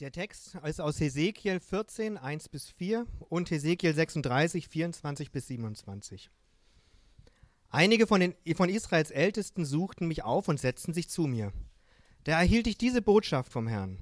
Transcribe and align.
Der 0.00 0.12
Text 0.12 0.54
ist 0.62 0.78
aus 0.78 1.00
Hesekiel 1.00 1.58
14, 1.58 2.18
1 2.18 2.50
bis 2.50 2.68
4 2.68 3.06
und 3.30 3.50
Hesekiel 3.50 3.94
36, 3.94 4.68
24 4.68 5.30
bis 5.30 5.46
27. 5.46 6.30
Einige 7.70 8.06
von, 8.06 8.20
den, 8.20 8.34
von 8.56 8.68
Israels 8.68 9.10
Ältesten 9.10 9.64
suchten 9.64 10.06
mich 10.06 10.22
auf 10.22 10.48
und 10.48 10.60
setzten 10.60 10.92
sich 10.92 11.08
zu 11.08 11.22
mir. 11.22 11.50
Da 12.24 12.38
erhielt 12.38 12.66
ich 12.66 12.76
diese 12.76 13.00
Botschaft 13.00 13.50
vom 13.50 13.68
Herrn. 13.68 13.96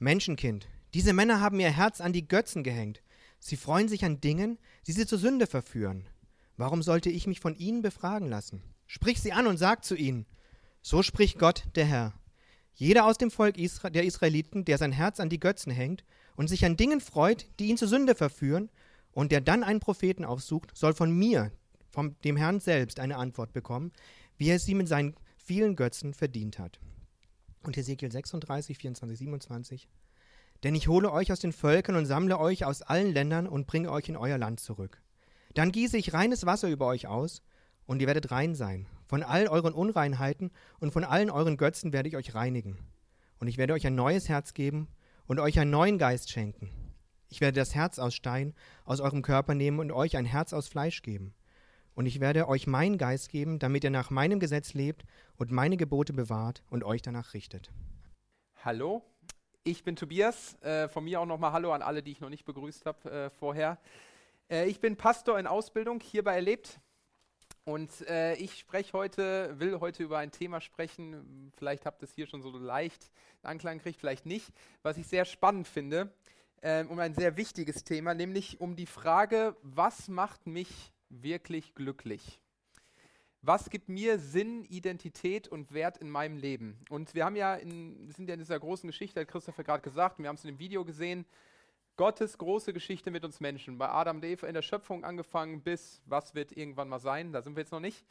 Menschenkind, 0.00 0.66
diese 0.94 1.12
Männer 1.12 1.40
haben 1.40 1.60
ihr 1.60 1.70
Herz 1.70 2.00
an 2.00 2.12
die 2.12 2.26
Götzen 2.26 2.64
gehängt. 2.64 3.00
Sie 3.38 3.56
freuen 3.56 3.86
sich 3.86 4.04
an 4.04 4.20
Dingen, 4.20 4.58
die 4.88 4.92
sie 4.92 5.06
zur 5.06 5.18
Sünde 5.20 5.46
verführen. 5.46 6.08
Warum 6.56 6.82
sollte 6.82 7.08
ich 7.08 7.28
mich 7.28 7.38
von 7.38 7.54
ihnen 7.54 7.82
befragen 7.82 8.28
lassen? 8.28 8.64
Sprich 8.88 9.20
sie 9.20 9.30
an 9.30 9.46
und 9.46 9.58
sag 9.58 9.84
zu 9.84 9.94
ihnen, 9.94 10.26
so 10.82 11.04
spricht 11.04 11.38
Gott, 11.38 11.62
der 11.76 11.84
Herr. 11.84 12.14
Jeder 12.80 13.06
aus 13.06 13.18
dem 13.18 13.32
Volk 13.32 13.58
Isra 13.58 13.90
der 13.90 14.04
Israeliten, 14.04 14.64
der 14.64 14.78
sein 14.78 14.92
Herz 14.92 15.18
an 15.18 15.28
die 15.28 15.40
Götzen 15.40 15.72
hängt 15.72 16.04
und 16.36 16.46
sich 16.46 16.64
an 16.64 16.76
Dingen 16.76 17.00
freut, 17.00 17.46
die 17.58 17.66
ihn 17.66 17.76
zur 17.76 17.88
Sünde 17.88 18.14
verführen, 18.14 18.70
und 19.10 19.32
der 19.32 19.40
dann 19.40 19.64
einen 19.64 19.80
Propheten 19.80 20.24
aufsucht, 20.24 20.70
soll 20.76 20.94
von 20.94 21.10
mir, 21.10 21.50
von 21.90 22.14
dem 22.22 22.36
Herrn 22.36 22.60
selbst, 22.60 23.00
eine 23.00 23.16
Antwort 23.16 23.52
bekommen, 23.52 23.90
wie 24.36 24.48
er 24.48 24.60
sie 24.60 24.74
mit 24.74 24.86
seinen 24.86 25.16
vielen 25.36 25.74
Götzen 25.74 26.14
verdient 26.14 26.60
hat. 26.60 26.78
Und 27.64 27.76
Ezekiel 27.76 28.12
36, 28.12 28.78
24, 28.78 29.18
27. 29.18 29.88
Denn 30.62 30.76
ich 30.76 30.86
hole 30.86 31.10
euch 31.10 31.32
aus 31.32 31.40
den 31.40 31.52
Völkern 31.52 31.96
und 31.96 32.06
sammle 32.06 32.38
euch 32.38 32.64
aus 32.64 32.82
allen 32.82 33.12
Ländern 33.12 33.48
und 33.48 33.66
bringe 33.66 33.90
euch 33.90 34.08
in 34.08 34.16
euer 34.16 34.38
Land 34.38 34.60
zurück. 34.60 35.02
Dann 35.54 35.72
gieße 35.72 35.96
ich 35.96 36.12
reines 36.12 36.46
Wasser 36.46 36.68
über 36.68 36.86
euch 36.86 37.08
aus, 37.08 37.42
und 37.86 38.00
ihr 38.00 38.06
werdet 38.06 38.30
rein 38.30 38.54
sein. 38.54 38.86
Von 39.08 39.22
all 39.22 39.48
euren 39.48 39.72
Unreinheiten 39.72 40.50
und 40.80 40.92
von 40.92 41.02
allen 41.02 41.30
euren 41.30 41.56
Götzen 41.56 41.94
werde 41.94 42.10
ich 42.10 42.16
euch 42.16 42.34
reinigen. 42.34 42.76
Und 43.40 43.48
ich 43.48 43.56
werde 43.56 43.72
euch 43.72 43.86
ein 43.86 43.94
neues 43.94 44.28
Herz 44.28 44.52
geben 44.52 44.86
und 45.26 45.40
euch 45.40 45.58
einen 45.58 45.70
neuen 45.70 45.96
Geist 45.96 46.30
schenken. 46.30 46.68
Ich 47.30 47.40
werde 47.40 47.58
das 47.58 47.74
Herz 47.74 47.98
aus 47.98 48.14
Stein 48.14 48.54
aus 48.84 49.00
eurem 49.00 49.22
Körper 49.22 49.54
nehmen 49.54 49.78
und 49.78 49.92
euch 49.92 50.18
ein 50.18 50.26
Herz 50.26 50.52
aus 50.52 50.68
Fleisch 50.68 51.00
geben. 51.00 51.34
Und 51.94 52.04
ich 52.04 52.20
werde 52.20 52.48
euch 52.48 52.66
meinen 52.66 52.98
Geist 52.98 53.30
geben, 53.30 53.58
damit 53.58 53.82
ihr 53.82 53.90
nach 53.90 54.10
meinem 54.10 54.40
Gesetz 54.40 54.74
lebt 54.74 55.04
und 55.38 55.50
meine 55.50 55.78
Gebote 55.78 56.12
bewahrt 56.12 56.62
und 56.68 56.84
euch 56.84 57.00
danach 57.00 57.32
richtet. 57.32 57.70
Hallo, 58.62 59.02
ich 59.64 59.84
bin 59.84 59.96
Tobias. 59.96 60.60
Äh, 60.60 60.86
von 60.88 61.04
mir 61.04 61.18
auch 61.20 61.26
nochmal 61.26 61.52
Hallo 61.52 61.72
an 61.72 61.80
alle, 61.80 62.02
die 62.02 62.12
ich 62.12 62.20
noch 62.20 62.28
nicht 62.28 62.44
begrüßt 62.44 62.84
habe 62.84 63.10
äh, 63.10 63.30
vorher. 63.30 63.78
Äh, 64.50 64.68
ich 64.68 64.80
bin 64.80 64.96
Pastor 64.96 65.38
in 65.38 65.46
Ausbildung 65.46 65.98
hier 66.00 66.22
bei 66.22 66.34
Erlebt 66.34 66.78
und 67.68 68.08
äh, 68.08 68.34
ich 68.36 68.58
spreche 68.58 68.94
heute, 68.94 69.54
will 69.58 69.78
heute 69.78 70.02
über 70.02 70.16
ein 70.16 70.30
Thema 70.30 70.62
sprechen. 70.62 71.52
Vielleicht 71.58 71.84
habt 71.84 72.00
ihr 72.00 72.04
es 72.04 72.14
hier 72.14 72.26
schon 72.26 72.40
so 72.40 72.48
leicht 72.48 73.10
Anklang 73.42 73.76
gekriegt, 73.76 74.00
vielleicht 74.00 74.24
nicht. 74.24 74.54
Was 74.82 74.96
ich 74.96 75.06
sehr 75.06 75.26
spannend 75.26 75.68
finde, 75.68 76.10
äh, 76.62 76.82
um 76.84 76.98
ein 76.98 77.12
sehr 77.12 77.36
wichtiges 77.36 77.84
Thema, 77.84 78.14
nämlich 78.14 78.58
um 78.62 78.74
die 78.74 78.86
Frage, 78.86 79.54
was 79.60 80.08
macht 80.08 80.46
mich 80.46 80.94
wirklich 81.10 81.74
glücklich? 81.74 82.40
Was 83.42 83.68
gibt 83.68 83.90
mir 83.90 84.18
Sinn, 84.18 84.64
Identität 84.64 85.46
und 85.46 85.74
Wert 85.74 85.98
in 85.98 86.08
meinem 86.08 86.38
Leben? 86.38 86.80
Und 86.88 87.14
wir 87.14 87.26
haben 87.26 87.36
ja 87.36 87.54
in, 87.54 88.10
sind 88.12 88.28
ja 88.28 88.32
in 88.32 88.40
dieser 88.40 88.58
großen 88.58 88.86
Geschichte, 88.86 89.20
hat 89.20 89.28
Christopher 89.28 89.64
gerade 89.64 89.82
gesagt, 89.82 90.18
wir 90.18 90.28
haben 90.28 90.36
es 90.36 90.44
in 90.44 90.54
dem 90.54 90.58
Video 90.58 90.86
gesehen, 90.86 91.26
Gottes 91.98 92.38
große 92.38 92.72
Geschichte 92.72 93.10
mit 93.10 93.24
uns 93.24 93.40
Menschen. 93.40 93.76
Bei 93.76 93.88
Adam 93.88 94.18
und 94.18 94.24
Eva 94.24 94.46
in 94.46 94.54
der 94.54 94.62
Schöpfung 94.62 95.04
angefangen 95.04 95.60
bis, 95.60 96.00
was 96.06 96.32
wird 96.32 96.56
irgendwann 96.56 96.88
mal 96.88 97.00
sein, 97.00 97.32
da 97.32 97.42
sind 97.42 97.56
wir 97.56 97.62
jetzt 97.62 97.72
noch 97.72 97.80
nicht. 97.80 98.06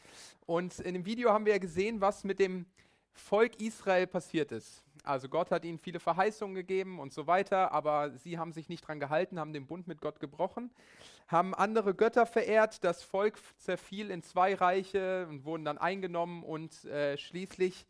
Und 0.45 0.77
in 0.79 0.93
dem 0.93 1.05
Video 1.05 1.31
haben 1.31 1.45
wir 1.45 1.53
ja 1.53 1.57
gesehen, 1.57 2.01
was 2.01 2.25
mit 2.25 2.37
dem 2.37 2.65
Volk 3.13 3.61
Israel 3.61 4.05
passiert 4.05 4.51
ist. 4.51 4.83
Also 5.07 5.29
Gott 5.29 5.51
hat 5.51 5.65
ihnen 5.65 5.79
viele 5.79 5.99
Verheißungen 5.99 6.55
gegeben 6.55 6.99
und 6.99 7.13
so 7.13 7.27
weiter, 7.27 7.71
aber 7.71 8.11
sie 8.17 8.37
haben 8.37 8.51
sich 8.51 8.69
nicht 8.69 8.87
dran 8.87 8.99
gehalten, 8.99 9.39
haben 9.39 9.53
den 9.53 9.67
Bund 9.67 9.87
mit 9.87 10.01
Gott 10.01 10.19
gebrochen, 10.19 10.71
haben 11.27 11.55
andere 11.55 11.95
Götter 11.95 12.25
verehrt, 12.25 12.83
das 12.83 13.03
Volk 13.03 13.39
zerfiel 13.57 14.11
in 14.11 14.21
zwei 14.21 14.53
Reiche 14.53 15.27
und 15.29 15.45
wurden 15.45 15.65
dann 15.65 15.77
eingenommen 15.77 16.43
und 16.43 16.85
äh, 16.85 17.17
schließlich 17.17 17.85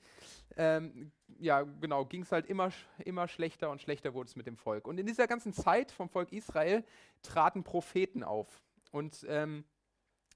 ähm, 0.56 1.12
ja, 1.40 1.64
genau, 1.82 2.06
ging 2.06 2.24
es 2.24 2.32
halt 2.32 2.48
immer, 2.48 2.72
immer 3.06 3.28
schlechter 3.28 3.70
und 3.70 3.82
schlechter 3.82 4.14
wurde 4.14 4.28
es 4.28 4.36
mit 4.36 4.48
dem 4.48 4.58
Volk. 4.58 4.88
Und 4.88 5.00
in 5.00 5.06
dieser 5.06 5.28
ganzen 5.28 5.54
Zeit 5.54 5.92
vom 5.92 6.10
Volk 6.10 6.32
Israel 6.32 6.84
traten 7.22 7.64
Propheten 7.64 8.24
auf. 8.24 8.62
Und 8.92 9.26
ähm, 9.28 9.64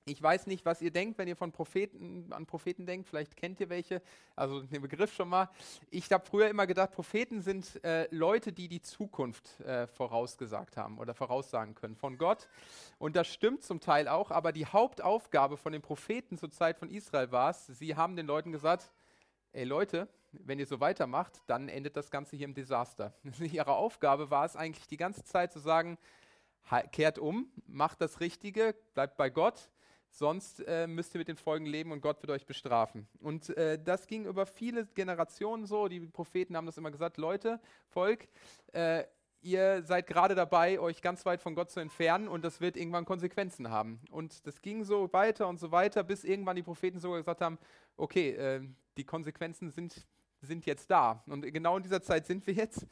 ich 0.05 0.21
weiß 0.21 0.47
nicht, 0.47 0.65
was 0.65 0.81
ihr 0.81 0.91
denkt, 0.91 1.17
wenn 1.19 1.27
ihr 1.27 1.35
von 1.35 1.51
Propheten 1.51 2.33
an 2.33 2.47
Propheten 2.47 2.85
denkt. 2.85 3.07
Vielleicht 3.07 3.37
kennt 3.37 3.59
ihr 3.59 3.69
welche. 3.69 4.01
Also 4.35 4.61
den 4.61 4.81
Begriff 4.81 5.13
schon 5.13 5.29
mal. 5.29 5.49
Ich 5.91 6.11
habe 6.11 6.25
früher 6.25 6.49
immer 6.49 6.65
gedacht, 6.65 6.91
Propheten 6.91 7.41
sind 7.41 7.83
äh, 7.83 8.07
Leute, 8.09 8.51
die 8.51 8.67
die 8.67 8.81
Zukunft 8.81 9.59
äh, 9.61 9.85
vorausgesagt 9.85 10.75
haben 10.75 10.97
oder 10.97 11.13
voraussagen 11.13 11.75
können 11.75 11.95
von 11.95 12.17
Gott. 12.17 12.47
Und 12.97 13.15
das 13.15 13.27
stimmt 13.27 13.63
zum 13.63 13.79
Teil 13.79 14.07
auch. 14.07 14.31
Aber 14.31 14.51
die 14.51 14.65
Hauptaufgabe 14.65 15.55
von 15.55 15.71
den 15.71 15.83
Propheten 15.83 16.37
zur 16.37 16.51
Zeit 16.51 16.79
von 16.79 16.89
Israel 16.89 17.31
war 17.31 17.51
es, 17.51 17.67
sie 17.67 17.95
haben 17.95 18.15
den 18.15 18.25
Leuten 18.25 18.51
gesagt, 18.51 18.91
ey 19.53 19.65
Leute, 19.65 20.07
wenn 20.31 20.57
ihr 20.57 20.65
so 20.65 20.79
weitermacht, 20.79 21.43
dann 21.45 21.69
endet 21.69 21.95
das 21.95 22.09
Ganze 22.09 22.35
hier 22.35 22.45
im 22.45 22.53
Desaster. 22.55 23.13
Ihre 23.39 23.73
Aufgabe 23.73 24.31
war 24.31 24.45
es 24.45 24.55
eigentlich 24.55 24.87
die 24.87 24.97
ganze 24.97 25.23
Zeit 25.23 25.51
zu 25.51 25.59
sagen, 25.59 25.99
kehrt 26.91 27.19
um, 27.19 27.51
macht 27.67 28.01
das 28.01 28.19
Richtige, 28.19 28.75
bleibt 28.93 29.17
bei 29.17 29.29
Gott, 29.29 29.69
sonst 30.11 30.59
äh, 30.67 30.87
müsst 30.87 31.15
ihr 31.15 31.19
mit 31.19 31.27
den 31.27 31.37
Folgen 31.37 31.65
leben 31.65 31.91
und 31.91 32.01
Gott 32.01 32.21
wird 32.21 32.31
euch 32.31 32.45
bestrafen. 32.45 33.07
Und 33.19 33.49
äh, 33.57 33.81
das 33.81 34.07
ging 34.07 34.25
über 34.25 34.45
viele 34.45 34.85
Generationen 34.85 35.65
so, 35.65 35.87
die 35.87 36.01
Propheten 36.01 36.55
haben 36.55 36.65
das 36.65 36.77
immer 36.77 36.91
gesagt, 36.91 37.17
Leute, 37.17 37.59
Volk, 37.89 38.27
äh, 38.73 39.05
ihr 39.41 39.83
seid 39.83 40.07
gerade 40.07 40.35
dabei, 40.35 40.79
euch 40.79 41.01
ganz 41.01 41.25
weit 41.25 41.41
von 41.41 41.55
Gott 41.55 41.71
zu 41.71 41.79
entfernen 41.79 42.27
und 42.27 42.43
das 42.43 42.61
wird 42.61 42.77
irgendwann 42.77 43.05
Konsequenzen 43.05 43.69
haben. 43.69 44.01
Und 44.11 44.45
das 44.45 44.61
ging 44.61 44.83
so 44.83 45.11
weiter 45.13 45.47
und 45.47 45.59
so 45.59 45.71
weiter, 45.71 46.03
bis 46.03 46.23
irgendwann 46.23 46.55
die 46.55 46.63
Propheten 46.63 46.99
sogar 46.99 47.17
gesagt 47.17 47.41
haben, 47.41 47.57
okay, 47.97 48.31
äh, 48.31 48.61
die 48.97 49.05
Konsequenzen 49.05 49.71
sind 49.71 50.05
sind 50.41 50.65
jetzt 50.65 50.89
da. 50.89 51.23
Und 51.27 51.41
genau 51.53 51.77
in 51.77 51.83
dieser 51.83 52.01
Zeit 52.01 52.25
sind 52.25 52.45
wir 52.47 52.53
jetzt. 52.53 52.85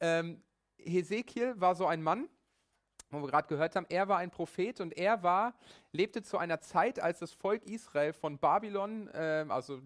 Ähm, 0.00 0.42
Hesekiel 0.78 1.54
war 1.60 1.74
so 1.74 1.86
ein 1.86 2.02
Mann, 2.02 2.28
wo 3.10 3.20
wir 3.20 3.28
gerade 3.28 3.48
gehört 3.48 3.76
haben, 3.76 3.86
er 3.88 4.08
war 4.08 4.18
ein 4.18 4.30
Prophet 4.30 4.80
und 4.80 4.96
er 4.96 5.22
war, 5.22 5.54
lebte 5.92 6.22
zu 6.22 6.38
einer 6.38 6.60
Zeit, 6.60 7.00
als 7.00 7.20
das 7.20 7.32
Volk 7.32 7.64
Israel 7.64 8.12
von 8.12 8.38
Babylon, 8.38 9.08
äh, 9.08 9.46
also 9.48 9.80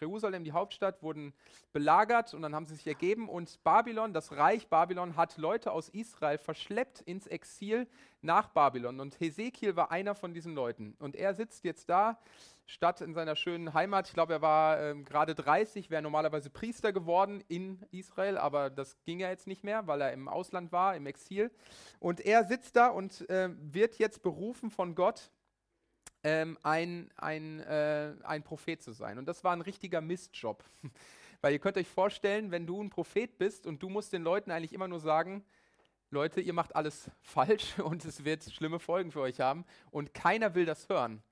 Jerusalem, 0.00 0.44
die 0.44 0.52
Hauptstadt, 0.52 1.02
wurden 1.02 1.32
belagert 1.72 2.34
und 2.34 2.42
dann 2.42 2.54
haben 2.54 2.66
sie 2.66 2.74
sich 2.74 2.86
ergeben 2.86 3.28
und 3.28 3.62
Babylon, 3.62 4.12
das 4.12 4.32
Reich 4.32 4.68
Babylon, 4.68 5.16
hat 5.16 5.36
Leute 5.36 5.72
aus 5.72 5.88
Israel 5.90 6.38
verschleppt 6.38 7.00
ins 7.02 7.26
Exil 7.26 7.86
nach 8.22 8.48
Babylon. 8.48 9.00
Und 9.00 9.18
Hesekiel 9.20 9.76
war 9.76 9.90
einer 9.90 10.14
von 10.14 10.32
diesen 10.32 10.54
Leuten. 10.54 10.94
Und 10.98 11.16
er 11.16 11.34
sitzt 11.34 11.64
jetzt 11.64 11.88
da 11.88 12.18
Stadt 12.66 13.00
in 13.00 13.14
seiner 13.14 13.36
schönen 13.36 13.74
Heimat. 13.74 14.08
Ich 14.08 14.14
glaube, 14.14 14.34
er 14.34 14.42
war 14.42 14.80
ähm, 14.80 15.04
gerade 15.04 15.34
30, 15.34 15.90
wäre 15.90 16.02
normalerweise 16.02 16.50
Priester 16.50 16.92
geworden 16.92 17.42
in 17.48 17.84
Israel, 17.90 18.38
aber 18.38 18.70
das 18.70 18.96
ging 19.04 19.20
ja 19.20 19.28
jetzt 19.28 19.46
nicht 19.46 19.64
mehr, 19.64 19.86
weil 19.86 20.00
er 20.00 20.12
im 20.12 20.28
Ausland 20.28 20.72
war, 20.72 20.96
im 20.96 21.06
Exil. 21.06 21.50
Und 21.98 22.20
er 22.20 22.44
sitzt 22.44 22.76
da 22.76 22.88
und 22.88 23.28
äh, 23.28 23.50
wird 23.60 23.98
jetzt 23.98 24.22
berufen 24.22 24.70
von 24.70 24.94
Gott, 24.94 25.30
ähm, 26.24 26.56
ein, 26.62 27.10
ein, 27.16 27.60
äh, 27.60 28.14
ein 28.22 28.42
Prophet 28.42 28.80
zu 28.80 28.92
sein. 28.92 29.18
Und 29.18 29.26
das 29.26 29.42
war 29.42 29.52
ein 29.52 29.60
richtiger 29.60 30.00
Mistjob. 30.00 30.64
weil 31.42 31.52
ihr 31.52 31.58
könnt 31.58 31.76
euch 31.76 31.88
vorstellen, 31.88 32.52
wenn 32.52 32.66
du 32.66 32.80
ein 32.80 32.88
Prophet 32.88 33.36
bist 33.36 33.66
und 33.66 33.82
du 33.82 33.88
musst 33.88 34.12
den 34.12 34.22
Leuten 34.22 34.50
eigentlich 34.52 34.72
immer 34.72 34.88
nur 34.88 35.00
sagen, 35.00 35.44
Leute, 36.10 36.40
ihr 36.40 36.52
macht 36.52 36.76
alles 36.76 37.10
falsch 37.20 37.78
und 37.80 38.04
es 38.04 38.24
wird 38.24 38.44
schlimme 38.44 38.78
Folgen 38.78 39.10
für 39.10 39.20
euch 39.20 39.40
haben 39.40 39.64
und 39.90 40.14
keiner 40.14 40.54
will 40.54 40.64
das 40.64 40.88
hören 40.88 41.22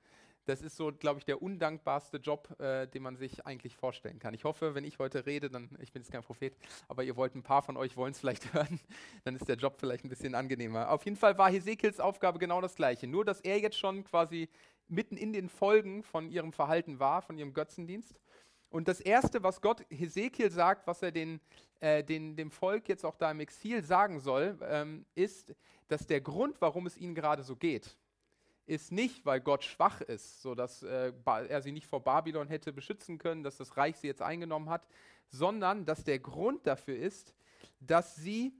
das 0.50 0.62
ist 0.62 0.76
so, 0.76 0.90
glaube 0.92 1.20
ich, 1.20 1.24
der 1.24 1.40
undankbarste 1.40 2.16
Job, 2.16 2.60
äh, 2.60 2.88
den 2.88 3.02
man 3.02 3.16
sich 3.16 3.46
eigentlich 3.46 3.76
vorstellen 3.76 4.18
kann. 4.18 4.34
Ich 4.34 4.42
hoffe, 4.42 4.74
wenn 4.74 4.84
ich 4.84 4.98
heute 4.98 5.24
rede, 5.24 5.48
dann, 5.48 5.70
ich 5.80 5.92
bin 5.92 6.02
jetzt 6.02 6.10
kein 6.10 6.24
Prophet, 6.24 6.56
aber 6.88 7.04
ihr 7.04 7.16
wollt 7.16 7.36
ein 7.36 7.44
paar 7.44 7.62
von 7.62 7.76
euch 7.76 7.96
wollen 7.96 8.12
es 8.12 8.18
vielleicht 8.18 8.52
hören, 8.54 8.80
dann 9.24 9.36
ist 9.36 9.48
der 9.48 9.56
Job 9.56 9.76
vielleicht 9.78 10.04
ein 10.04 10.08
bisschen 10.08 10.34
angenehmer. 10.34 10.90
Auf 10.90 11.04
jeden 11.04 11.16
Fall 11.16 11.38
war 11.38 11.50
Hesekels 11.50 12.00
Aufgabe 12.00 12.40
genau 12.40 12.60
das 12.60 12.74
gleiche, 12.74 13.06
nur 13.06 13.24
dass 13.24 13.40
er 13.40 13.60
jetzt 13.60 13.78
schon 13.78 14.02
quasi 14.02 14.48
mitten 14.88 15.16
in 15.16 15.32
den 15.32 15.48
Folgen 15.48 16.02
von 16.02 16.28
ihrem 16.28 16.52
Verhalten 16.52 16.98
war, 16.98 17.22
von 17.22 17.38
ihrem 17.38 17.54
Götzendienst. 17.54 18.18
Und 18.70 18.88
das 18.88 19.00
Erste, 19.00 19.42
was 19.44 19.60
Gott 19.60 19.84
Hesekiel 19.88 20.50
sagt, 20.50 20.86
was 20.88 21.02
er 21.02 21.12
den, 21.12 21.40
äh, 21.78 22.02
den, 22.02 22.34
dem 22.34 22.50
Volk 22.50 22.88
jetzt 22.88 23.04
auch 23.04 23.16
da 23.16 23.30
im 23.30 23.40
Exil 23.40 23.84
sagen 23.84 24.18
soll, 24.18 24.58
ähm, 24.62 25.06
ist, 25.14 25.54
dass 25.86 26.06
der 26.06 26.20
Grund, 26.20 26.60
warum 26.60 26.86
es 26.86 26.96
ihnen 26.96 27.14
gerade 27.14 27.44
so 27.44 27.54
geht, 27.54 27.96
ist 28.70 28.92
nicht, 28.92 29.26
weil 29.26 29.40
Gott 29.40 29.64
schwach 29.64 30.00
ist, 30.00 30.42
sodass 30.42 30.84
äh, 30.84 31.12
er 31.26 31.60
sie 31.60 31.72
nicht 31.72 31.88
vor 31.88 32.04
Babylon 32.04 32.46
hätte 32.46 32.72
beschützen 32.72 33.18
können, 33.18 33.42
dass 33.42 33.56
das 33.56 33.76
Reich 33.76 33.96
sie 33.96 34.06
jetzt 34.06 34.22
eingenommen 34.22 34.70
hat, 34.70 34.86
sondern 35.28 35.84
dass 35.84 36.04
der 36.04 36.20
Grund 36.20 36.66
dafür 36.66 36.96
ist, 36.96 37.34
dass 37.80 38.14
sie 38.14 38.52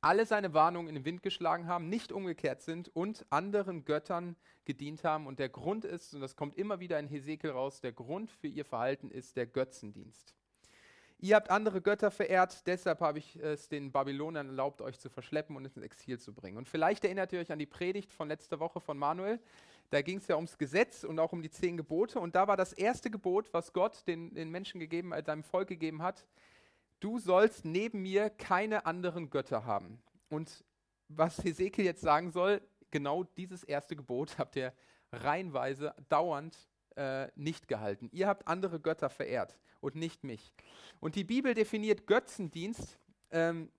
alle 0.00 0.26
seine 0.26 0.54
Warnungen 0.54 0.88
in 0.88 0.94
den 0.94 1.04
Wind 1.04 1.24
geschlagen 1.24 1.66
haben, 1.66 1.88
nicht 1.88 2.12
umgekehrt 2.12 2.62
sind 2.62 2.94
und 2.94 3.26
anderen 3.30 3.84
Göttern 3.84 4.36
gedient 4.64 5.02
haben. 5.02 5.26
Und 5.26 5.40
der 5.40 5.48
Grund 5.48 5.84
ist, 5.84 6.14
und 6.14 6.20
das 6.20 6.36
kommt 6.36 6.56
immer 6.56 6.78
wieder 6.78 6.98
in 7.00 7.08
Hesekiel 7.08 7.50
raus, 7.50 7.80
der 7.80 7.92
Grund 7.92 8.30
für 8.30 8.46
ihr 8.46 8.64
Verhalten 8.64 9.10
ist 9.10 9.36
der 9.36 9.46
Götzendienst. 9.46 10.36
Ihr 11.18 11.34
habt 11.34 11.50
andere 11.50 11.80
Götter 11.80 12.10
verehrt, 12.10 12.66
deshalb 12.66 13.00
habe 13.00 13.18
ich 13.18 13.36
es 13.36 13.70
den 13.70 13.90
Babylonern 13.90 14.48
erlaubt, 14.48 14.82
euch 14.82 14.98
zu 14.98 15.08
verschleppen 15.08 15.56
und 15.56 15.64
ins 15.64 15.78
Exil 15.78 16.18
zu 16.18 16.34
bringen. 16.34 16.58
Und 16.58 16.68
vielleicht 16.68 17.04
erinnert 17.04 17.32
ihr 17.32 17.40
euch 17.40 17.50
an 17.50 17.58
die 17.58 17.66
Predigt 17.66 18.12
von 18.12 18.28
letzter 18.28 18.60
Woche 18.60 18.80
von 18.80 18.98
Manuel. 18.98 19.40
Da 19.88 20.02
ging 20.02 20.18
es 20.18 20.28
ja 20.28 20.36
ums 20.36 20.58
Gesetz 20.58 21.04
und 21.04 21.18
auch 21.18 21.32
um 21.32 21.40
die 21.40 21.50
zehn 21.50 21.78
Gebote. 21.78 22.20
Und 22.20 22.34
da 22.34 22.48
war 22.48 22.56
das 22.58 22.74
erste 22.74 23.10
Gebot, 23.10 23.54
was 23.54 23.72
Gott 23.72 24.06
den, 24.06 24.34
den 24.34 24.50
Menschen 24.50 24.78
gegeben, 24.78 25.12
äh, 25.12 25.22
seinem 25.24 25.42
Volk 25.42 25.68
gegeben 25.68 26.02
hat, 26.02 26.26
du 27.00 27.18
sollst 27.18 27.64
neben 27.64 28.02
mir 28.02 28.28
keine 28.28 28.84
anderen 28.84 29.30
Götter 29.30 29.64
haben. 29.64 30.02
Und 30.28 30.64
was 31.08 31.42
Hesekiel 31.42 31.86
jetzt 31.86 32.02
sagen 32.02 32.30
soll, 32.30 32.60
genau 32.90 33.24
dieses 33.24 33.64
erste 33.64 33.96
Gebot 33.96 34.36
habt 34.38 34.56
ihr 34.56 34.74
reihenweise 35.12 35.94
dauernd 36.10 36.58
äh, 36.96 37.28
nicht 37.36 37.68
gehalten. 37.68 38.10
Ihr 38.12 38.26
habt 38.26 38.46
andere 38.46 38.80
Götter 38.80 39.08
verehrt 39.08 39.56
und 39.86 39.94
nicht 39.94 40.24
mich. 40.24 40.52
Und 41.00 41.14
die 41.14 41.24
Bibel 41.24 41.54
definiert 41.54 42.06
Götzendienst 42.06 42.98
ähm, 43.30 43.70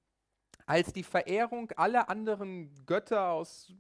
als 0.66 0.94
die 0.94 1.04
Verehrung 1.04 1.72
aller 1.76 2.10
anderen 2.10 2.72
Götter, 2.86 3.30
aus, 3.32 3.72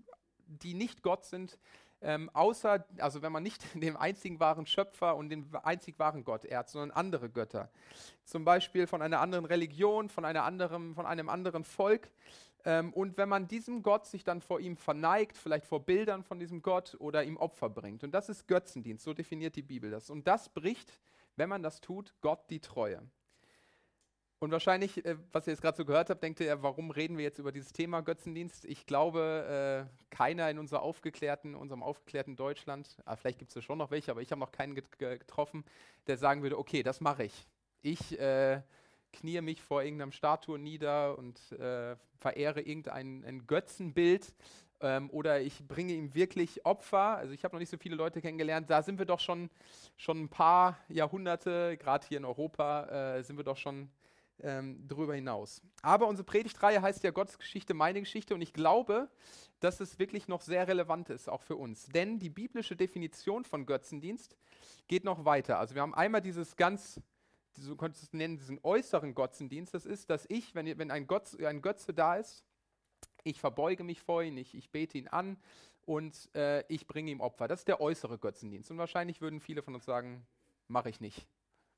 die 0.46 0.74
nicht 0.74 1.02
Gott 1.02 1.26
sind, 1.26 1.58
ähm, 2.02 2.30
außer, 2.34 2.86
also 3.00 3.22
wenn 3.22 3.32
man 3.32 3.44
nicht 3.44 3.64
den 3.82 3.96
einzigen 3.96 4.40
wahren 4.40 4.66
Schöpfer 4.66 5.16
und 5.16 5.30
den 5.30 5.48
einzig 5.64 5.98
wahren 6.00 6.24
Gott 6.24 6.46
ehrt, 6.46 6.70
sondern 6.70 6.92
andere 6.92 7.30
Götter. 7.30 7.70
Zum 8.24 8.46
Beispiel 8.46 8.88
von 8.88 9.02
einer 9.02 9.20
anderen 9.20 9.46
Religion, 9.46 10.10
von, 10.10 10.26
einer 10.26 10.44
anderen, 10.44 10.94
von 10.96 11.06
einem 11.06 11.30
anderen 11.30 11.64
Volk. 11.64 12.10
Ähm, 12.66 12.94
und 12.94 13.18
wenn 13.18 13.30
man 13.30 13.48
diesem 13.48 13.82
Gott 13.82 14.06
sich 14.06 14.24
dann 14.24 14.42
vor 14.42 14.60
ihm 14.60 14.78
verneigt, 14.78 15.38
vielleicht 15.38 15.66
vor 15.66 15.84
Bildern 15.84 16.24
von 16.24 16.40
diesem 16.40 16.62
Gott 16.62 16.96
oder 17.00 17.24
ihm 17.24 17.38
Opfer 17.38 17.70
bringt. 17.70 18.04
Und 18.04 18.12
das 18.12 18.30
ist 18.30 18.48
Götzendienst, 18.48 19.04
so 19.04 19.14
definiert 19.14 19.56
die 19.56 19.62
Bibel 19.62 19.90
das. 19.90 20.10
Und 20.10 20.28
das 20.28 20.50
bricht, 20.50 21.00
wenn 21.38 21.50
man 21.50 21.64
das 21.64 21.80
tut, 21.80 22.14
Gott 22.22 22.50
die 22.50 22.60
Treue. 22.60 23.02
Und 24.40 24.52
wahrscheinlich, 24.52 25.04
äh, 25.04 25.18
was 25.32 25.48
ihr 25.48 25.54
jetzt 25.54 25.62
gerade 25.62 25.78
so 25.78 25.86
gehört 25.86 26.10
habt, 26.12 26.22
denkt 26.22 26.40
ihr, 26.40 26.62
warum 26.62 26.92
reden 26.92 27.18
wir 27.18 27.24
jetzt 27.24 27.40
über 27.40 27.52
dieses 27.52 27.74
Thema 27.74 28.02
Götzendienst? 28.02 28.66
Ich 28.66 28.86
glaube, 28.86 29.88
äh, 29.90 30.16
keiner 30.16 30.50
in 30.52 30.60
unserer 30.60 30.84
aufgeklärten, 30.84 31.56
unserem 31.56 31.82
aufgeklärten 31.82 32.36
Deutschland, 32.36 32.98
ah, 33.06 33.16
vielleicht 33.16 33.40
gibt 33.40 33.50
es 33.50 33.56
ja 33.56 33.62
schon 33.64 33.80
noch 33.80 33.90
welche, 33.90 34.12
aber 34.12 34.22
ich 34.22 34.32
habe 34.32 34.40
noch 34.40 34.52
keinen 34.52 34.76
get 34.76 35.00
getroffen, 35.00 35.66
der 36.06 36.18
sagen 36.18 36.44
würde, 36.44 36.60
okay, 36.60 36.84
das 36.84 37.02
mache 37.02 37.24
ich. 37.24 37.48
Ich 37.82 38.20
äh, 38.20 38.62
kniee 39.12 39.42
mich 39.42 39.64
vor 39.64 39.82
irgendeinem 39.82 40.12
Statue 40.12 40.60
nieder 40.60 41.18
und 41.18 41.52
äh, 41.54 41.96
verehre 42.18 42.62
irgendein 42.62 43.48
Götzenbild 43.48 44.36
ähm, 44.82 45.10
oder 45.10 45.42
ich 45.42 45.68
bringe 45.68 45.94
ihm 45.94 46.14
wirklich 46.14 46.66
Opfer. 46.66 47.18
Also 47.18 47.34
ich 47.34 47.44
habe 47.44 47.56
noch 47.56 47.60
nicht 47.60 47.70
so 47.70 47.78
viele 47.78 47.96
Leute 47.96 48.22
kennengelernt. 48.22 48.70
Da 48.70 48.82
sind 48.84 49.00
wir 49.00 49.06
doch 49.06 49.20
schon, 49.20 49.50
schon 49.96 50.24
ein 50.24 50.30
paar 50.30 50.78
Jahrhunderte, 50.90 51.78
gerade 51.78 52.08
hier 52.08 52.18
in 52.18 52.26
Europa, 52.26 53.18
äh, 53.18 53.24
sind 53.24 53.38
wir 53.38 53.44
doch 53.44 53.58
schon 53.58 53.90
ähm, 54.42 54.88
darüber 54.88 55.16
hinaus. 55.16 55.62
Aber 55.82 56.08
unsere 56.08 56.26
Predigtreihe 56.26 56.82
heißt 56.82 57.04
ja 57.04 57.12
Gottes 57.12 57.40
Geschichte, 57.40 57.74
meine 57.74 58.00
Geschichte 58.00 58.36
und 58.36 58.42
ich 58.42 58.54
glaube, 58.54 59.10
dass 59.60 59.80
es 59.80 59.98
wirklich 59.98 60.28
noch 60.28 60.42
sehr 60.42 60.68
relevant 60.68 61.10
ist, 61.10 61.30
auch 61.30 61.42
für 61.42 61.56
uns. 61.56 61.88
Denn 61.88 62.20
die 62.20 62.30
biblische 62.30 62.76
Definition 62.76 63.46
von 63.46 63.66
Götzendienst 63.66 64.38
geht 64.88 65.04
noch 65.04 65.26
weiter. 65.26 65.60
Also 65.60 65.76
wir 65.76 65.82
haben 65.82 65.96
einmal 65.96 66.22
dieses 66.22 66.56
ganz, 66.56 67.02
du 67.58 67.76
könntest 67.76 68.04
es 68.04 68.14
nennen, 68.14 68.38
diesen 68.38 68.60
äußeren 68.62 69.16
Götzendienst. 69.16 69.74
Das 69.74 69.86
ist, 69.86 70.10
dass 70.10 70.26
ich, 70.30 70.54
wenn, 70.54 70.78
wenn 70.78 70.92
ein, 70.92 71.08
Gott, 71.08 71.42
ein 71.42 71.62
Götze 71.62 71.94
da 71.94 72.16
ist, 72.16 72.44
ich 73.28 73.40
verbeuge 73.40 73.84
mich 73.84 74.02
vor 74.02 74.24
ihn, 74.24 74.38
ich, 74.38 74.56
ich 74.56 74.70
bete 74.72 74.98
ihn 74.98 75.08
an 75.08 75.38
und 75.86 76.34
äh, 76.36 76.64
ich 76.68 76.88
bringe 76.88 77.12
ihm 77.12 77.22
Opfer. 77.22 77.48
Das 77.48 77.60
ist 77.60 77.68
der 77.68 77.82
äußere 77.82 78.18
Götzendienst. 78.18 78.72
Und 78.72 78.78
wahrscheinlich 78.78 79.22
würden 79.22 79.40
viele 79.40 79.62
von 79.62 79.76
uns 79.76 79.86
sagen, 79.86 80.26
mache 80.68 80.90
ich 80.90 81.00
nicht 81.00 81.28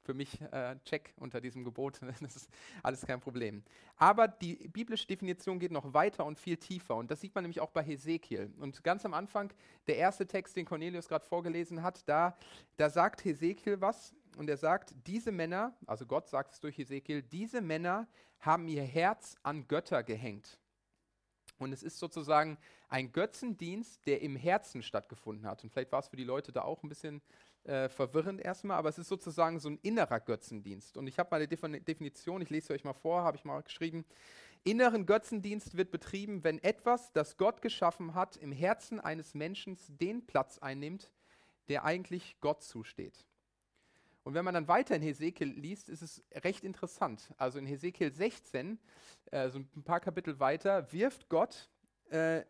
für 0.10 0.14
mich 0.16 0.42
äh, 0.42 0.76
Check 0.86 1.14
unter 1.18 1.40
diesem 1.42 1.64
Gebot. 1.64 2.00
Das 2.22 2.36
ist 2.36 2.50
alles 2.82 3.06
kein 3.06 3.20
Problem. 3.20 3.64
Aber 3.96 4.28
die 4.28 4.56
biblische 4.68 5.06
Definition 5.06 5.60
geht 5.60 5.72
noch 5.72 5.94
weiter 5.94 6.26
und 6.26 6.40
viel 6.40 6.58
tiefer. 6.58 6.96
Und 6.96 7.12
das 7.12 7.22
sieht 7.22 7.36
man 7.36 7.44
nämlich 7.44 7.60
auch 7.60 7.70
bei 7.70 7.84
Hesekiel. 7.84 8.52
Und 8.60 8.84
ganz 8.84 9.06
am 9.06 9.14
Anfang, 9.14 9.54
der 9.88 9.98
erste 9.98 10.26
Text, 10.26 10.56
den 10.56 10.66
Cornelius 10.66 11.08
gerade 11.08 11.26
vorgelesen 11.26 11.84
hat, 11.84 12.08
da, 12.08 12.36
da 12.78 12.90
sagt 12.90 13.24
Hesekiel 13.24 13.82
was. 13.82 14.16
Und 14.38 14.50
er 14.50 14.58
sagt, 14.58 14.96
diese 15.06 15.32
Männer, 15.32 15.76
also 15.86 16.06
Gott 16.06 16.28
sagt 16.28 16.54
es 16.54 16.60
durch 16.60 16.78
Hesekiel, 16.78 17.22
diese 17.22 17.62
Männer 17.62 18.08
haben 18.40 18.68
ihr 18.68 18.84
Herz 18.84 19.36
an 19.44 19.68
Götter 19.68 20.02
gehängt. 20.02 20.60
Und 21.60 21.74
es 21.74 21.84
ist 21.84 22.00
sozusagen 22.00 22.58
ein 22.88 23.12
Götzendienst, 23.12 24.06
der 24.08 24.22
im 24.22 24.36
Herzen 24.36 24.82
stattgefunden 24.82 25.46
hat. 25.46 25.64
Und 25.64 25.70
vielleicht 25.72 25.92
war 25.92 26.00
es 26.00 26.08
für 26.08 26.16
die 26.16 26.24
Leute 26.24 26.52
da 26.52 26.64
auch 26.64 26.82
ein 26.84 26.90
bisschen 26.90 27.22
äh, 27.66 27.90
verwirrend 27.90 28.42
erstmal, 28.42 28.78
aber 28.78 28.90
es 28.90 28.98
ist 28.98 29.10
sozusagen 29.10 29.60
so 29.60 29.70
ein 29.70 29.80
innerer 29.82 30.20
Götzendienst. 30.22 30.98
Und 30.98 31.08
ich 31.08 31.20
habe 31.20 31.30
mal 31.32 31.38
eine 31.38 31.82
Definition, 31.82 32.42
ich 32.42 32.50
lese 32.50 32.68
sie 32.68 32.74
euch 32.74 32.84
mal 32.84 32.94
vor, 32.94 33.24
habe 33.24 33.38
ich 33.38 33.44
mal 33.44 33.62
geschrieben. 33.62 34.06
Inneren 34.64 35.06
Götzendienst 35.06 35.78
wird 35.78 35.92
betrieben, 35.92 36.44
wenn 36.44 36.60
etwas, 36.64 37.12
das 37.14 37.38
Gott 37.38 37.62
geschaffen 37.62 38.14
hat, 38.14 38.38
im 38.38 38.52
Herzen 38.52 39.00
eines 39.00 39.34
Menschen 39.34 39.78
den 39.88 40.26
Platz 40.26 40.58
einnimmt, 40.60 41.12
der 41.68 41.86
eigentlich 41.86 42.38
Gott 42.42 42.64
zusteht. 42.64 43.26
Und 44.24 44.34
wenn 44.34 44.46
man 44.46 44.54
dann 44.54 44.68
weiter 44.68 44.96
in 44.96 45.02
Hesekiel 45.02 45.48
liest, 45.48 45.90
ist 45.90 46.02
es 46.02 46.24
recht 46.44 46.64
interessant. 46.64 47.34
Also 47.38 47.58
in 47.58 47.66
Hesekiel 47.66 48.12
16, 48.12 48.80
äh, 49.32 49.50
so 49.50 49.60
ein 49.60 49.84
paar 49.84 50.00
Kapitel 50.00 50.40
weiter, 50.40 50.92
wirft 50.92 51.30
Gott 51.30 51.70
äh, 52.10 52.44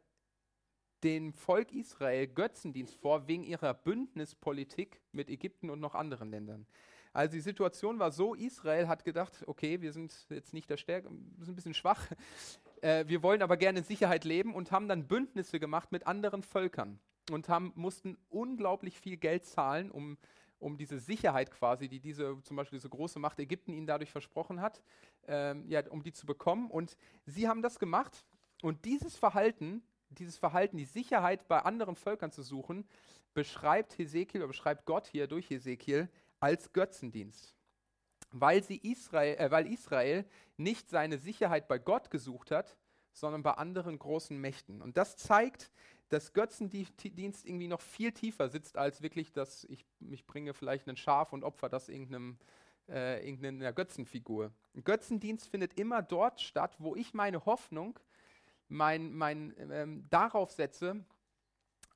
dem 1.03 1.33
Volk 1.33 1.71
Israel 1.71 2.27
Götzendienst 2.27 2.95
vor 2.95 3.27
wegen 3.27 3.43
ihrer 3.43 3.73
Bündnispolitik 3.73 5.01
mit 5.11 5.29
Ägypten 5.29 5.69
und 5.69 5.79
noch 5.79 5.95
anderen 5.95 6.29
Ländern. 6.29 6.65
Also 7.13 7.33
die 7.33 7.41
Situation 7.41 7.99
war 7.99 8.11
so, 8.11 8.35
Israel 8.35 8.87
hat 8.87 9.03
gedacht, 9.03 9.43
okay, 9.47 9.81
wir 9.81 9.93
sind 9.93 10.27
jetzt 10.29 10.53
nicht 10.53 10.69
der 10.69 10.77
Stärke, 10.77 11.09
wir 11.09 11.45
sind 11.45 11.53
ein 11.53 11.55
bisschen 11.55 11.73
schwach, 11.73 12.07
äh, 12.81 13.05
wir 13.07 13.23
wollen 13.23 13.41
aber 13.41 13.57
gerne 13.57 13.79
in 13.79 13.85
Sicherheit 13.85 14.25
leben 14.25 14.53
und 14.53 14.71
haben 14.71 14.87
dann 14.87 15.07
Bündnisse 15.07 15.59
gemacht 15.59 15.91
mit 15.91 16.05
anderen 16.05 16.43
Völkern 16.43 16.99
und 17.31 17.49
haben, 17.49 17.71
mussten 17.75 18.17
unglaublich 18.29 18.99
viel 18.99 19.17
Geld 19.17 19.45
zahlen, 19.45 19.89
um, 19.89 20.17
um 20.59 20.77
diese 20.77 20.99
Sicherheit 20.99 21.51
quasi, 21.51 21.87
die 21.87 21.99
diese, 21.99 22.41
zum 22.43 22.57
Beispiel 22.57 22.77
diese 22.77 22.89
große 22.89 23.19
Macht 23.19 23.39
Ägypten 23.39 23.73
ihnen 23.73 23.87
dadurch 23.87 24.11
versprochen 24.11 24.61
hat, 24.61 24.81
ähm, 25.27 25.65
ja, 25.67 25.81
um 25.89 26.03
die 26.03 26.13
zu 26.13 26.25
bekommen. 26.25 26.69
Und 26.69 26.97
sie 27.25 27.47
haben 27.47 27.61
das 27.61 27.79
gemacht 27.79 28.25
und 28.61 28.85
dieses 28.85 29.15
Verhalten 29.15 29.81
dieses 30.09 30.37
Verhalten, 30.37 30.77
die 30.77 30.85
Sicherheit 30.85 31.47
bei 31.47 31.59
anderen 31.59 31.95
Völkern 31.95 32.31
zu 32.31 32.41
suchen, 32.41 32.87
beschreibt 33.33 33.97
Hesekiel 33.97 34.41
oder 34.41 34.47
beschreibt 34.47 34.85
Gott 34.85 35.07
hier 35.07 35.27
durch 35.27 35.49
Hesekiel 35.49 36.09
als 36.39 36.73
Götzendienst. 36.73 37.55
Weil, 38.31 38.63
sie 38.63 38.77
Israel, 38.77 39.37
äh, 39.37 39.51
weil 39.51 39.71
Israel 39.71 40.25
nicht 40.57 40.89
seine 40.89 41.17
Sicherheit 41.17 41.67
bei 41.67 41.79
Gott 41.79 42.11
gesucht 42.11 42.51
hat, 42.51 42.77
sondern 43.11 43.43
bei 43.43 43.53
anderen 43.53 43.97
großen 43.97 44.39
Mächten. 44.39 44.81
Und 44.81 44.97
das 44.97 45.17
zeigt, 45.17 45.71
dass 46.09 46.33
Götzendienst 46.33 47.45
irgendwie 47.45 47.67
noch 47.67 47.81
viel 47.81 48.11
tiefer 48.11 48.49
sitzt, 48.49 48.77
als 48.77 49.01
wirklich, 49.01 49.31
dass 49.31 49.63
ich 49.65 49.85
mich 49.99 50.25
bringe 50.25 50.53
vielleicht 50.53 50.87
ein 50.87 50.97
Schaf 50.97 51.33
und 51.33 51.43
opfer 51.43 51.69
das 51.69 51.89
irgendeinem, 51.89 52.37
äh, 52.89 53.25
irgendeiner 53.25 53.73
Götzenfigur. 53.73 54.51
Götzendienst 54.83 55.49
findet 55.49 55.79
immer 55.79 56.01
dort 56.01 56.41
statt, 56.41 56.75
wo 56.79 56.95
ich 56.95 57.13
meine 57.13 57.45
Hoffnung 57.45 57.99
mein, 58.69 59.13
mein 59.13 59.55
ähm, 59.71 60.05
darauf 60.09 60.51
setze, 60.51 61.03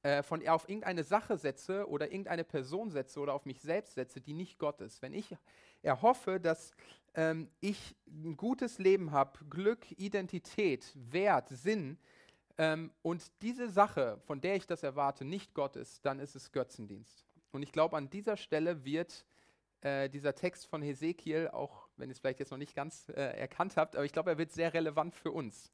äh, 0.01 0.21
von 0.21 0.45
auf 0.47 0.67
irgendeine 0.67 1.03
Sache 1.03 1.37
setze 1.37 1.87
oder 1.87 2.11
irgendeine 2.11 2.43
Person 2.43 2.89
setze 2.89 3.19
oder 3.19 3.33
auf 3.33 3.45
mich 3.45 3.61
selbst 3.61 3.93
setze, 3.93 4.19
die 4.19 4.33
nicht 4.33 4.59
Gott 4.59 4.81
ist. 4.81 5.01
Wenn 5.01 5.13
ich 5.13 5.35
erhoffe, 5.81 6.39
dass 6.39 6.71
ähm, 7.13 7.49
ich 7.61 7.95
ein 8.07 8.35
gutes 8.35 8.79
Leben 8.79 9.11
habe, 9.11 9.45
Glück, 9.45 9.91
Identität, 9.97 10.91
Wert, 10.95 11.49
Sinn, 11.49 11.97
ähm, 12.57 12.91
und 13.01 13.31
diese 13.41 13.69
Sache, 13.69 14.19
von 14.25 14.41
der 14.41 14.55
ich 14.55 14.67
das 14.67 14.83
erwarte, 14.83 15.25
nicht 15.25 15.53
Gott 15.53 15.75
ist, 15.75 16.05
dann 16.05 16.19
ist 16.19 16.35
es 16.35 16.51
Götzendienst. 16.51 17.25
Und 17.51 17.63
ich 17.63 17.71
glaube, 17.71 17.97
an 17.97 18.09
dieser 18.09 18.37
Stelle 18.37 18.83
wird 18.85 19.25
äh, 19.81 20.09
dieser 20.09 20.35
Text 20.35 20.67
von 20.67 20.81
Hesekiel, 20.81 21.49
auch 21.49 21.87
wenn 21.97 22.09
ihr 22.09 22.13
es 22.13 22.19
vielleicht 22.19 22.39
jetzt 22.39 22.51
noch 22.51 22.57
nicht 22.57 22.75
ganz 22.75 23.09
äh, 23.09 23.13
erkannt 23.13 23.77
habt, 23.77 23.95
aber 23.95 24.05
ich 24.05 24.11
glaube, 24.11 24.31
er 24.31 24.37
wird 24.37 24.51
sehr 24.51 24.73
relevant 24.73 25.15
für 25.15 25.31
uns. 25.31 25.71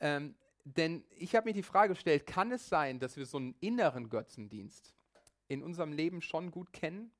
Ähm, 0.00 0.34
denn 0.64 1.04
ich 1.10 1.34
habe 1.34 1.48
mir 1.48 1.54
die 1.54 1.62
Frage 1.62 1.94
gestellt, 1.94 2.26
kann 2.26 2.52
es 2.52 2.68
sein, 2.68 2.98
dass 2.98 3.16
wir 3.16 3.26
so 3.26 3.38
einen 3.38 3.54
inneren 3.60 4.08
Götzendienst 4.08 4.94
in 5.48 5.62
unserem 5.62 5.92
Leben 5.92 6.22
schon 6.22 6.50
gut 6.50 6.72
kennen? 6.72 7.10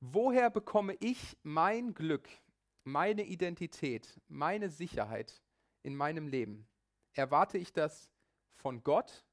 Woher 0.00 0.48
bekomme 0.50 0.96
ich 1.00 1.36
mein 1.42 1.92
Glück, 1.92 2.28
meine 2.84 3.24
Identität, 3.24 4.18
meine 4.28 4.70
Sicherheit 4.70 5.42
in 5.82 5.94
meinem 5.94 6.26
Leben? 6.26 6.66
Erwarte 7.14 7.58
ich 7.58 7.72
das 7.72 8.10
von 8.54 8.82
Gott 8.82 9.24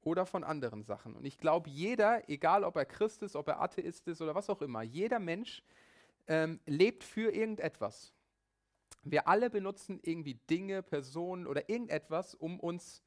oder 0.00 0.26
von 0.26 0.44
anderen 0.44 0.82
Sachen? 0.82 1.14
Und 1.14 1.24
ich 1.24 1.38
glaube, 1.38 1.70
jeder, 1.70 2.28
egal 2.28 2.64
ob 2.64 2.76
er 2.76 2.84
Christ 2.84 3.22
ist, 3.22 3.36
ob 3.36 3.48
er 3.48 3.60
Atheist 3.60 4.06
ist 4.08 4.20
oder 4.20 4.34
was 4.34 4.50
auch 4.50 4.62
immer, 4.62 4.82
jeder 4.82 5.18
Mensch 5.18 5.62
ähm, 6.26 6.60
lebt 6.66 7.04
für 7.04 7.32
irgendetwas. 7.32 8.12
Wir 9.02 9.28
alle 9.28 9.50
benutzen 9.50 10.00
irgendwie 10.02 10.34
Dinge, 10.48 10.82
Personen 10.82 11.46
oder 11.46 11.68
irgendetwas, 11.68 12.34
um 12.34 12.58
uns 12.58 13.02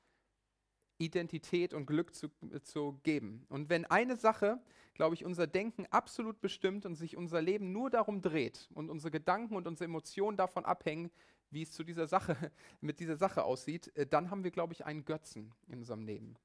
Identität 0.99 1.73
und 1.73 1.85
Glück 1.85 2.13
zu, 2.15 2.29
zu 2.63 2.99
geben. 3.03 3.45
Und 3.49 3.69
wenn 3.69 3.85
eine 3.85 4.15
Sache, 4.15 4.59
glaube 4.93 5.15
ich, 5.15 5.25
unser 5.25 5.47
Denken 5.47 5.85
absolut 5.87 6.41
bestimmt 6.41 6.85
und 6.85 6.95
sich 6.95 7.17
unser 7.17 7.41
Leben 7.41 7.71
nur 7.71 7.89
darum 7.89 8.21
dreht 8.21 8.69
und 8.73 8.89
unsere 8.89 9.11
Gedanken 9.11 9.55
und 9.55 9.67
unsere 9.67 9.85
Emotionen 9.85 10.37
davon 10.37 10.65
abhängen, 10.65 11.11
wie 11.49 11.63
es 11.63 11.71
zu 11.71 11.83
dieser 11.83 12.07
Sache, 12.07 12.35
mit 12.81 12.99
dieser 12.99 13.17
Sache 13.17 13.43
aussieht, 13.43 13.95
äh, 13.95 14.05
dann 14.05 14.29
haben 14.29 14.43
wir, 14.43 14.51
glaube 14.51 14.73
ich, 14.73 14.85
einen 14.85 15.05
Götzen 15.05 15.53
in 15.67 15.79
unserem 15.79 16.03
Leben. 16.03 16.37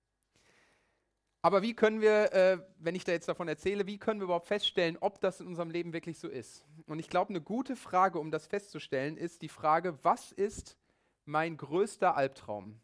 Aber 1.44 1.60
wie 1.62 1.74
können 1.74 2.00
wir, 2.00 2.32
äh, 2.32 2.58
wenn 2.78 2.94
ich 2.94 3.02
da 3.02 3.10
jetzt 3.10 3.28
davon 3.28 3.48
erzähle, 3.48 3.86
wie 3.88 3.98
können 3.98 4.20
wir 4.20 4.24
überhaupt 4.24 4.46
feststellen, 4.46 4.96
ob 5.00 5.20
das 5.20 5.40
in 5.40 5.48
unserem 5.48 5.70
Leben 5.70 5.92
wirklich 5.92 6.20
so 6.20 6.28
ist? 6.28 6.64
Und 6.86 7.00
ich 7.00 7.08
glaube, 7.08 7.30
eine 7.30 7.40
gute 7.40 7.74
Frage, 7.74 8.20
um 8.20 8.30
das 8.30 8.46
festzustellen, 8.46 9.16
ist 9.16 9.42
die 9.42 9.48
Frage, 9.48 9.98
was 10.04 10.30
ist 10.30 10.78
mein 11.24 11.56
größter 11.56 12.16
Albtraum? 12.16 12.80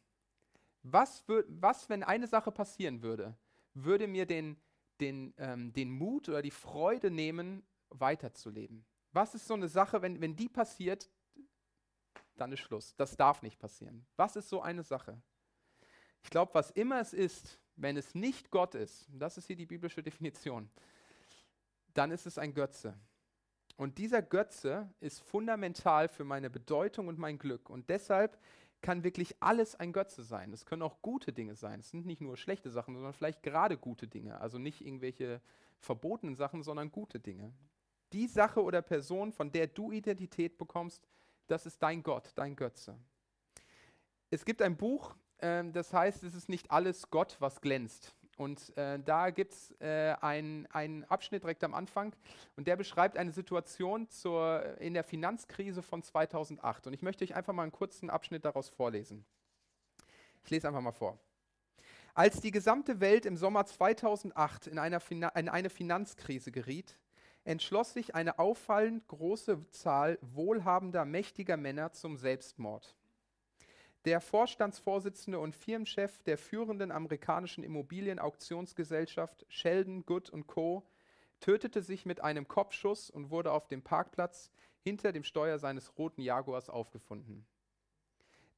Was, 0.82 1.24
was, 1.28 1.88
wenn 1.88 2.02
eine 2.02 2.26
Sache 2.26 2.50
passieren 2.50 3.02
würde, 3.02 3.36
würde 3.74 4.08
mir 4.08 4.26
den, 4.26 4.56
den, 5.00 5.34
ähm, 5.38 5.72
den 5.72 5.90
Mut 5.90 6.28
oder 6.28 6.42
die 6.42 6.50
Freude 6.50 7.12
nehmen, 7.12 7.62
weiterzuleben? 7.90 8.84
Was 9.12 9.36
ist 9.36 9.46
so 9.46 9.54
eine 9.54 9.68
Sache, 9.68 10.02
wenn, 10.02 10.20
wenn 10.20 10.34
die 10.34 10.48
passiert, 10.48 11.08
dann 12.40 12.52
ist 12.52 12.60
Schluss. 12.60 12.94
Das 12.96 13.16
darf 13.16 13.42
nicht 13.42 13.58
passieren. 13.58 14.06
Was 14.16 14.36
ist 14.36 14.48
so 14.48 14.62
eine 14.62 14.82
Sache? 14.82 15.20
Ich 16.22 16.30
glaube, 16.30 16.54
was 16.54 16.70
immer 16.70 17.00
es 17.00 17.12
ist, 17.12 17.60
wenn 17.76 17.96
es 17.96 18.14
nicht 18.14 18.50
Gott 18.50 18.74
ist, 18.74 19.06
das 19.12 19.38
ist 19.38 19.46
hier 19.46 19.56
die 19.56 19.66
biblische 19.66 20.02
Definition, 20.04 20.70
dann 21.94 22.10
ist 22.10 22.26
es 22.26 22.38
ein 22.38 22.54
Götze. 22.54 22.94
Und 23.76 23.98
dieser 23.98 24.22
Götze 24.22 24.92
ist 25.00 25.20
fundamental 25.20 26.08
für 26.08 26.24
meine 26.24 26.50
Bedeutung 26.50 27.06
und 27.06 27.18
mein 27.18 27.38
Glück. 27.38 27.70
Und 27.70 27.88
deshalb 27.88 28.38
kann 28.80 29.04
wirklich 29.04 29.36
alles 29.40 29.74
ein 29.76 29.92
Götze 29.92 30.22
sein. 30.22 30.52
Es 30.52 30.66
können 30.66 30.82
auch 30.82 31.00
gute 31.02 31.32
Dinge 31.32 31.54
sein. 31.54 31.80
Es 31.80 31.90
sind 31.90 32.06
nicht 32.06 32.20
nur 32.20 32.36
schlechte 32.36 32.70
Sachen, 32.70 32.94
sondern 32.94 33.12
vielleicht 33.12 33.42
gerade 33.42 33.76
gute 33.76 34.06
Dinge. 34.06 34.40
Also 34.40 34.58
nicht 34.58 34.84
irgendwelche 34.84 35.40
verbotenen 35.78 36.36
Sachen, 36.36 36.62
sondern 36.62 36.90
gute 36.90 37.20
Dinge. 37.20 37.52
Die 38.12 38.26
Sache 38.26 38.62
oder 38.62 38.82
Person, 38.82 39.32
von 39.32 39.52
der 39.52 39.66
du 39.66 39.92
Identität 39.92 40.58
bekommst, 40.58 41.06
das 41.48 41.66
ist 41.66 41.82
dein 41.82 42.02
Gott, 42.02 42.32
dein 42.36 42.54
Götze. 42.54 42.96
Es 44.30 44.44
gibt 44.44 44.62
ein 44.62 44.76
Buch, 44.76 45.16
äh, 45.38 45.64
das 45.72 45.92
heißt, 45.92 46.22
es 46.22 46.34
ist 46.34 46.48
nicht 46.48 46.70
alles 46.70 47.10
Gott, 47.10 47.36
was 47.40 47.60
glänzt. 47.60 48.14
Und 48.36 48.76
äh, 48.76 49.00
da 49.00 49.30
gibt 49.30 49.52
es 49.52 49.74
äh, 49.80 50.14
einen 50.20 51.04
Abschnitt 51.08 51.42
direkt 51.42 51.64
am 51.64 51.74
Anfang 51.74 52.14
und 52.56 52.68
der 52.68 52.76
beschreibt 52.76 53.18
eine 53.18 53.32
Situation 53.32 54.08
zur, 54.08 54.78
in 54.78 54.94
der 54.94 55.02
Finanzkrise 55.02 55.82
von 55.82 56.04
2008. 56.04 56.86
Und 56.86 56.92
ich 56.92 57.02
möchte 57.02 57.24
euch 57.24 57.34
einfach 57.34 57.52
mal 57.52 57.64
einen 57.64 57.72
kurzen 57.72 58.10
Abschnitt 58.10 58.44
daraus 58.44 58.68
vorlesen. 58.68 59.24
Ich 60.44 60.50
lese 60.50 60.68
einfach 60.68 60.80
mal 60.80 60.92
vor. 60.92 61.18
Als 62.14 62.40
die 62.40 62.52
gesamte 62.52 63.00
Welt 63.00 63.26
im 63.26 63.36
Sommer 63.36 63.66
2008 63.66 64.68
in, 64.68 64.78
einer 64.78 65.02
in 65.10 65.24
eine 65.48 65.70
Finanzkrise 65.70 66.52
geriet, 66.52 66.98
entschloss 67.44 67.92
sich 67.92 68.14
eine 68.14 68.38
auffallend 68.38 69.06
große 69.08 69.68
Zahl 69.70 70.18
wohlhabender, 70.20 71.04
mächtiger 71.04 71.56
Männer 71.56 71.92
zum 71.92 72.16
Selbstmord. 72.16 72.96
Der 74.04 74.20
Vorstandsvorsitzende 74.20 75.38
und 75.38 75.54
Firmenchef 75.54 76.22
der 76.22 76.38
führenden 76.38 76.92
amerikanischen 76.92 77.64
Immobilienauktionsgesellschaft 77.64 79.44
Sheldon 79.48 80.06
Good 80.06 80.32
Co. 80.46 80.86
tötete 81.40 81.82
sich 81.82 82.06
mit 82.06 82.22
einem 82.22 82.48
Kopfschuss 82.48 83.10
und 83.10 83.30
wurde 83.30 83.52
auf 83.52 83.66
dem 83.66 83.82
Parkplatz 83.82 84.50
hinter 84.80 85.12
dem 85.12 85.24
Steuer 85.24 85.58
seines 85.58 85.98
roten 85.98 86.22
Jaguars 86.22 86.70
aufgefunden. 86.70 87.46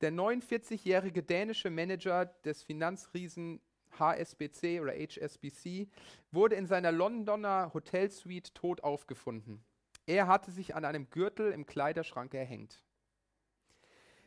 Der 0.02 0.12
49-jährige 0.12 1.22
dänische 1.22 1.70
Manager 1.70 2.26
des 2.26 2.62
Finanzriesen 2.62 3.60
HSBC 4.00 4.80
oder 4.80 4.92
HSBC 4.92 5.88
wurde 6.32 6.56
in 6.56 6.66
seiner 6.66 6.90
Londoner 6.90 7.70
Hotelsuite 7.72 8.52
tot 8.54 8.82
aufgefunden. 8.82 9.62
Er 10.06 10.26
hatte 10.26 10.50
sich 10.50 10.74
an 10.74 10.84
einem 10.84 11.08
Gürtel 11.10 11.52
im 11.52 11.66
Kleiderschrank 11.66 12.34
erhängt. 12.34 12.82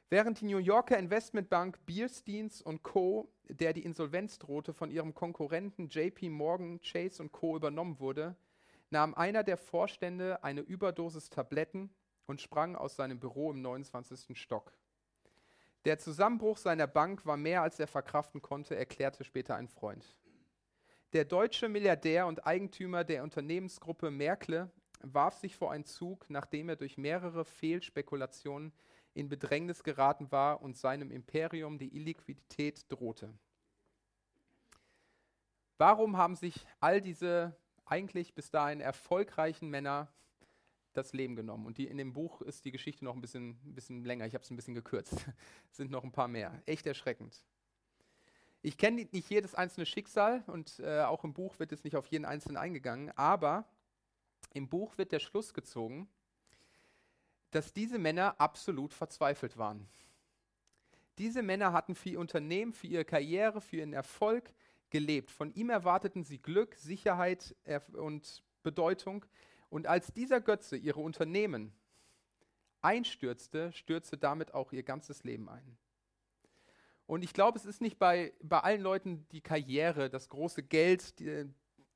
Während 0.10 0.42
die 0.42 0.46
New 0.46 0.60
Yorker 0.60 0.98
Investmentbank 0.98 1.86
Biersteins 1.86 2.64
Co., 2.84 3.28
der 3.50 3.74
die 3.74 3.84
Insolvenz 3.84 4.38
drohte, 4.38 4.72
von 4.72 4.92
ihrem 4.92 5.14
Konkurrenten 5.14 5.90
JP 5.90 6.30
Morgan 6.30 6.80
Chase 6.82 7.28
Co. 7.30 7.56
übernommen 7.58 8.00
wurde, 8.00 8.36
nahm 8.92 9.16
einer 9.16 9.44
der 9.44 9.58
Vorstände 9.58 10.44
eine 10.44 10.62
Überdosis 10.62 11.30
Tabletten 11.30 11.90
und 12.28 12.42
sprang 12.42 12.76
aus 12.76 12.96
seinem 12.96 13.20
Büro 13.20 13.52
im 13.52 13.62
29. 13.62 14.38
Stock. 14.40 14.72
Der 15.86 16.00
Zusammenbruch 16.00 16.58
seiner 16.58 16.88
Bank 16.88 17.26
war 17.26 17.38
mehr, 17.38 17.62
als 17.62 17.80
er 17.80 17.88
verkraften 17.88 18.42
konnte, 18.42 18.76
erklärte 18.76 19.24
später 19.24 19.56
ein 19.56 19.68
Freund. 19.68 20.16
Der 21.12 21.26
deutsche 21.26 21.68
Milliardär 21.68 22.26
und 22.26 22.48
Eigentümer 22.48 23.04
der 23.04 23.24
Unternehmensgruppe 23.24 24.10
Merkle 24.10 24.72
warf 25.02 25.36
sich 25.36 25.58
vor 25.58 25.72
einen 25.72 25.86
Zug, 25.86 26.30
nachdem 26.30 26.70
er 26.70 26.78
durch 26.78 26.98
mehrere 26.98 27.44
Fehlspekulationen 27.44 28.72
in 29.14 29.30
Bedrängnis 29.30 29.84
geraten 29.84 30.32
war 30.32 30.62
und 30.62 30.78
seinem 30.78 31.12
Imperium 31.12 31.78
die 31.78 31.96
Illiquidität 31.96 32.92
drohte. 32.92 33.34
Warum 35.78 36.18
haben 36.18 36.36
sich 36.36 36.66
all 36.80 37.02
diese 37.02 37.56
eigentlich 37.86 38.34
bis 38.34 38.50
dahin 38.50 38.80
erfolgreichen 38.80 39.70
Männer 39.70 40.08
das 40.94 41.14
Leben 41.14 41.36
genommen? 41.36 41.66
Und 41.66 41.78
die, 41.78 41.88
in 41.88 41.98
dem 41.98 42.14
Buch 42.14 42.42
ist 42.42 42.66
die 42.66 42.72
Geschichte 42.72 43.04
noch 43.06 43.16
ein 43.16 43.22
bisschen, 43.22 43.58
ein 43.66 43.76
bisschen 43.76 44.04
länger. 44.06 44.26
Ich 44.26 44.34
habe 44.34 44.44
es 44.44 44.50
ein 44.50 44.56
bisschen 44.56 44.74
gekürzt. 44.74 45.14
es 45.72 45.78
sind 45.78 45.92
noch 45.92 46.04
ein 46.04 46.12
paar 46.12 46.28
mehr. 46.28 46.62
Echt 46.66 46.86
erschreckend. 46.86 47.44
Ich 48.62 48.78
kenne 48.78 49.08
nicht 49.12 49.30
jedes 49.30 49.56
einzelne 49.56 49.86
Schicksal 49.86 50.44
und 50.48 50.80
äh, 50.80 51.02
auch 51.02 51.26
im 51.26 51.34
Buch 51.34 51.60
wird 51.60 51.74
es 51.74 51.84
nicht 51.84 51.98
auf 51.98 52.08
jeden 52.08 52.24
einzelnen 52.24 52.56
eingegangen, 52.56 53.12
aber 53.18 53.66
im 54.54 54.70
Buch 54.70 54.98
wird 54.98 55.12
der 55.12 55.20
Schluss 55.20 55.54
gezogen, 55.54 56.08
dass 57.52 57.74
diese 57.74 58.00
Männer 58.00 58.40
absolut 58.40 58.94
verzweifelt 58.94 59.58
waren. 59.58 59.88
Diese 61.18 61.44
Männer 61.44 61.74
hatten 61.74 61.94
für 61.94 62.10
ihr 62.10 62.20
Unternehmen, 62.20 62.74
für 62.74 62.88
ihre 62.88 63.06
Karriere, 63.06 63.60
für 63.60 63.78
ihren 63.78 63.94
Erfolg 63.94 64.54
gelebt. 64.90 65.30
Von 65.30 65.54
ihm 65.54 65.70
erwarteten 65.70 66.24
sie 66.24 66.40
Glück, 66.40 66.76
Sicherheit 66.76 67.56
und 67.94 68.44
Bedeutung. 68.64 69.26
Und 69.74 69.88
als 69.88 70.14
dieser 70.14 70.40
Götze 70.40 70.78
ihre 70.78 71.00
Unternehmen 71.00 71.74
einstürzte, 72.84 73.72
stürzte 73.72 74.20
damit 74.20 74.54
auch 74.54 74.72
ihr 74.72 74.84
ganzes 74.84 75.24
Leben 75.24 75.50
ein. 75.50 75.80
Und 77.08 77.24
ich 77.24 77.34
glaube, 77.34 77.58
es 77.58 77.66
ist 77.66 77.82
nicht 77.82 77.98
bei, 77.98 78.34
bei 78.44 78.60
allen 78.60 78.82
Leuten 78.82 79.28
die 79.32 79.42
Karriere, 79.42 80.12
das 80.12 80.30
große 80.30 80.62
Geld, 80.62 81.18
die, 81.18 81.52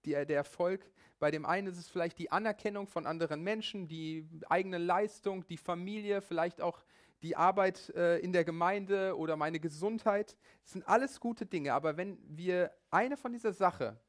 die, 0.05 0.13
der 0.13 0.27
Erfolg, 0.27 0.91
bei 1.19 1.29
dem 1.29 1.45
einen 1.45 1.67
ist 1.67 1.77
es 1.77 1.87
vielleicht 1.87 2.17
die 2.17 2.31
Anerkennung 2.31 2.87
von 2.87 3.05
anderen 3.05 3.43
Menschen, 3.43 3.87
die 3.87 4.27
eigene 4.49 4.79
Leistung, 4.79 5.45
die 5.45 5.57
Familie, 5.57 6.21
vielleicht 6.21 6.61
auch 6.61 6.83
die 7.21 7.35
Arbeit 7.35 7.89
äh, 7.89 8.17
in 8.17 8.33
der 8.33 8.43
Gemeinde 8.43 9.15
oder 9.15 9.35
meine 9.35 9.59
Gesundheit. 9.59 10.35
Das 10.63 10.71
sind 10.71 10.87
alles 10.87 11.19
gute 11.19 11.45
Dinge. 11.45 11.75
Aber 11.75 11.95
wenn 11.95 12.17
wir 12.25 12.71
eine 12.89 13.17
von 13.17 13.33
dieser 13.33 13.53
Sache 13.53 13.99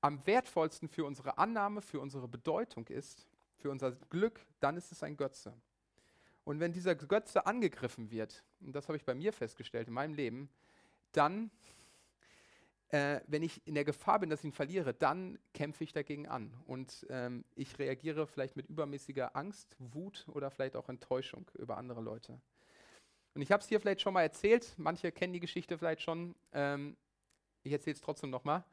am 0.00 0.26
wertvollsten 0.26 0.88
für 0.88 1.04
unsere 1.04 1.38
Annahme, 1.38 1.82
für 1.82 2.00
unsere 2.00 2.28
Bedeutung 2.28 2.86
ist, 2.88 3.26
für 3.56 3.70
unser 3.70 3.92
Glück, 3.92 4.40
dann 4.60 4.76
ist 4.76 4.92
es 4.92 5.02
ein 5.02 5.16
Götze. 5.16 5.54
Und 6.44 6.60
wenn 6.60 6.72
dieser 6.72 6.94
Götze 6.94 7.46
angegriffen 7.46 8.10
wird, 8.10 8.42
und 8.60 8.74
das 8.74 8.88
habe 8.88 8.96
ich 8.96 9.04
bei 9.04 9.14
mir 9.14 9.32
festgestellt 9.32 9.88
in 9.88 9.94
meinem 9.94 10.14
Leben, 10.14 10.48
dann 11.12 11.50
äh, 12.90 13.20
wenn 13.28 13.42
ich 13.42 13.64
in 13.66 13.74
der 13.74 13.84
Gefahr 13.84 14.18
bin, 14.18 14.30
dass 14.30 14.40
ich 14.40 14.46
ihn 14.46 14.52
verliere, 14.52 14.92
dann 14.92 15.38
kämpfe 15.54 15.84
ich 15.84 15.92
dagegen 15.92 16.26
an. 16.26 16.52
Und 16.66 17.06
ähm, 17.08 17.44
ich 17.54 17.78
reagiere 17.78 18.26
vielleicht 18.26 18.56
mit 18.56 18.68
übermäßiger 18.68 19.36
Angst, 19.36 19.76
Wut 19.78 20.26
oder 20.28 20.50
vielleicht 20.50 20.76
auch 20.76 20.88
Enttäuschung 20.88 21.48
über 21.56 21.76
andere 21.76 22.00
Leute. 22.00 22.40
Und 23.34 23.42
ich 23.42 23.52
habe 23.52 23.62
es 23.62 23.68
hier 23.68 23.80
vielleicht 23.80 24.00
schon 24.00 24.14
mal 24.14 24.22
erzählt, 24.22 24.74
manche 24.76 25.12
kennen 25.12 25.32
die 25.32 25.40
Geschichte 25.40 25.78
vielleicht 25.78 26.02
schon. 26.02 26.34
Ähm, 26.52 26.96
ich 27.62 27.72
erzähle 27.72 27.94
es 27.94 28.00
trotzdem 28.00 28.30
nochmal. 28.30 28.64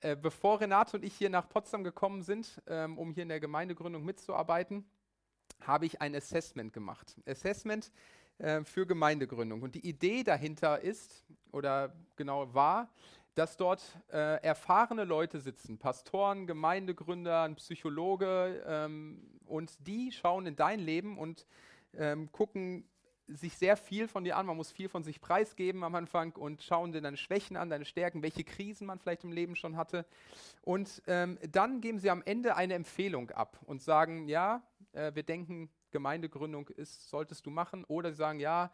Äh, 0.00 0.16
bevor 0.16 0.60
Renate 0.60 0.96
und 0.96 1.04
ich 1.04 1.14
hier 1.14 1.30
nach 1.30 1.48
Potsdam 1.48 1.82
gekommen 1.82 2.22
sind, 2.22 2.62
ähm, 2.66 2.98
um 2.98 3.12
hier 3.12 3.24
in 3.24 3.28
der 3.28 3.40
Gemeindegründung 3.40 4.04
mitzuarbeiten, 4.04 4.84
habe 5.60 5.86
ich 5.86 6.00
ein 6.00 6.14
Assessment 6.14 6.72
gemacht. 6.72 7.16
Assessment 7.26 7.90
äh, 8.38 8.62
für 8.62 8.86
Gemeindegründung. 8.86 9.62
Und 9.62 9.74
die 9.74 9.86
Idee 9.86 10.22
dahinter 10.22 10.80
ist, 10.80 11.24
oder 11.50 11.96
genau 12.16 12.54
war, 12.54 12.88
dass 13.34 13.56
dort 13.56 13.82
äh, 14.12 14.42
erfahrene 14.42 15.04
Leute 15.04 15.40
sitzen, 15.40 15.78
Pastoren, 15.78 16.46
Gemeindegründer, 16.46 17.42
ein 17.42 17.56
Psychologe, 17.56 18.64
ähm, 18.66 19.38
und 19.46 19.74
die 19.86 20.12
schauen 20.12 20.46
in 20.46 20.56
dein 20.56 20.80
Leben 20.80 21.18
und 21.18 21.46
ähm, 21.94 22.30
gucken 22.30 22.88
sich 23.28 23.56
sehr 23.56 23.76
viel 23.76 24.08
von 24.08 24.24
dir 24.24 24.36
an. 24.36 24.46
Man 24.46 24.56
muss 24.56 24.72
viel 24.72 24.88
von 24.88 25.04
sich 25.04 25.20
preisgeben 25.20 25.84
am 25.84 25.94
Anfang 25.94 26.32
und 26.32 26.62
schauen 26.62 26.92
dir 26.92 27.00
deine 27.00 27.16
Schwächen 27.16 27.56
an, 27.56 27.70
deine 27.70 27.84
Stärken, 27.84 28.22
welche 28.22 28.44
Krisen 28.44 28.86
man 28.86 28.98
vielleicht 28.98 29.24
im 29.24 29.32
Leben 29.32 29.56
schon 29.56 29.76
hatte. 29.76 30.06
Und 30.62 31.02
ähm, 31.06 31.38
dann 31.50 31.80
geben 31.80 31.98
sie 31.98 32.10
am 32.10 32.22
Ende 32.24 32.56
eine 32.56 32.74
Empfehlung 32.74 33.30
ab 33.30 33.58
und 33.66 33.82
sagen, 33.82 34.28
ja, 34.28 34.62
äh, 34.92 35.14
wir 35.14 35.22
denken, 35.22 35.70
Gemeindegründung 35.90 36.68
ist, 36.68 37.08
solltest 37.10 37.46
du 37.46 37.50
machen. 37.50 37.84
Oder 37.84 38.10
sie 38.10 38.16
sagen, 38.16 38.40
ja, 38.40 38.70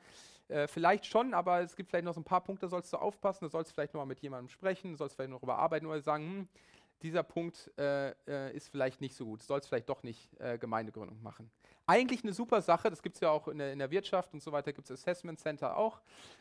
äh, 0.49 0.67
vielleicht 0.67 1.07
schon, 1.07 1.35
aber 1.35 1.61
es 1.61 1.75
gibt 1.77 1.91
vielleicht 1.91 2.05
noch 2.05 2.15
so 2.15 2.21
ein 2.21 2.25
paar 2.25 2.43
Punkte, 2.43 2.67
da 2.67 2.71
sollst 2.71 2.93
du 2.93 2.99
aufpassen, 2.99 3.45
da 3.45 3.49
sollst 3.49 3.71
du 3.71 3.75
vielleicht 3.75 3.95
noch 3.95 4.01
mal 4.01 4.07
mit 4.07 4.21
jemandem 4.21 4.49
sprechen, 4.49 4.95
sollst 4.97 5.17
vielleicht 5.17 5.31
noch 5.31 5.43
überarbeiten 5.43 5.87
oder 5.89 6.01
sagen, 6.01 6.25
hm, 6.25 6.49
dieser 7.05 7.23
Punkt 7.23 7.71
äh, 7.79 8.11
äh, 8.27 8.57
ist 8.57 8.69
vielleicht 8.69 9.01
nicht 9.01 9.15
so 9.15 9.27
gut, 9.27 9.43
du 9.43 9.45
sollst 9.45 9.69
vielleicht 9.69 9.89
doch 9.89 10.03
nicht 10.03 10.29
äh, 10.41 10.59
Gemeindegründung 10.59 11.23
machen. 11.23 11.51
Eigentlich 11.87 12.25
eine 12.25 12.33
super 12.33 12.63
Sache, 12.63 12.89
das 12.89 13.03
gibt 13.03 13.17
es 13.17 13.21
ja 13.21 13.31
auch 13.31 13.47
in 13.47 13.59
der, 13.59 13.73
in 13.73 13.79
der, 13.79 13.91
Wirtschaft 13.91 14.33
und 14.33 14.43
so 14.43 14.51
weiter, 14.53 14.73
gibt 14.73 14.91
es 14.91 15.01
Assessment 15.01 15.39
Center 15.39 15.77
auch. 15.77 16.01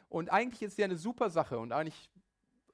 Und 0.10 0.32
eigentlich 0.32 0.62
ist 0.62 0.72
es 0.72 0.78
ja 0.78 0.86
eine 0.86 0.96
super 0.96 1.30
Sache 1.30 1.60
und 1.60 1.74
eigentlich 1.74 2.10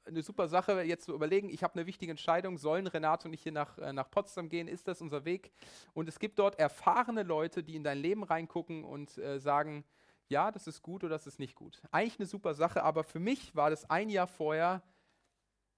eine 0.05 0.21
super 0.21 0.47
Sache, 0.47 0.83
jetzt 0.83 1.05
zu 1.05 1.13
überlegen, 1.13 1.49
ich 1.49 1.63
habe 1.63 1.75
eine 1.75 1.85
wichtige 1.87 2.11
Entscheidung, 2.11 2.57
sollen 2.57 2.87
Renato 2.87 3.27
und 3.27 3.33
ich 3.33 3.41
hier 3.41 3.51
nach, 3.51 3.77
äh, 3.79 3.91
nach 3.91 4.09
Potsdam 4.09 4.49
gehen, 4.49 4.67
ist 4.67 4.87
das 4.87 5.01
unser 5.01 5.25
Weg? 5.25 5.51
Und 5.93 6.07
es 6.07 6.19
gibt 6.19 6.37
dort 6.37 6.59
erfahrene 6.59 7.23
Leute, 7.23 7.63
die 7.63 7.75
in 7.75 7.83
dein 7.83 7.97
Leben 7.97 8.23
reingucken 8.23 8.83
und 8.83 9.17
äh, 9.17 9.39
sagen, 9.39 9.83
ja, 10.27 10.51
das 10.51 10.67
ist 10.67 10.83
gut 10.83 11.03
oder 11.03 11.15
das 11.15 11.25
ist 11.25 11.39
nicht 11.39 11.55
gut. 11.55 11.81
Eigentlich 11.91 12.19
eine 12.19 12.27
super 12.27 12.53
Sache, 12.53 12.83
aber 12.83 13.03
für 13.03 13.19
mich 13.19 13.55
war 13.55 13.71
das 13.71 13.89
ein 13.89 14.09
Jahr 14.09 14.27
vorher 14.27 14.83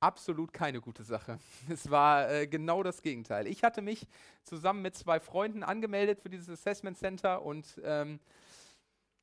absolut 0.02 0.52
keine 0.52 0.82
gute 0.82 1.04
Sache. 1.04 1.40
Es 1.70 1.90
war 1.90 2.30
äh, 2.30 2.48
genau 2.48 2.84
das 2.84 3.02
Gegenteil. 3.02 3.48
Ich 3.48 3.64
hatte 3.64 3.82
mich 3.82 4.08
zusammen 4.44 4.82
mit 4.82 4.96
zwei 4.96 5.20
Freunden 5.20 5.64
angemeldet 5.64 6.20
für 6.20 6.30
dieses 6.30 6.50
Assessment 6.50 6.98
Center 6.98 7.42
und 7.44 7.80
ähm, 7.84 8.20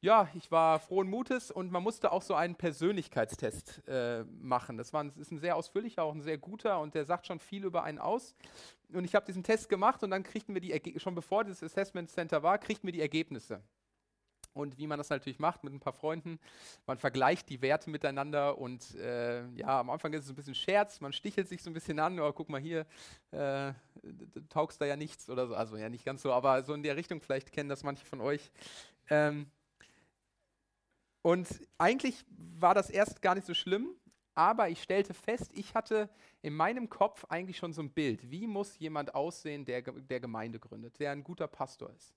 ja, 0.01 0.29
ich 0.35 0.53
war 0.53 0.79
frohen 0.79 1.11
Mutes 1.11 1.51
und 1.51 1.73
man 1.73 1.83
musste 1.83 2.13
auch 2.13 2.23
so 2.23 2.35
einen 2.35 2.55
Persönlichkeitstest 2.55 3.83
äh, 3.89 4.23
machen. 4.41 4.77
Das, 4.77 4.93
war, 4.93 5.03
das 5.03 5.17
ist 5.17 5.33
ein 5.33 5.41
sehr 5.41 5.57
ausführlicher, 5.57 6.05
auch 6.05 6.15
ein 6.15 6.23
sehr 6.23 6.39
guter 6.39 6.79
und 6.79 6.95
der 6.95 7.05
sagt 7.05 7.27
schon 7.27 7.41
viel 7.41 7.65
über 7.65 7.83
einen 7.83 7.99
aus. 7.99 8.37
Und 8.93 9.05
ich 9.05 9.17
habe 9.17 9.27
diesen 9.27 9.43
Test 9.43 9.69
gemacht 9.69 10.05
und 10.05 10.11
dann 10.11 10.23
kriegten 10.23 10.55
wir 10.55 10.61
die, 10.61 10.71
Erge 10.71 10.99
schon 11.01 11.17
bevor 11.17 11.43
dieses 11.43 11.65
Assessment 11.65 12.11
Center 12.11 12.45
war, 12.45 12.59
kriegten 12.59 12.87
wir 12.87 12.93
die 12.93 13.01
Ergebnisse. 13.01 13.61
Und 14.59 14.77
wie 14.79 14.87
man 14.87 14.99
das 14.99 15.09
natürlich 15.09 15.39
macht 15.39 15.63
mit 15.63 15.73
ein 15.73 15.81
paar 15.81 15.93
Freunden, 15.93 16.39
man 16.87 16.99
vergleicht 16.99 17.49
die 17.49 17.63
Werte 17.63 17.91
miteinander 17.91 18.59
und 18.59 18.95
äh, 18.97 19.47
ja, 19.51 19.81
am 19.81 19.91
Anfang 19.91 20.13
ist 20.13 20.25
es 20.25 20.31
ein 20.31 20.35
bisschen 20.35 20.55
Scherz, 20.55 21.01
man 21.01 21.13
stichelt 21.13 21.49
sich 21.49 21.63
so 21.63 21.71
ein 21.71 21.75
bisschen 21.75 21.99
an, 22.01 22.19
oh, 22.19 22.33
guck 22.33 22.49
mal 22.49 22.61
hier, 22.61 22.81
äh, 23.31 23.73
du 24.03 24.41
taugst 24.49 24.81
da 24.81 24.85
ja 24.87 24.97
nichts 24.97 25.31
oder 25.31 25.47
so, 25.47 25.55
also 25.55 25.77
ja 25.77 25.89
nicht 25.89 26.05
ganz 26.05 26.23
so, 26.23 26.33
aber 26.33 26.63
so 26.65 26.75
in 26.75 26.83
der 26.83 26.97
Richtung 26.97 27.21
vielleicht 27.21 27.53
kennen 27.53 27.69
das 27.69 27.85
manche 27.85 28.05
von 28.05 28.21
euch. 28.21 28.51
Ähm, 29.11 29.47
und 31.23 31.49
eigentlich 31.79 32.25
war 32.29 32.75
das 32.75 32.91
erst 32.91 33.23
gar 33.23 33.35
nicht 33.35 33.47
so 33.47 33.55
schlimm, 33.55 33.95
aber 34.39 34.69
ich 34.69 34.81
stellte 34.81 35.15
fest, 35.15 35.51
ich 35.53 35.75
hatte 35.75 36.09
in 36.43 36.55
meinem 36.55 36.89
Kopf 36.89 37.25
eigentlich 37.29 37.57
schon 37.57 37.73
so 37.73 37.83
ein 37.83 37.91
Bild. 37.91 38.31
Wie 38.31 38.47
muss 38.47 38.79
jemand 38.79 39.13
aussehen, 39.13 39.65
der, 39.65 39.83
der 39.83 40.21
Gemeinde 40.21 40.61
gründet, 40.61 41.01
der 41.01 41.11
ein 41.11 41.25
guter 41.25 41.49
Pastor 41.49 41.91
ist? 41.91 42.15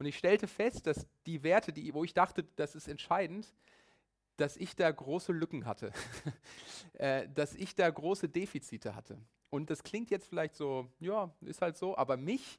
Und 0.00 0.06
ich 0.06 0.18
stellte 0.18 0.48
fest, 0.48 0.88
dass 0.88 1.06
die 1.26 1.44
Werte, 1.44 1.72
die, 1.72 1.94
wo 1.94 2.02
ich 2.02 2.12
dachte, 2.12 2.42
das 2.56 2.74
ist 2.74 2.88
entscheidend, 2.88 3.54
dass 4.36 4.56
ich 4.56 4.74
da 4.74 4.90
große 4.90 5.30
Lücken 5.30 5.64
hatte, 5.64 5.92
äh, 6.94 7.28
dass 7.28 7.54
ich 7.54 7.76
da 7.76 7.88
große 7.88 8.28
Defizite 8.28 8.96
hatte. 8.96 9.16
Und 9.48 9.70
das 9.70 9.84
klingt 9.84 10.10
jetzt 10.10 10.26
vielleicht 10.26 10.56
so, 10.56 10.90
ja, 10.98 11.32
ist 11.40 11.62
halt 11.62 11.76
so, 11.76 11.96
aber 11.96 12.16
mich 12.16 12.58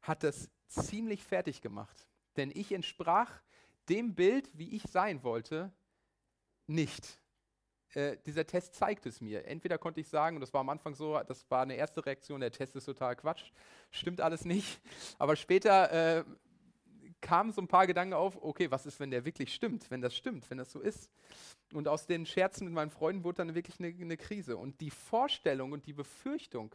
hat 0.00 0.22
das 0.22 0.48
ziemlich 0.66 1.22
fertig 1.22 1.60
gemacht. 1.60 2.08
Denn 2.38 2.50
ich 2.54 2.72
entsprach 2.72 3.42
dem 3.90 4.14
Bild, 4.14 4.48
wie 4.54 4.74
ich 4.74 4.84
sein 4.84 5.22
wollte, 5.24 5.70
nicht. 6.66 7.20
Äh, 7.96 8.18
dieser 8.26 8.46
Test 8.46 8.74
zeigt 8.74 9.06
es 9.06 9.22
mir. 9.22 9.46
Entweder 9.46 9.78
konnte 9.78 10.00
ich 10.00 10.08
sagen, 10.08 10.36
und 10.36 10.42
das 10.42 10.52
war 10.52 10.60
am 10.60 10.68
Anfang 10.68 10.94
so, 10.94 11.18
das 11.26 11.50
war 11.50 11.62
eine 11.62 11.76
erste 11.76 12.04
Reaktion, 12.04 12.40
der 12.42 12.52
Test 12.52 12.76
ist 12.76 12.84
total 12.84 13.16
Quatsch, 13.16 13.52
stimmt 13.90 14.20
alles 14.20 14.44
nicht. 14.44 14.82
Aber 15.18 15.34
später 15.34 16.18
äh, 16.18 16.24
kamen 17.22 17.52
so 17.52 17.62
ein 17.62 17.68
paar 17.68 17.86
Gedanken 17.86 18.12
auf, 18.12 18.36
okay, 18.42 18.70
was 18.70 18.84
ist, 18.84 19.00
wenn 19.00 19.10
der 19.10 19.24
wirklich 19.24 19.54
stimmt, 19.54 19.90
wenn 19.90 20.02
das 20.02 20.14
stimmt, 20.14 20.50
wenn 20.50 20.58
das 20.58 20.70
so 20.70 20.80
ist. 20.80 21.10
Und 21.72 21.88
aus 21.88 22.06
den 22.06 22.26
Scherzen 22.26 22.66
mit 22.66 22.74
meinen 22.74 22.90
Freunden 22.90 23.24
wurde 23.24 23.38
dann 23.38 23.54
wirklich 23.54 23.80
eine, 23.80 23.88
eine 23.88 24.18
Krise. 24.18 24.58
Und 24.58 24.78
die 24.82 24.90
Vorstellung 24.90 25.72
und 25.72 25.86
die 25.86 25.94
Befürchtung, 25.94 26.74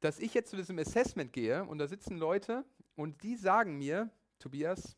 dass 0.00 0.18
ich 0.18 0.32
jetzt 0.32 0.48
zu 0.48 0.56
diesem 0.56 0.78
Assessment 0.78 1.34
gehe 1.34 1.64
und 1.64 1.76
da 1.76 1.86
sitzen 1.86 2.16
Leute 2.16 2.64
und 2.96 3.22
die 3.22 3.36
sagen 3.36 3.76
mir, 3.76 4.08
Tobias, 4.38 4.96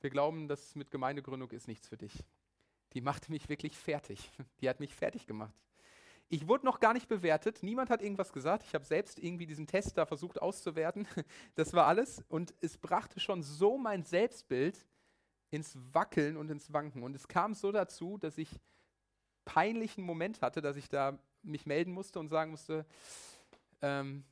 wir 0.00 0.08
glauben, 0.08 0.48
dass 0.48 0.74
mit 0.76 0.90
Gemeindegründung 0.90 1.50
ist 1.50 1.68
nichts 1.68 1.88
für 1.88 1.98
dich. 1.98 2.24
Die 2.92 3.00
machte 3.00 3.30
mich 3.30 3.48
wirklich 3.48 3.76
fertig. 3.76 4.30
Die 4.60 4.68
hat 4.68 4.80
mich 4.80 4.94
fertig 4.94 5.26
gemacht. 5.26 5.54
Ich 6.32 6.46
wurde 6.46 6.64
noch 6.64 6.78
gar 6.78 6.92
nicht 6.92 7.08
bewertet, 7.08 7.64
niemand 7.64 7.90
hat 7.90 8.02
irgendwas 8.02 8.32
gesagt. 8.32 8.62
Ich 8.64 8.74
habe 8.74 8.84
selbst 8.84 9.18
irgendwie 9.18 9.46
diesen 9.46 9.66
Test 9.66 9.98
da 9.98 10.06
versucht 10.06 10.40
auszuwerten. 10.40 11.06
Das 11.56 11.72
war 11.72 11.86
alles. 11.86 12.22
Und 12.28 12.54
es 12.60 12.78
brachte 12.78 13.18
schon 13.18 13.42
so 13.42 13.76
mein 13.76 14.04
Selbstbild 14.04 14.86
ins 15.50 15.76
Wackeln 15.92 16.36
und 16.36 16.48
ins 16.50 16.72
Wanken. 16.72 17.02
Und 17.02 17.16
es 17.16 17.26
kam 17.26 17.54
so 17.54 17.72
dazu, 17.72 18.16
dass 18.16 18.38
ich 18.38 18.60
peinlichen 19.44 20.04
Moment 20.04 20.40
hatte, 20.42 20.60
dass 20.60 20.76
ich 20.76 20.88
da 20.88 21.18
mich 21.42 21.66
melden 21.66 21.92
musste 21.92 22.20
und 22.20 22.28
sagen 22.28 22.52
musste, 22.52 22.86
ähm, 23.82 24.24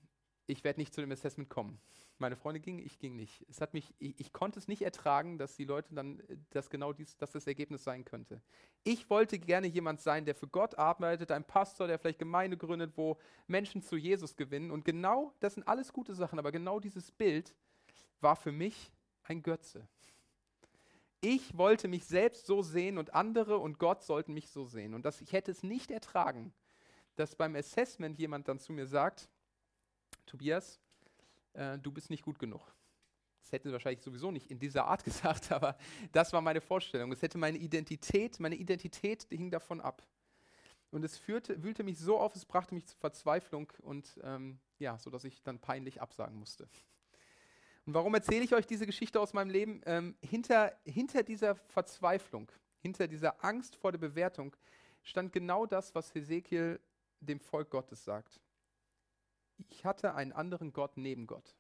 ich 0.47 0.63
werde 0.63 0.81
nicht 0.81 0.95
zu 0.95 1.01
dem 1.01 1.11
Assessment 1.11 1.49
kommen. 1.49 1.81
Meine 2.21 2.37
Freunde 2.37 2.59
gingen, 2.59 2.81
ich 2.81 2.99
ging 2.99 3.15
nicht. 3.15 3.47
Es 3.49 3.61
hat 3.61 3.75
mich, 3.75 3.95
ich, 3.99 4.19
ich, 4.19 4.33
konnte 4.33 4.59
es 4.59 4.67
nicht 4.67 4.83
ertragen, 4.83 5.39
dass 5.39 5.55
die 5.55 5.65
Leute 5.65 5.95
dann, 5.95 6.19
äh, 6.21 6.37
dass 6.51 6.69
genau 6.69 6.93
dies, 6.93 7.17
dass 7.17 7.31
das 7.31 7.47
Ergebnis 7.47 7.85
sein 7.85 8.05
könnte. 8.05 8.43
Ich 8.83 9.09
wollte 9.09 9.39
gerne 9.39 9.69
jemand 9.69 10.01
sein, 10.01 10.25
der 10.25 10.35
für 10.35 10.49
Gott 10.49 10.77
arbeitet, 10.77 11.31
ein 11.31 11.45
Pastor, 11.45 11.87
der 11.87 11.99
vielleicht 11.99 12.19
Gemeinde 12.19 12.57
gründet, 12.57 12.93
wo 12.97 13.19
Menschen 13.47 13.83
zu 13.83 13.97
Jesus 13.97 14.37
gewinnen. 14.37 14.71
Und 14.71 14.85
genau, 14.85 15.33
das 15.41 15.55
sind 15.55 15.69
alles 15.69 15.93
gute 15.93 16.15
Sachen, 16.15 16.39
aber 16.39 16.51
genau 16.51 16.81
dieses 16.81 17.13
Bild 17.13 17.55
war 18.21 18.35
für 18.35 18.53
mich 18.53 18.93
ein 19.23 19.43
Götze. 19.43 19.87
Ich 21.21 21.57
wollte 21.57 21.89
mich 21.89 22.05
selbst 22.05 22.47
so 22.47 22.63
sehen 22.63 22.99
und 22.99 23.15
andere 23.15 23.59
und 23.59 23.79
Gott 23.79 24.03
sollten 24.03 24.35
mich 24.35 24.51
so 24.51 24.65
sehen. 24.65 24.95
Und 24.95 25.05
das, 25.05 25.21
ich 25.21 25.33
hätte 25.33 25.51
es 25.51 25.63
nicht 25.63 25.91
ertragen, 25.91 26.53
dass 27.17 27.35
beim 27.35 27.57
Assessment 27.57 28.19
jemand 28.19 28.49
dann 28.49 28.59
zu 28.59 28.73
mir 28.73 28.87
sagt, 28.87 29.29
Tobias, 30.27 30.81
äh, 31.55 31.79
du 31.79 31.93
bist 31.93 32.11
nicht 32.11 32.23
gut 32.23 32.39
genug. 32.39 32.75
Das 33.43 33.53
hätte 33.53 33.73
wahrscheinlich 33.73 34.03
sowieso 34.03 34.31
nicht 34.31 34.51
in 34.51 34.59
dieser 34.59 34.87
Art 34.87 35.05
gesagt, 35.05 35.53
aber 35.53 35.77
das 36.13 36.33
war 36.33 36.41
meine 36.41 36.61
Vorstellung. 36.61 37.13
Es 37.13 37.23
hätte 37.23 37.39
meine 37.39 37.59
Identität, 37.59 38.39
meine 38.41 38.57
Identität 38.57 39.27
hing 39.31 39.51
davon 39.51 39.81
ab. 39.81 40.07
Und 40.91 41.05
es 41.05 41.19
führte, 41.19 41.63
wühlte 41.63 41.83
mich 41.83 41.99
so 41.99 42.19
auf, 42.19 42.35
es 42.35 42.47
brachte 42.47 42.75
mich 42.75 42.87
zur 42.87 42.99
Verzweiflung 42.99 43.71
und 43.83 44.19
ähm, 44.23 44.59
ja, 44.79 44.97
so 44.99 45.11
dass 45.11 45.25
ich 45.25 45.43
dann 45.43 45.59
peinlich 45.59 46.01
absagen 46.01 46.39
musste. 46.39 46.69
Und 47.85 47.95
warum 47.95 48.15
erzähle 48.15 48.45
ich 48.45 48.55
euch 48.55 48.67
diese 48.67 48.87
Geschichte 48.87 49.21
aus 49.21 49.33
meinem 49.33 49.51
Leben? 49.51 49.81
Ähm, 49.87 50.17
hinter, 50.23 50.79
hinter 50.85 51.23
dieser 51.23 51.55
Verzweiflung, 51.55 52.51
hinter 52.81 53.09
dieser 53.09 53.43
Angst 53.45 53.77
vor 53.77 53.93
der 53.93 53.99
Bewertung 53.99 54.55
stand 55.03 55.33
genau 55.33 55.67
das, 55.67 55.95
was 55.95 56.15
Hesekiel 56.15 56.81
dem 57.21 57.41
Volk 57.41 57.71
Gottes 57.71 58.05
sagt 58.05 58.41
ich 59.69 59.85
hatte 59.85 60.15
einen 60.15 60.33
anderen 60.33 60.73
Gott 60.73 60.97
neben 60.97 61.27
Gott. 61.27 61.57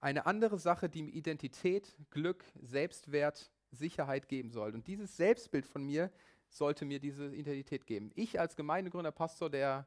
Eine 0.00 0.26
andere 0.26 0.58
Sache, 0.58 0.88
die 0.88 1.02
mir 1.02 1.12
Identität, 1.12 1.96
Glück, 2.10 2.44
Selbstwert, 2.60 3.52
Sicherheit 3.70 4.28
geben 4.28 4.50
soll. 4.50 4.74
Und 4.74 4.86
dieses 4.86 5.16
Selbstbild 5.16 5.66
von 5.66 5.84
mir 5.84 6.10
sollte 6.48 6.84
mir 6.84 7.00
diese 7.00 7.34
Identität 7.34 7.86
geben. 7.86 8.10
Ich 8.14 8.38
als 8.38 8.56
Gemeindegründer, 8.56 9.12
Pastor, 9.12 9.48
der 9.48 9.86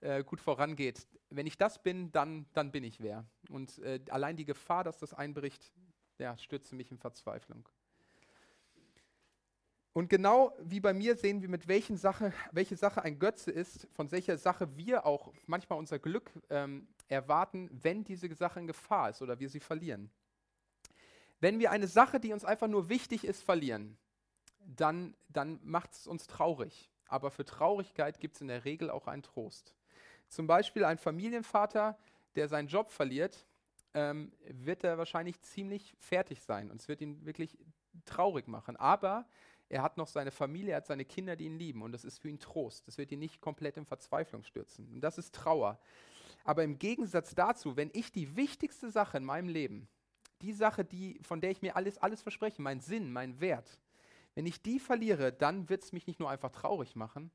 äh, 0.00 0.24
gut 0.24 0.40
vorangeht, 0.40 1.06
wenn 1.30 1.46
ich 1.46 1.58
das 1.58 1.82
bin, 1.82 2.10
dann, 2.12 2.46
dann 2.54 2.72
bin 2.72 2.84
ich 2.84 3.00
wer. 3.00 3.26
Und 3.50 3.78
äh, 3.80 4.00
allein 4.08 4.36
die 4.36 4.44
Gefahr, 4.44 4.84
dass 4.84 4.98
das 4.98 5.12
einbricht, 5.12 5.72
ja, 6.18 6.36
stürzte 6.38 6.74
mich 6.74 6.90
in 6.90 6.98
Verzweiflung. 6.98 7.68
Und 9.96 10.10
genau 10.10 10.52
wie 10.58 10.80
bei 10.80 10.92
mir 10.92 11.16
sehen 11.16 11.40
wir, 11.40 11.48
mit 11.48 11.68
welchen 11.68 11.96
Sache, 11.96 12.30
welche 12.52 12.76
Sache 12.76 13.02
ein 13.02 13.18
Götze 13.18 13.50
ist, 13.50 13.88
von 13.92 14.12
welcher 14.12 14.36
Sache 14.36 14.76
wir 14.76 15.06
auch 15.06 15.32
manchmal 15.46 15.78
unser 15.78 15.98
Glück 15.98 16.30
ähm, 16.50 16.86
erwarten, 17.08 17.70
wenn 17.72 18.04
diese 18.04 18.34
Sache 18.34 18.60
in 18.60 18.66
Gefahr 18.66 19.08
ist 19.08 19.22
oder 19.22 19.40
wir 19.40 19.48
sie 19.48 19.58
verlieren. 19.58 20.10
Wenn 21.40 21.58
wir 21.58 21.70
eine 21.70 21.86
Sache, 21.86 22.20
die 22.20 22.34
uns 22.34 22.44
einfach 22.44 22.68
nur 22.68 22.90
wichtig 22.90 23.24
ist, 23.24 23.42
verlieren, 23.42 23.96
dann, 24.58 25.16
dann 25.30 25.60
macht 25.62 25.94
es 25.94 26.06
uns 26.06 26.26
traurig. 26.26 26.90
Aber 27.08 27.30
für 27.30 27.46
Traurigkeit 27.46 28.20
gibt 28.20 28.34
es 28.34 28.42
in 28.42 28.48
der 28.48 28.66
Regel 28.66 28.90
auch 28.90 29.06
einen 29.06 29.22
Trost. 29.22 29.74
Zum 30.28 30.46
Beispiel 30.46 30.84
ein 30.84 30.98
Familienvater, 30.98 31.96
der 32.34 32.48
seinen 32.48 32.68
Job 32.68 32.90
verliert, 32.90 33.46
ähm, 33.94 34.30
wird 34.44 34.84
er 34.84 34.98
wahrscheinlich 34.98 35.40
ziemlich 35.40 35.96
fertig 35.98 36.42
sein 36.42 36.70
und 36.70 36.82
es 36.82 36.88
wird 36.88 37.00
ihn 37.00 37.24
wirklich 37.24 37.56
traurig 38.04 38.46
machen. 38.46 38.76
Aber 38.76 39.26
er 39.68 39.82
hat 39.82 39.96
noch 39.96 40.06
seine 40.06 40.30
Familie, 40.30 40.72
er 40.72 40.78
hat 40.78 40.86
seine 40.86 41.04
Kinder, 41.04 41.36
die 41.36 41.46
ihn 41.46 41.58
lieben. 41.58 41.82
Und 41.82 41.92
das 41.92 42.04
ist 42.04 42.18
für 42.18 42.28
ihn 42.28 42.38
Trost. 42.38 42.86
Das 42.86 42.98
wird 42.98 43.10
ihn 43.10 43.18
nicht 43.18 43.40
komplett 43.40 43.76
in 43.76 43.84
Verzweiflung 43.84 44.42
stürzen. 44.44 44.88
Und 44.92 45.00
das 45.00 45.18
ist 45.18 45.34
Trauer. 45.34 45.78
Aber 46.44 46.62
im 46.62 46.78
Gegensatz 46.78 47.34
dazu, 47.34 47.76
wenn 47.76 47.90
ich 47.92 48.12
die 48.12 48.36
wichtigste 48.36 48.90
Sache 48.90 49.16
in 49.18 49.24
meinem 49.24 49.48
Leben, 49.48 49.88
die 50.42 50.52
Sache, 50.52 50.84
die, 50.84 51.18
von 51.22 51.40
der 51.40 51.50
ich 51.50 51.62
mir 51.62 51.76
alles, 51.76 51.98
alles 51.98 52.22
verspreche, 52.22 52.62
mein 52.62 52.80
Sinn, 52.80 53.12
mein 53.12 53.40
Wert, 53.40 53.80
wenn 54.34 54.46
ich 54.46 54.62
die 54.62 54.78
verliere, 54.78 55.32
dann 55.32 55.68
wird 55.68 55.82
es 55.82 55.92
mich 55.92 56.06
nicht 56.06 56.20
nur 56.20 56.30
einfach 56.30 56.50
traurig 56.52 56.94
machen, 56.94 57.30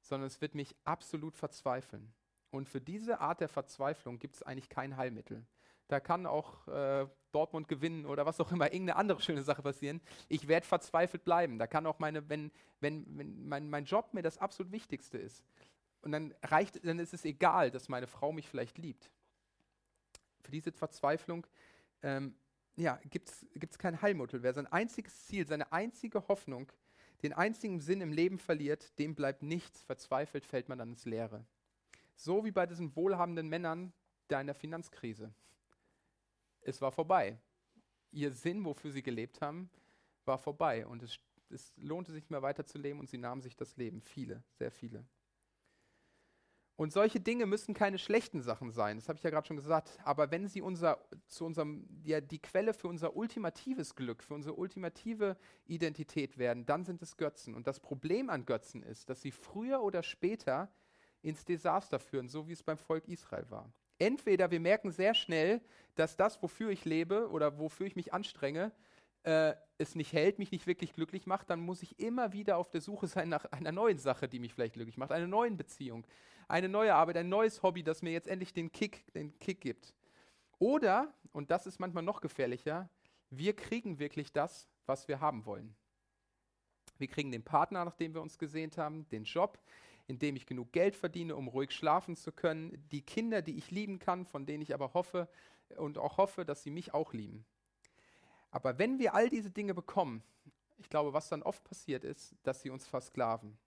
sondern 0.00 0.26
es 0.26 0.40
wird 0.40 0.54
mich 0.54 0.74
absolut 0.84 1.36
verzweifeln. 1.36 2.12
Und 2.50 2.68
für 2.68 2.80
diese 2.80 3.20
Art 3.20 3.40
der 3.40 3.48
Verzweiflung 3.48 4.18
gibt 4.18 4.36
es 4.36 4.42
eigentlich 4.42 4.70
kein 4.70 4.96
Heilmittel. 4.96 5.46
Da 5.88 6.00
kann 6.00 6.26
auch 6.26 6.68
äh, 6.68 7.06
Dortmund 7.32 7.68
gewinnen 7.68 8.06
oder 8.06 8.26
was 8.26 8.40
auch 8.40 8.52
immer, 8.52 8.66
irgendeine 8.66 8.96
andere 8.96 9.20
schöne 9.20 9.42
Sache 9.42 9.62
passieren. 9.62 10.00
Ich 10.28 10.48
werde 10.48 10.66
verzweifelt 10.66 11.24
bleiben. 11.24 11.58
Da 11.58 11.66
kann 11.66 11.86
auch 11.86 11.98
meine, 11.98 12.28
wenn, 12.28 12.50
wenn, 12.80 13.06
wenn 13.18 13.48
mein, 13.48 13.68
mein 13.68 13.84
Job 13.84 14.12
mir 14.14 14.22
das 14.22 14.38
absolut 14.38 14.72
Wichtigste 14.72 15.18
ist. 15.18 15.44
Und 16.02 16.12
dann 16.12 16.34
reicht, 16.42 16.84
dann 16.86 16.98
ist 16.98 17.14
es 17.14 17.24
egal, 17.24 17.70
dass 17.70 17.88
meine 17.88 18.06
Frau 18.06 18.32
mich 18.32 18.48
vielleicht 18.48 18.78
liebt. 18.78 19.10
Für 20.42 20.50
diese 20.50 20.72
Verzweiflung 20.72 21.46
ähm, 22.02 22.34
ja, 22.76 23.00
gibt 23.10 23.30
es 23.30 23.78
kein 23.78 24.00
Heilmittel. 24.00 24.42
Wer 24.42 24.52
sein 24.52 24.66
einziges 24.66 25.26
Ziel, 25.26 25.46
seine 25.46 25.72
einzige 25.72 26.26
Hoffnung, 26.28 26.70
den 27.22 27.32
einzigen 27.32 27.80
Sinn 27.80 28.00
im 28.00 28.12
Leben 28.12 28.38
verliert, 28.38 28.96
dem 28.98 29.14
bleibt 29.14 29.42
nichts. 29.42 29.82
Verzweifelt 29.82 30.46
fällt 30.46 30.68
man 30.68 30.78
dann 30.78 30.90
ins 30.90 31.04
Leere. 31.04 31.44
So 32.14 32.44
wie 32.44 32.52
bei 32.52 32.66
diesen 32.66 32.94
wohlhabenden 32.94 33.48
Männern 33.48 33.92
da 34.28 34.40
in 34.40 34.46
der 34.46 34.54
Finanzkrise. 34.54 35.32
Es 36.62 36.80
war 36.80 36.92
vorbei. 36.92 37.38
Ihr 38.10 38.32
Sinn, 38.32 38.64
wofür 38.64 38.90
sie 38.90 39.02
gelebt 39.02 39.40
haben, 39.40 39.70
war 40.24 40.38
vorbei. 40.38 40.86
Und 40.86 41.02
es, 41.02 41.18
es 41.50 41.72
lohnte 41.76 42.12
sich 42.12 42.24
nicht 42.24 42.30
mehr 42.30 42.42
weiterzuleben 42.42 43.00
und 43.00 43.08
sie 43.08 43.18
nahmen 43.18 43.42
sich 43.42 43.56
das 43.56 43.76
Leben. 43.76 44.00
Viele, 44.00 44.42
sehr 44.58 44.70
viele. 44.70 45.04
Und 46.78 46.92
solche 46.92 47.18
Dinge 47.18 47.44
müssen 47.44 47.74
keine 47.74 47.98
schlechten 47.98 48.40
Sachen 48.40 48.70
sein, 48.70 48.98
das 48.98 49.08
habe 49.08 49.16
ich 49.16 49.24
ja 49.24 49.30
gerade 49.30 49.48
schon 49.48 49.56
gesagt. 49.56 49.98
Aber 50.04 50.30
wenn 50.30 50.46
sie 50.46 50.62
unser, 50.62 51.04
zu 51.26 51.44
unserem, 51.44 51.88
ja, 52.04 52.20
die 52.20 52.38
Quelle 52.38 52.72
für 52.72 52.86
unser 52.86 53.16
ultimatives 53.16 53.96
Glück, 53.96 54.22
für 54.22 54.34
unsere 54.34 54.54
ultimative 54.54 55.36
Identität 55.66 56.38
werden, 56.38 56.66
dann 56.66 56.84
sind 56.84 57.02
es 57.02 57.16
Götzen. 57.16 57.56
Und 57.56 57.66
das 57.66 57.80
Problem 57.80 58.30
an 58.30 58.46
Götzen 58.46 58.84
ist, 58.84 59.10
dass 59.10 59.22
sie 59.22 59.32
früher 59.32 59.82
oder 59.82 60.04
später 60.04 60.70
ins 61.20 61.44
Desaster 61.44 61.98
führen, 61.98 62.28
so 62.28 62.46
wie 62.46 62.52
es 62.52 62.62
beim 62.62 62.78
Volk 62.78 63.08
Israel 63.08 63.50
war. 63.50 63.72
Entweder 63.98 64.50
wir 64.50 64.60
merken 64.60 64.90
sehr 64.90 65.14
schnell, 65.14 65.60
dass 65.94 66.16
das, 66.16 66.42
wofür 66.42 66.70
ich 66.70 66.84
lebe 66.84 67.28
oder 67.30 67.58
wofür 67.58 67.86
ich 67.86 67.96
mich 67.96 68.12
anstrenge, 68.12 68.72
äh, 69.24 69.54
es 69.78 69.94
nicht 69.94 70.12
hält, 70.12 70.38
mich 70.38 70.52
nicht 70.52 70.66
wirklich 70.66 70.92
glücklich 70.92 71.26
macht, 71.26 71.50
dann 71.50 71.60
muss 71.60 71.82
ich 71.82 71.98
immer 71.98 72.32
wieder 72.32 72.56
auf 72.56 72.70
der 72.70 72.80
Suche 72.80 73.06
sein 73.06 73.28
nach 73.28 73.44
einer 73.46 73.72
neuen 73.72 73.98
Sache, 73.98 74.28
die 74.28 74.38
mich 74.38 74.54
vielleicht 74.54 74.74
glücklich 74.74 74.96
macht, 74.96 75.12
einer 75.12 75.26
neuen 75.26 75.56
Beziehung, 75.56 76.06
eine 76.46 76.68
neue 76.68 76.94
Arbeit, 76.94 77.16
ein 77.16 77.28
neues 77.28 77.62
Hobby, 77.62 77.82
das 77.82 78.02
mir 78.02 78.12
jetzt 78.12 78.28
endlich 78.28 78.52
den 78.52 78.72
Kick, 78.72 79.12
den 79.14 79.38
Kick 79.38 79.60
gibt. 79.60 79.94
Oder, 80.58 81.12
und 81.32 81.50
das 81.50 81.66
ist 81.66 81.78
manchmal 81.78 82.02
noch 82.02 82.20
gefährlicher, 82.20 82.88
wir 83.30 83.54
kriegen 83.54 83.98
wirklich 83.98 84.32
das, 84.32 84.68
was 84.86 85.08
wir 85.08 85.20
haben 85.20 85.44
wollen. 85.44 85.74
Wir 86.96 87.08
kriegen 87.08 87.30
den 87.30 87.44
Partner, 87.44 87.84
nach 87.84 87.94
dem 87.94 88.14
wir 88.14 88.22
uns 88.22 88.38
gesehnt 88.38 88.78
haben, 88.78 89.08
den 89.10 89.24
Job, 89.24 89.58
in 90.08 90.18
dem 90.18 90.36
ich 90.36 90.46
genug 90.46 90.72
Geld 90.72 90.96
verdiene, 90.96 91.36
um 91.36 91.48
ruhig 91.48 91.70
schlafen 91.70 92.16
zu 92.16 92.32
können, 92.32 92.82
die 92.90 93.02
Kinder, 93.02 93.42
die 93.42 93.56
ich 93.58 93.70
lieben 93.70 93.98
kann, 93.98 94.24
von 94.24 94.46
denen 94.46 94.62
ich 94.62 94.74
aber 94.74 94.94
hoffe 94.94 95.28
und 95.76 95.98
auch 95.98 96.16
hoffe, 96.16 96.46
dass 96.46 96.62
sie 96.62 96.70
mich 96.70 96.94
auch 96.94 97.12
lieben. 97.12 97.44
Aber 98.50 98.78
wenn 98.78 98.98
wir 98.98 99.14
all 99.14 99.28
diese 99.28 99.50
Dinge 99.50 99.74
bekommen, 99.74 100.22
ich 100.78 100.88
glaube, 100.88 101.12
was 101.12 101.28
dann 101.28 101.42
oft 101.42 101.62
passiert 101.62 102.04
ist, 102.04 102.34
dass 102.42 102.62
sie 102.62 102.70
uns 102.70 102.86
versklaven. 102.86 103.58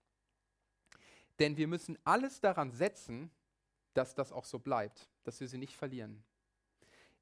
Denn 1.38 1.56
wir 1.56 1.68
müssen 1.68 1.96
alles 2.02 2.40
daran 2.40 2.72
setzen, 2.72 3.30
dass 3.94 4.16
das 4.16 4.32
auch 4.32 4.44
so 4.44 4.58
bleibt, 4.58 5.08
dass 5.22 5.40
wir 5.40 5.46
sie 5.46 5.58
nicht 5.58 5.76
verlieren. 5.76 6.24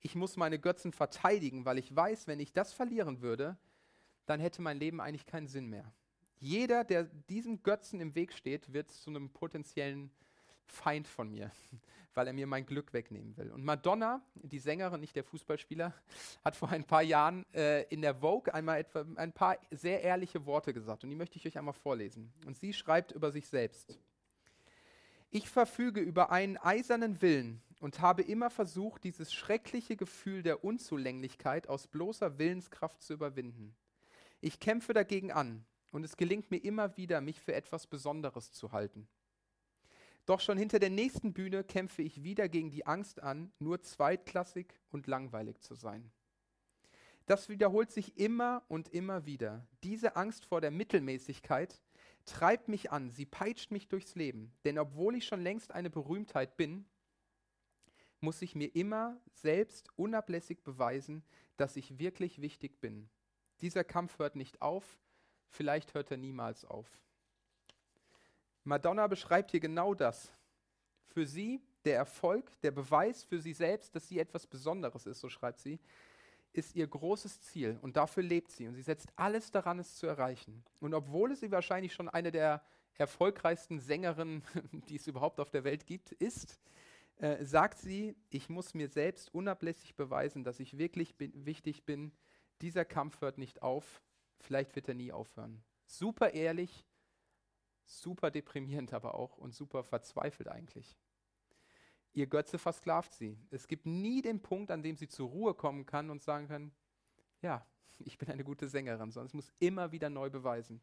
Ich 0.00 0.14
muss 0.14 0.38
meine 0.38 0.58
Götzen 0.58 0.92
verteidigen, 0.92 1.66
weil 1.66 1.76
ich 1.76 1.94
weiß, 1.94 2.26
wenn 2.26 2.40
ich 2.40 2.54
das 2.54 2.72
verlieren 2.72 3.20
würde, 3.20 3.58
dann 4.24 4.40
hätte 4.40 4.62
mein 4.62 4.78
Leben 4.78 5.00
eigentlich 5.00 5.26
keinen 5.26 5.46
Sinn 5.46 5.68
mehr. 5.68 5.92
Jeder, 6.40 6.84
der 6.84 7.04
diesem 7.04 7.62
Götzen 7.62 8.00
im 8.00 8.14
Weg 8.14 8.32
steht, 8.32 8.72
wird 8.72 8.90
zu 8.90 9.10
einem 9.10 9.28
potenziellen 9.28 10.10
Feind 10.64 11.06
von 11.06 11.30
mir, 11.30 11.50
weil 12.14 12.26
er 12.26 12.32
mir 12.32 12.46
mein 12.46 12.64
Glück 12.64 12.94
wegnehmen 12.94 13.36
will. 13.36 13.52
Und 13.52 13.62
Madonna, 13.62 14.22
die 14.34 14.58
Sängerin, 14.58 15.00
nicht 15.00 15.14
der 15.14 15.24
Fußballspieler, 15.24 15.92
hat 16.44 16.56
vor 16.56 16.70
ein 16.70 16.84
paar 16.84 17.02
Jahren 17.02 17.44
äh, 17.52 17.82
in 17.84 18.00
der 18.00 18.14
Vogue 18.14 18.52
einmal 18.52 18.80
etwa 18.80 19.04
ein 19.16 19.32
paar 19.32 19.58
sehr 19.70 20.02
ehrliche 20.02 20.46
Worte 20.46 20.72
gesagt. 20.72 21.04
Und 21.04 21.10
die 21.10 21.16
möchte 21.16 21.36
ich 21.36 21.46
euch 21.46 21.58
einmal 21.58 21.74
vorlesen. 21.74 22.32
Und 22.46 22.56
sie 22.56 22.72
schreibt 22.72 23.12
über 23.12 23.30
sich 23.30 23.46
selbst. 23.46 23.98
Ich 25.30 25.48
verfüge 25.48 26.00
über 26.00 26.32
einen 26.32 26.56
eisernen 26.56 27.20
Willen 27.20 27.60
und 27.80 28.00
habe 28.00 28.22
immer 28.22 28.48
versucht, 28.48 29.04
dieses 29.04 29.32
schreckliche 29.32 29.94
Gefühl 29.94 30.42
der 30.42 30.64
Unzulänglichkeit 30.64 31.68
aus 31.68 31.86
bloßer 31.86 32.38
Willenskraft 32.38 33.02
zu 33.02 33.12
überwinden. 33.12 33.74
Ich 34.40 34.58
kämpfe 34.58 34.94
dagegen 34.94 35.32
an 35.32 35.66
und 35.90 36.04
es 36.04 36.16
gelingt 36.16 36.50
mir 36.50 36.58
immer 36.58 36.96
wieder, 36.96 37.20
mich 37.20 37.40
für 37.40 37.54
etwas 37.54 37.86
Besonderes 37.86 38.52
zu 38.52 38.72
halten. 38.72 39.08
Doch 40.26 40.40
schon 40.40 40.58
hinter 40.58 40.78
der 40.78 40.90
nächsten 40.90 41.32
Bühne 41.32 41.64
kämpfe 41.64 42.02
ich 42.02 42.22
wieder 42.22 42.48
gegen 42.48 42.70
die 42.70 42.86
Angst 42.86 43.22
an, 43.22 43.52
nur 43.58 43.82
zweitklassig 43.82 44.78
und 44.90 45.06
langweilig 45.06 45.60
zu 45.60 45.74
sein. 45.74 46.12
Das 47.26 47.48
wiederholt 47.48 47.90
sich 47.90 48.16
immer 48.16 48.64
und 48.68 48.88
immer 48.88 49.24
wieder. 49.24 49.66
Diese 49.82 50.16
Angst 50.16 50.46
vor 50.46 50.60
der 50.60 50.70
Mittelmäßigkeit 50.70 51.80
treibt 52.26 52.68
mich 52.68 52.90
an, 52.90 53.10
sie 53.10 53.26
peitscht 53.26 53.70
mich 53.70 53.88
durchs 53.88 54.14
Leben. 54.14 54.52
Denn 54.64 54.78
obwohl 54.78 55.16
ich 55.16 55.26
schon 55.26 55.40
längst 55.40 55.72
eine 55.72 55.90
Berühmtheit 55.90 56.56
bin, 56.56 56.86
muss 58.20 58.42
ich 58.42 58.54
mir 58.54 58.74
immer 58.74 59.20
selbst 59.32 59.88
unablässig 59.96 60.62
beweisen, 60.62 61.24
dass 61.56 61.76
ich 61.76 61.98
wirklich 61.98 62.40
wichtig 62.40 62.80
bin. 62.80 63.08
Dieser 63.60 63.84
Kampf 63.84 64.18
hört 64.18 64.36
nicht 64.36 64.62
auf, 64.62 64.98
vielleicht 65.50 65.94
hört 65.94 66.10
er 66.10 66.16
niemals 66.16 66.64
auf. 66.64 66.86
Madonna 68.64 69.06
beschreibt 69.06 69.50
hier 69.50 69.60
genau 69.60 69.94
das. 69.94 70.32
Für 71.08 71.26
sie 71.26 71.60
der 71.84 71.96
Erfolg, 71.96 72.50
der 72.62 72.70
Beweis 72.70 73.24
für 73.24 73.40
sie 73.40 73.52
selbst, 73.52 73.94
dass 73.94 74.08
sie 74.08 74.18
etwas 74.18 74.46
Besonderes 74.46 75.06
ist, 75.06 75.20
so 75.20 75.28
schreibt 75.28 75.60
sie, 75.60 75.80
ist 76.52 76.74
ihr 76.74 76.86
großes 76.86 77.40
Ziel 77.42 77.78
und 77.80 77.96
dafür 77.96 78.22
lebt 78.22 78.50
sie 78.50 78.66
und 78.66 78.74
sie 78.74 78.82
setzt 78.82 79.08
alles 79.16 79.50
daran, 79.50 79.78
es 79.78 79.96
zu 79.96 80.06
erreichen. 80.06 80.64
Und 80.80 80.94
obwohl 80.94 81.34
sie 81.36 81.50
wahrscheinlich 81.50 81.92
schon 81.92 82.08
eine 82.08 82.32
der 82.32 82.62
erfolgreichsten 82.98 83.80
Sängerinnen, 83.80 84.42
die 84.88 84.96
es 84.96 85.06
überhaupt 85.06 85.40
auf 85.40 85.50
der 85.50 85.64
Welt 85.64 85.86
gibt, 85.86 86.12
ist, 86.12 86.60
äh, 87.16 87.44
sagt 87.44 87.78
sie, 87.78 88.16
ich 88.30 88.48
muss 88.48 88.74
mir 88.74 88.88
selbst 88.88 89.32
unablässig 89.34 89.94
beweisen, 89.94 90.44
dass 90.44 90.60
ich 90.60 90.78
wirklich 90.78 91.16
bin, 91.16 91.32
wichtig 91.46 91.84
bin. 91.84 92.12
Dieser 92.62 92.84
Kampf 92.84 93.20
hört 93.20 93.38
nicht 93.38 93.62
auf, 93.62 94.02
vielleicht 94.40 94.74
wird 94.74 94.88
er 94.88 94.94
nie 94.94 95.12
aufhören. 95.12 95.62
Super 95.86 96.34
ehrlich, 96.34 96.86
super 97.84 98.30
deprimierend 98.30 98.92
aber 98.92 99.14
auch 99.14 99.36
und 99.38 99.54
super 99.54 99.84
verzweifelt 99.84 100.48
eigentlich. 100.48 100.96
Ihr 102.12 102.26
Götze 102.26 102.58
versklavt 102.58 103.12
sie. 103.14 103.38
Es 103.50 103.68
gibt 103.68 103.86
nie 103.86 104.20
den 104.22 104.42
Punkt, 104.42 104.70
an 104.70 104.82
dem 104.82 104.96
sie 104.96 105.08
zur 105.08 105.28
Ruhe 105.28 105.54
kommen 105.54 105.86
kann 105.86 106.10
und 106.10 106.22
sagen 106.22 106.48
kann, 106.48 106.72
ja, 107.40 107.64
ich 107.98 108.18
bin 108.18 108.30
eine 108.30 108.44
gute 108.44 108.68
Sängerin, 108.68 109.12
sondern 109.12 109.26
es 109.26 109.34
muss 109.34 109.52
immer 109.58 109.92
wieder 109.92 110.10
neu 110.10 110.30
beweisen. 110.30 110.80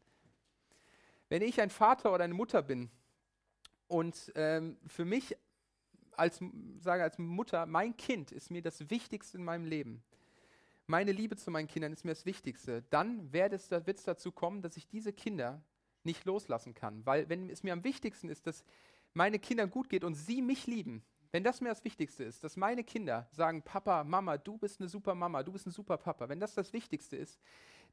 Wenn 1.28 1.42
ich 1.42 1.60
ein 1.60 1.70
Vater 1.70 2.14
oder 2.14 2.24
eine 2.24 2.34
Mutter 2.34 2.62
bin 2.62 2.90
und 3.86 4.32
ähm, 4.34 4.78
für 4.86 5.04
mich 5.04 5.36
als, 6.12 6.40
sage 6.80 7.02
als 7.02 7.18
Mutter, 7.18 7.66
mein 7.66 7.96
Kind 7.96 8.32
ist 8.32 8.50
mir 8.50 8.62
das 8.62 8.90
Wichtigste 8.90 9.38
in 9.38 9.44
meinem 9.44 9.64
Leben, 9.64 10.02
meine 10.88 11.12
Liebe 11.12 11.36
zu 11.36 11.50
meinen 11.50 11.68
Kindern 11.68 11.92
ist 11.92 12.04
mir 12.04 12.12
das 12.12 12.26
Wichtigste, 12.26 12.82
dann 12.90 13.32
wird 13.32 13.52
es 13.52 13.68
dazu 14.04 14.32
kommen, 14.32 14.62
dass 14.62 14.76
ich 14.76 14.88
diese 14.88 15.12
Kinder 15.12 15.62
nicht 16.02 16.24
loslassen 16.24 16.74
kann. 16.74 17.04
Weil 17.04 17.28
wenn 17.28 17.50
es 17.50 17.62
mir 17.62 17.74
am 17.74 17.84
wichtigsten 17.84 18.28
ist, 18.28 18.46
dass 18.46 18.64
meine 19.12 19.38
Kindern 19.38 19.70
gut 19.70 19.88
geht 19.90 20.02
und 20.02 20.14
sie 20.14 20.40
mich 20.42 20.66
lieben, 20.66 21.04
wenn 21.30 21.44
das 21.44 21.60
mir 21.60 21.68
das 21.68 21.84
Wichtigste 21.84 22.24
ist, 22.24 22.42
dass 22.42 22.56
meine 22.56 22.82
Kinder 22.82 23.28
sagen, 23.32 23.62
Papa, 23.62 24.02
Mama, 24.02 24.38
du 24.38 24.56
bist 24.56 24.80
eine 24.80 24.88
super 24.88 25.14
Mama, 25.14 25.42
du 25.42 25.52
bist 25.52 25.66
ein 25.66 25.72
super 25.72 25.98
Papa, 25.98 26.28
wenn 26.30 26.40
das 26.40 26.54
das 26.54 26.72
Wichtigste 26.72 27.16
ist, 27.16 27.38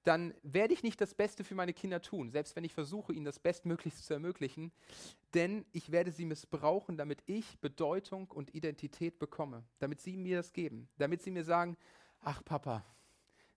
dann 0.03 0.33
werde 0.43 0.73
ich 0.73 0.83
nicht 0.83 1.01
das 1.01 1.13
Beste 1.13 1.43
für 1.43 1.55
meine 1.55 1.73
Kinder 1.73 2.01
tun, 2.01 2.29
selbst 2.29 2.55
wenn 2.55 2.63
ich 2.63 2.73
versuche, 2.73 3.11
ihnen 3.11 3.25
das 3.25 3.39
Bestmöglichste 3.39 4.03
zu 4.03 4.13
ermöglichen, 4.13 4.71
denn 5.33 5.65
ich 5.73 5.91
werde 5.91 6.11
sie 6.11 6.25
missbrauchen, 6.25 6.95
damit 6.95 7.23
ich 7.25 7.59
Bedeutung 7.59 8.31
und 8.31 8.55
Identität 8.55 9.19
bekomme, 9.19 9.65
damit 9.79 9.99
sie 9.99 10.15
mir 10.15 10.37
das 10.37 10.53
geben, 10.53 10.87
damit 10.97 11.21
sie 11.21 11.31
mir 11.31 11.43
sagen, 11.43 11.75
ach 12.25 12.43
Papa, 12.43 12.83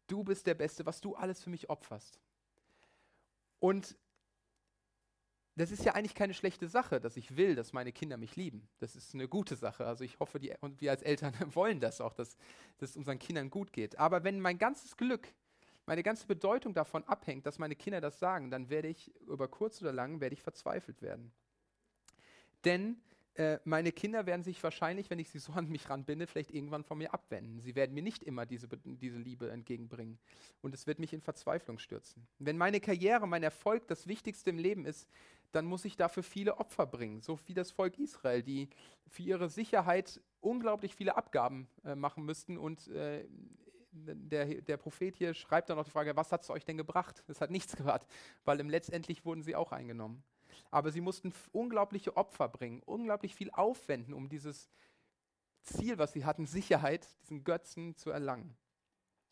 du 0.07 0.25
bist 0.25 0.47
der 0.47 0.55
Beste, 0.55 0.87
was 0.87 1.01
du 1.01 1.15
alles 1.15 1.43
für 1.43 1.51
mich 1.51 1.69
opferst. 1.71 2.21
Und 3.61 3.97
das 5.57 5.73
ist 5.73 5.85
ja 5.85 5.95
eigentlich 5.95 6.15
keine 6.15 6.35
schlechte 6.35 6.69
Sache, 6.69 7.01
dass 7.01 7.17
ich 7.17 7.37
will, 7.37 7.57
dass 7.57 7.73
meine 7.73 7.91
Kinder 7.91 8.17
mich 8.17 8.37
lieben. 8.37 8.69
Das 8.79 8.95
ist 8.95 9.15
eine 9.15 9.27
gute 9.27 9.57
Sache. 9.57 9.87
Also 9.87 10.05
ich 10.05 10.21
hoffe, 10.21 10.39
die, 10.39 10.55
und 10.61 10.81
wir 10.81 10.93
als 10.93 11.03
Eltern 11.03 11.35
wollen 11.55 11.81
das 11.81 12.01
auch, 12.01 12.13
dass, 12.13 12.37
dass 12.79 12.91
es 12.91 12.97
unseren 12.97 13.19
Kindern 13.19 13.51
gut 13.51 13.73
geht. 13.73 13.99
Aber 13.99 14.23
wenn 14.23 14.41
mein 14.41 14.59
ganzes 14.59 14.97
Glück, 14.97 15.27
meine 15.85 16.05
ganze 16.05 16.27
Bedeutung 16.27 16.75
davon 16.75 17.03
abhängt, 17.05 17.45
dass 17.47 17.59
meine 17.59 17.75
Kinder 17.75 18.01
das 18.01 18.21
sagen, 18.21 18.51
dann 18.51 18.69
werde 18.69 18.89
ich 18.89 19.13
über 19.23 19.49
kurz 19.49 19.83
oder 19.83 19.93
lang 19.93 20.21
werde 20.21 20.35
ich 20.35 20.43
verzweifelt 20.43 21.03
werden. 21.03 21.33
Denn 22.65 23.01
äh, 23.39 23.61
meine 23.65 23.93
Kinder 23.93 24.27
werden 24.27 24.43
sich 24.43 24.61
wahrscheinlich, 24.65 25.11
wenn 25.11 25.21
ich 25.21 25.31
sie 25.31 25.39
so 25.39 25.53
an 25.53 25.69
mich 25.69 25.89
ranbinde, 25.89 26.27
vielleicht 26.27 26.51
irgendwann 26.51 26.83
von 26.83 26.99
mir 26.99 27.15
abwenden. 27.15 27.61
Sie 27.61 27.77
werden 27.77 27.95
mir 27.95 28.03
nicht 28.03 28.25
immer 28.25 28.47
diese, 28.47 28.67
diese 28.69 29.19
Liebe 29.19 29.51
entgegenbringen. 29.51 30.19
Und 30.61 30.75
es 30.75 30.89
wird 30.89 30.99
mich 30.99 31.13
in 31.13 31.21
Verzweiflung 31.21 31.79
stürzen. 31.79 32.27
Wenn 32.41 32.59
meine 32.59 32.81
Karriere, 32.81 33.29
mein 33.29 33.45
Erfolg 33.45 33.87
das 33.87 34.09
Wichtigste 34.09 34.51
im 34.51 34.59
Leben 34.59 34.85
ist, 34.85 35.09
dann 35.53 35.67
muss 35.67 35.85
ich 35.85 35.97
dafür 35.97 36.25
viele 36.25 36.59
Opfer 36.59 36.85
bringen, 36.85 37.21
so 37.21 37.39
wie 37.47 37.55
das 37.55 37.71
Volk 37.71 37.99
Israel, 37.99 38.43
die 38.43 38.69
für 39.07 39.23
ihre 39.23 39.49
Sicherheit 39.49 40.21
unglaublich 40.41 40.97
viele 40.97 41.17
Abgaben 41.17 41.69
äh, 41.85 41.95
machen 41.95 42.25
müssten. 42.25 42.59
Und 42.59 42.89
äh, 42.89 43.25
der, 43.93 44.47
der 44.47 44.77
Prophet 44.79 45.15
hier 45.15 45.33
schreibt 45.33 45.71
dann 45.71 45.77
noch 45.77 45.85
die 45.85 45.93
Frage, 45.93 46.17
was 46.17 46.33
hat 46.33 46.43
es 46.43 46.51
euch 46.51 46.65
denn 46.65 46.77
gebracht? 46.77 47.23
Es 47.29 47.41
hat 47.41 47.53
nichts 47.53 47.77
gebracht, 47.77 48.05
weil 48.45 48.61
letztendlich 48.63 49.25
wurden 49.25 49.43
sie 49.43 49.55
auch 49.55 49.71
eingenommen. 49.71 50.25
Aber 50.71 50.91
sie 50.91 51.01
mussten 51.01 51.33
unglaubliche 51.53 52.17
Opfer 52.17 52.49
bringen, 52.49 52.83
unglaublich 52.85 53.35
viel 53.35 53.51
aufwenden, 53.51 54.15
um 54.15 54.29
dieses 54.29 54.69
Ziel, 55.63 55.99
was 55.99 56.13
sie 56.13 56.25
hatten, 56.25 56.47
Sicherheit, 56.47 57.07
diesen 57.23 57.45
Götzen 57.45 57.97
zu 57.97 58.11
erlangen. 58.11 58.57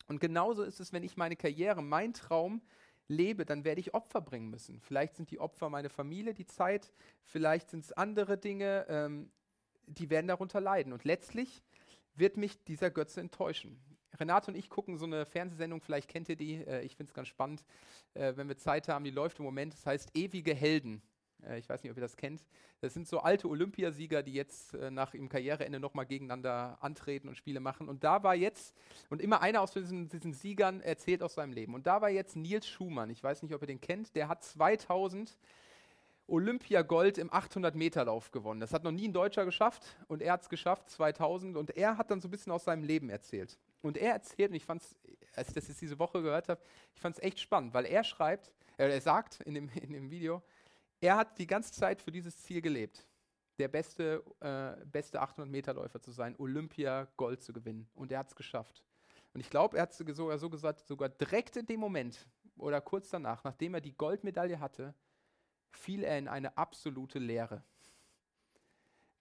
Und 0.07 0.19
genauso 0.19 0.63
ist 0.63 0.79
es, 0.79 0.93
wenn 0.93 1.03
ich 1.03 1.17
meine 1.17 1.35
Karriere, 1.35 1.81
mein 1.81 2.13
Traum 2.13 2.61
lebe, 3.07 3.45
dann 3.45 3.63
werde 3.63 3.81
ich 3.81 3.93
Opfer 3.93 4.21
bringen 4.21 4.49
müssen. 4.49 4.79
Vielleicht 4.81 5.15
sind 5.15 5.31
die 5.31 5.39
Opfer 5.39 5.69
meine 5.69 5.89
Familie, 5.89 6.33
die 6.33 6.45
Zeit, 6.45 6.91
vielleicht 7.23 7.69
sind 7.69 7.85
es 7.85 7.91
andere 7.93 8.37
Dinge, 8.37 8.85
ähm, 8.89 9.31
die 9.85 10.09
werden 10.09 10.27
darunter 10.27 10.61
leiden. 10.61 10.93
Und 10.93 11.03
letztlich 11.03 11.63
wird 12.15 12.37
mich 12.37 12.63
dieser 12.65 12.89
Götze 12.89 13.21
enttäuschen. 13.21 13.79
Renate 14.19 14.51
und 14.51 14.57
ich 14.57 14.69
gucken 14.69 14.97
so 14.97 15.05
eine 15.05 15.25
Fernsehsendung, 15.25 15.81
vielleicht 15.81 16.09
kennt 16.09 16.29
ihr 16.29 16.35
die, 16.35 16.55
äh, 16.55 16.81
ich 16.81 16.95
finde 16.95 17.09
es 17.09 17.13
ganz 17.13 17.27
spannend, 17.27 17.63
äh, 18.13 18.33
wenn 18.35 18.47
wir 18.47 18.57
Zeit 18.57 18.87
haben, 18.87 19.03
die 19.03 19.11
läuft 19.11 19.39
im 19.39 19.45
Moment, 19.45 19.73
das 19.73 19.85
heißt 19.85 20.11
Ewige 20.15 20.53
Helden. 20.53 21.01
Äh, 21.45 21.59
ich 21.59 21.69
weiß 21.69 21.83
nicht, 21.83 21.91
ob 21.91 21.97
ihr 21.97 22.01
das 22.01 22.17
kennt. 22.17 22.43
Das 22.81 22.93
sind 22.93 23.07
so 23.07 23.19
alte 23.19 23.49
Olympiasieger, 23.49 24.23
die 24.23 24.33
jetzt 24.33 24.73
äh, 24.73 24.91
nach 24.91 25.13
ihrem 25.13 25.29
Karriereende 25.29 25.79
nochmal 25.79 26.05
gegeneinander 26.05 26.77
antreten 26.81 27.27
und 27.27 27.35
Spiele 27.35 27.59
machen. 27.59 27.89
Und 27.89 28.03
da 28.03 28.23
war 28.23 28.35
jetzt, 28.35 28.75
und 29.09 29.21
immer 29.21 29.41
einer 29.41 29.61
aus 29.61 29.71
diesen, 29.71 30.09
diesen 30.09 30.33
Siegern 30.33 30.81
erzählt 30.81 31.23
aus 31.23 31.35
seinem 31.35 31.53
Leben. 31.53 31.73
Und 31.73 31.87
da 31.87 32.01
war 32.01 32.09
jetzt 32.09 32.35
Nils 32.35 32.67
Schumann, 32.67 33.09
ich 33.09 33.23
weiß 33.23 33.43
nicht, 33.43 33.53
ob 33.53 33.61
ihr 33.61 33.67
den 33.67 33.81
kennt, 33.81 34.15
der 34.15 34.27
hat 34.27 34.43
2000 34.43 35.37
Olympiagold 36.27 37.17
im 37.17 37.31
800-Meter-Lauf 37.31 38.31
gewonnen. 38.31 38.59
Das 38.59 38.73
hat 38.73 38.83
noch 38.83 38.91
nie 38.91 39.07
ein 39.07 39.13
Deutscher 39.13 39.45
geschafft 39.45 39.97
und 40.07 40.21
er 40.21 40.33
hat 40.33 40.41
es 40.41 40.49
geschafft, 40.49 40.89
2000. 40.89 41.55
Und 41.55 41.75
er 41.77 41.97
hat 41.97 42.11
dann 42.11 42.19
so 42.19 42.27
ein 42.27 42.31
bisschen 42.31 42.51
aus 42.51 42.65
seinem 42.65 42.83
Leben 42.83 43.09
erzählt. 43.09 43.57
Und 43.81 43.97
er 43.97 44.11
erzählt, 44.11 44.49
und 44.49 44.55
ich 44.55 44.65
fand 44.65 44.81
es, 44.81 44.95
als 45.33 45.49
ich 45.49 45.53
das 45.53 45.67
jetzt 45.69 45.81
diese 45.81 45.99
Woche 45.99 46.21
gehört 46.21 46.49
habe, 46.49 46.61
ich 46.93 47.01
fand 47.01 47.15
es 47.15 47.23
echt 47.23 47.39
spannend, 47.39 47.73
weil 47.73 47.85
er 47.85 48.03
schreibt, 48.03 48.51
äh, 48.77 48.89
er 48.89 49.01
sagt 49.01 49.41
in 49.41 49.53
dem, 49.53 49.69
in 49.81 49.93
dem 49.93 50.09
Video, 50.09 50.43
er 50.99 51.17
hat 51.17 51.37
die 51.37 51.47
ganze 51.47 51.71
Zeit 51.71 52.01
für 52.01 52.11
dieses 52.11 52.41
Ziel 52.43 52.61
gelebt, 52.61 53.07
der 53.59 53.67
beste, 53.67 54.23
äh, 54.39 54.85
beste 54.85 55.21
800-Meter-Läufer 55.21 56.01
zu 56.01 56.11
sein, 56.11 56.35
Olympia 56.37 57.07
Gold 57.17 57.41
zu 57.41 57.53
gewinnen. 57.53 57.89
Und 57.95 58.11
er 58.11 58.19
hat 58.19 58.29
es 58.29 58.35
geschafft. 58.35 58.83
Und 59.33 59.41
ich 59.41 59.49
glaube, 59.49 59.77
er 59.77 59.83
hat 59.83 59.91
es 59.91 59.97
sogar 59.97 60.37
so 60.37 60.49
gesagt, 60.49 60.87
sogar 60.87 61.09
direkt 61.09 61.57
in 61.57 61.65
dem 61.65 61.79
Moment 61.79 62.27
oder 62.55 62.81
kurz 62.81 63.09
danach, 63.09 63.43
nachdem 63.43 63.75
er 63.75 63.81
die 63.81 63.95
Goldmedaille 63.95 64.59
hatte, 64.59 64.93
fiel 65.71 66.03
er 66.03 66.17
in 66.17 66.27
eine 66.27 66.57
absolute 66.57 67.19
Leere. 67.19 67.63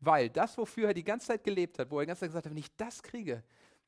Weil 0.00 0.30
das, 0.30 0.56
wofür 0.58 0.88
er 0.88 0.94
die 0.94 1.04
ganze 1.04 1.28
Zeit 1.28 1.44
gelebt 1.44 1.78
hat, 1.78 1.90
wo 1.90 1.98
er 1.98 2.04
die 2.04 2.08
ganze 2.08 2.20
Zeit 2.20 2.30
gesagt 2.30 2.46
hat, 2.46 2.50
wenn 2.50 2.58
ich 2.58 2.74
das 2.76 3.02
kriege, 3.02 3.42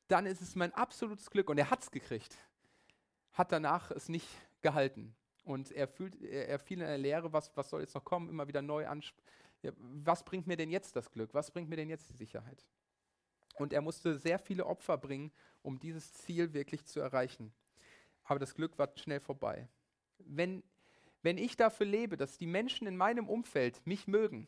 dann 0.07 0.25
ist 0.25 0.41
es 0.41 0.55
mein 0.55 0.73
absolutes 0.73 1.29
Glück. 1.29 1.49
Und 1.49 1.57
er 1.57 1.69
hat 1.69 1.83
es 1.83 1.91
gekriegt. 1.91 2.37
Hat 3.33 3.51
danach 3.51 3.91
es 3.91 4.09
nicht 4.09 4.27
gehalten. 4.61 5.15
Und 5.49 5.71
er, 5.71 5.87
fühlt, 5.87 6.21
er, 6.21 6.59
fiel 6.59 6.79
in 6.79 6.85
eine 6.85 6.97
Leere, 6.97 7.33
was, 7.33 7.49
was 7.57 7.71
soll 7.71 7.81
jetzt 7.81 7.95
noch 7.95 8.03
kommen, 8.05 8.29
immer 8.29 8.47
wieder 8.47 8.61
neu 8.61 8.85
an. 8.85 9.01
Ja, 9.63 9.71
was 9.77 10.23
bringt 10.23 10.45
mir 10.45 10.55
denn 10.55 10.69
jetzt 10.69 10.95
das 10.95 11.09
Glück? 11.11 11.33
Was 11.33 11.49
bringt 11.49 11.67
mir 11.67 11.75
denn 11.75 11.89
jetzt 11.89 12.07
die 12.07 12.13
Sicherheit? 12.13 12.67
Und 13.55 13.73
er 13.73 13.81
musste 13.81 14.19
sehr 14.19 14.37
viele 14.37 14.67
Opfer 14.67 14.99
bringen, 14.99 15.31
um 15.63 15.79
dieses 15.79 16.13
Ziel 16.13 16.53
wirklich 16.53 16.85
zu 16.85 16.99
erreichen. 16.99 17.51
Aber 18.25 18.37
das 18.37 18.53
Glück 18.53 18.77
war 18.77 18.91
schnell 18.95 19.19
vorbei. 19.19 19.67
Wenn, 20.19 20.61
wenn 21.23 21.39
ich 21.39 21.57
dafür 21.57 21.87
lebe, 21.87 22.15
dass 22.15 22.37
die 22.37 22.45
Menschen 22.45 22.85
in 22.85 22.95
meinem 22.95 23.27
Umfeld 23.27 23.81
mich 23.87 24.07
mögen, 24.07 24.47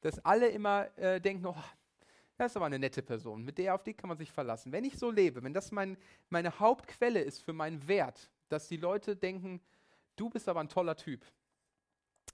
dass 0.00 0.24
alle 0.24 0.48
immer 0.48 0.88
äh, 0.96 1.20
denken, 1.20 1.44
oh, 1.44 1.54
das 2.38 2.52
ist 2.52 2.56
aber 2.56 2.66
eine 2.66 2.78
nette 2.78 3.02
Person, 3.02 3.44
mit 3.44 3.58
der 3.58 3.74
auf 3.74 3.82
die 3.82 3.92
kann 3.92 4.08
man 4.08 4.16
sich 4.16 4.32
verlassen. 4.32 4.72
Wenn 4.72 4.84
ich 4.84 4.96
so 4.96 5.10
lebe, 5.10 5.42
wenn 5.42 5.52
das 5.52 5.72
mein, 5.72 5.98
meine 6.30 6.58
Hauptquelle 6.58 7.20
ist 7.20 7.42
für 7.42 7.52
meinen 7.52 7.86
Wert, 7.86 8.30
dass 8.48 8.68
die 8.68 8.78
Leute 8.78 9.14
denken, 9.14 9.60
du 10.16 10.30
bist 10.30 10.48
aber 10.48 10.60
ein 10.60 10.68
toller 10.68 10.96
Typ, 10.96 11.24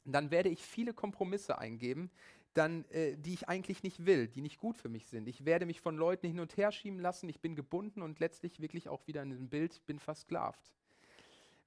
dann 0.04 0.30
werde 0.30 0.48
ich 0.48 0.62
viele 0.62 0.94
Kompromisse 0.94 1.58
eingeben, 1.58 2.10
dann, 2.54 2.84
äh, 2.86 3.16
die 3.16 3.34
ich 3.34 3.48
eigentlich 3.48 3.82
nicht 3.82 4.04
will, 4.06 4.26
die 4.26 4.40
nicht 4.40 4.58
gut 4.58 4.76
für 4.76 4.88
mich 4.88 5.06
sind. 5.06 5.28
Ich 5.28 5.44
werde 5.44 5.66
mich 5.66 5.80
von 5.80 5.96
Leuten 5.96 6.26
hin 6.26 6.40
und 6.40 6.56
her 6.56 6.72
schieben 6.72 6.98
lassen, 6.98 7.28
ich 7.28 7.40
bin 7.40 7.54
gebunden 7.54 8.02
und 8.02 8.18
letztlich 8.18 8.60
wirklich 8.60 8.88
auch 8.88 9.06
wieder 9.06 9.22
in 9.22 9.30
diesem 9.30 9.48
Bild, 9.48 9.84
bin 9.86 9.98
versklavt. 9.98 10.72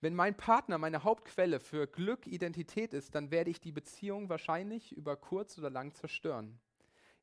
Wenn 0.02 0.16
mein 0.16 0.36
Partner 0.36 0.80
meine 0.80 1.04
Hauptquelle 1.04 1.60
für 1.60 1.86
Glück, 1.86 2.26
Identität 2.26 2.94
ist, 2.94 3.14
dann 3.14 3.30
werde 3.30 3.52
ich 3.52 3.62
die 3.62 3.72
Beziehung 3.72 4.30
wahrscheinlich 4.30 4.92
über 4.94 5.16
kurz 5.16 5.58
oder 5.60 5.70
lang 5.70 5.94
zerstören. 5.94 6.60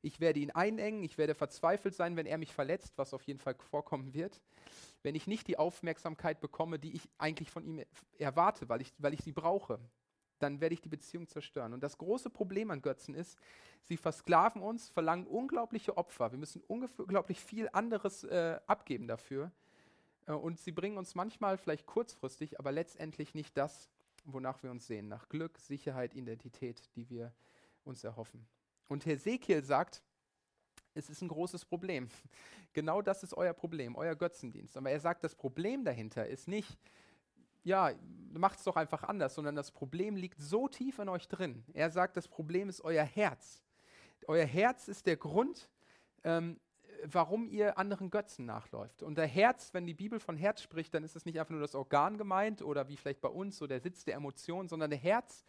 Ich 0.01 0.19
werde 0.19 0.39
ihn 0.39 0.51
einengen, 0.51 1.03
ich 1.03 1.17
werde 1.17 1.35
verzweifelt 1.35 1.93
sein, 1.93 2.15
wenn 2.15 2.25
er 2.25 2.37
mich 2.37 2.53
verletzt, 2.53 2.93
was 2.97 3.13
auf 3.13 3.23
jeden 3.23 3.39
Fall 3.39 3.55
vorkommen 3.55 4.13
wird 4.13 4.39
wenn 5.03 5.15
ich 5.15 5.27
nicht 5.27 5.47
die 5.47 5.57
Aufmerksamkeit 5.57 6.41
bekomme, 6.41 6.79
die 6.79 6.93
ich 6.93 7.09
eigentlich 7.17 7.51
von 7.51 7.63
ihm 7.63 7.83
erwarte, 8.17 8.67
weil 8.69 8.81
ich, 8.81 8.93
weil 8.97 9.13
ich 9.13 9.21
sie 9.21 9.31
brauche, 9.31 9.79
dann 10.39 10.61
werde 10.61 10.73
ich 10.73 10.81
die 10.81 10.89
Beziehung 10.89 11.27
zerstören. 11.27 11.73
Und 11.73 11.83
das 11.83 11.97
große 11.97 12.29
Problem 12.29 12.71
an 12.71 12.81
Götzen 12.81 13.13
ist, 13.13 13.37
sie 13.83 13.97
versklaven 13.97 14.61
uns, 14.61 14.89
verlangen 14.89 15.27
unglaubliche 15.27 15.97
Opfer. 15.97 16.31
Wir 16.31 16.39
müssen 16.39 16.61
unglaublich 16.67 17.39
viel 17.39 17.69
anderes 17.71 18.23
äh, 18.23 18.59
abgeben 18.67 19.07
dafür. 19.07 19.51
Äh, 20.27 20.33
und 20.33 20.59
sie 20.59 20.71
bringen 20.71 20.97
uns 20.97 21.15
manchmal 21.15 21.57
vielleicht 21.57 21.85
kurzfristig, 21.85 22.59
aber 22.59 22.71
letztendlich 22.71 23.33
nicht 23.33 23.57
das, 23.57 23.89
wonach 24.25 24.63
wir 24.63 24.71
uns 24.71 24.87
sehen. 24.87 25.07
Nach 25.07 25.27
Glück, 25.29 25.57
Sicherheit, 25.57 26.13
Identität, 26.13 26.89
die 26.95 27.09
wir 27.09 27.33
uns 27.83 28.03
erhoffen. 28.03 28.45
Und 28.89 29.05
Hesekiel 29.05 29.63
sagt, 29.63 30.03
es 30.93 31.09
ist 31.09 31.21
ein 31.21 31.29
großes 31.29 31.65
Problem. 31.65 32.09
Genau 32.71 33.01
das 33.01 33.23
ist 33.23 33.33
euer 33.33 33.53
Problem, 33.53 33.95
euer 33.95 34.15
Götzendienst. 34.15 34.77
Aber 34.77 34.91
er 34.91 34.99
sagt, 34.99 35.23
das 35.23 35.33
Problem 35.33 35.83
dahinter 35.83 36.27
ist 36.27 36.47
nicht, 36.47 36.77
ja, 37.63 37.91
macht 38.31 38.59
es 38.59 38.63
doch 38.63 38.75
einfach 38.75 39.01
anders, 39.01 39.33
sondern 39.33 39.55
das 39.55 39.71
Problem 39.71 40.15
liegt 40.15 40.39
so 40.39 40.67
tief 40.67 40.99
in 40.99 41.09
euch 41.09 41.27
drin. 41.27 41.63
Er 41.73 41.89
sagt, 41.89 42.15
das 42.15 42.27
Problem 42.27 42.69
ist 42.69 42.81
euer 42.81 43.03
Herz. 43.03 43.63
Euer 44.27 44.45
Herz 44.45 44.87
ist 44.87 45.07
der 45.07 45.17
Grund, 45.17 45.67
ähm, 46.23 46.59
warum 47.05 47.49
ihr 47.49 47.79
anderen 47.79 48.11
Götzen 48.11 48.45
nachläuft. 48.45 49.01
Und 49.01 49.17
der 49.17 49.27
Herz, 49.27 49.73
wenn 49.73 49.87
die 49.87 49.95
Bibel 49.95 50.19
von 50.19 50.37
Herz 50.37 50.61
spricht, 50.61 50.93
dann 50.93 51.03
ist 51.03 51.15
es 51.15 51.25
nicht 51.25 51.39
einfach 51.39 51.51
nur 51.51 51.61
das 51.61 51.73
Organ 51.73 52.19
gemeint 52.19 52.61
oder 52.61 52.87
wie 52.87 52.97
vielleicht 52.97 53.21
bei 53.21 53.29
uns 53.29 53.57
so 53.57 53.65
der 53.65 53.79
Sitz 53.79 54.05
der 54.05 54.13
Emotionen, 54.13 54.69
sondern 54.69 54.91
der 54.91 54.99
Herz 54.99 55.43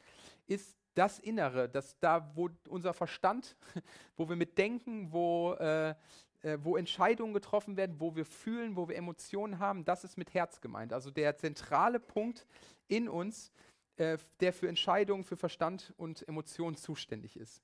ist 0.47 0.80
das 1.01 1.19
Innere, 1.19 1.67
das 1.67 1.99
da, 1.99 2.31
wo 2.35 2.51
unser 2.69 2.93
Verstand, 2.93 3.57
wo 4.19 4.29
wir 4.29 4.37
mitdenken, 4.37 5.11
wo, 5.11 5.55
äh, 5.55 5.95
äh, 6.43 6.59
wo 6.61 6.77
Entscheidungen 6.77 7.33
getroffen 7.33 7.79
werden, 7.79 7.97
wo 7.99 8.15
wir 8.17 8.27
fühlen, 8.27 8.77
wo 8.77 8.87
wir 8.87 8.97
Emotionen 8.97 9.59
haben, 9.59 9.87
das 9.87 10.05
ist 10.05 10.19
mit 10.19 10.35
Herz 10.35 10.61
gemeint. 10.61 10.93
Also 10.93 11.11
der 11.11 11.39
zentrale 11.39 12.01
Punkt 12.01 12.47
in 12.87 13.09
uns, 13.09 13.51
äh, 13.97 14.19
der 14.41 14.53
für 14.53 14.69
Entscheidungen, 14.69 15.25
für 15.25 15.39
Verstand 15.39 15.95
und 15.97 16.29
Emotionen 16.29 16.77
zuständig 16.77 17.39
ist, 17.39 17.63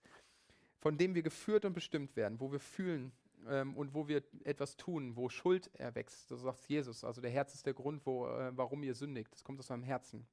von 0.78 0.96
dem 0.96 1.14
wir 1.14 1.22
geführt 1.22 1.66
und 1.66 1.74
bestimmt 1.74 2.16
werden, 2.16 2.40
wo 2.40 2.50
wir 2.50 2.60
fühlen 2.60 3.12
ähm, 3.48 3.76
und 3.76 3.92
wo 3.92 4.08
wir 4.08 4.22
etwas 4.44 4.78
tun, 4.78 5.14
wo 5.14 5.28
Schuld 5.28 5.70
erwächst. 5.74 6.28
So 6.28 6.36
sagt 6.36 6.66
Jesus. 6.68 7.04
Also 7.04 7.20
der 7.20 7.30
Herz 7.30 7.52
ist 7.52 7.66
der 7.66 7.74
Grund, 7.74 8.06
wo, 8.06 8.28
äh, 8.28 8.50
warum 8.56 8.82
ihr 8.82 8.94
sündigt. 8.94 9.30
Das 9.34 9.44
kommt 9.44 9.60
aus 9.60 9.70
eurem 9.70 9.82
Herzen. 9.82 10.26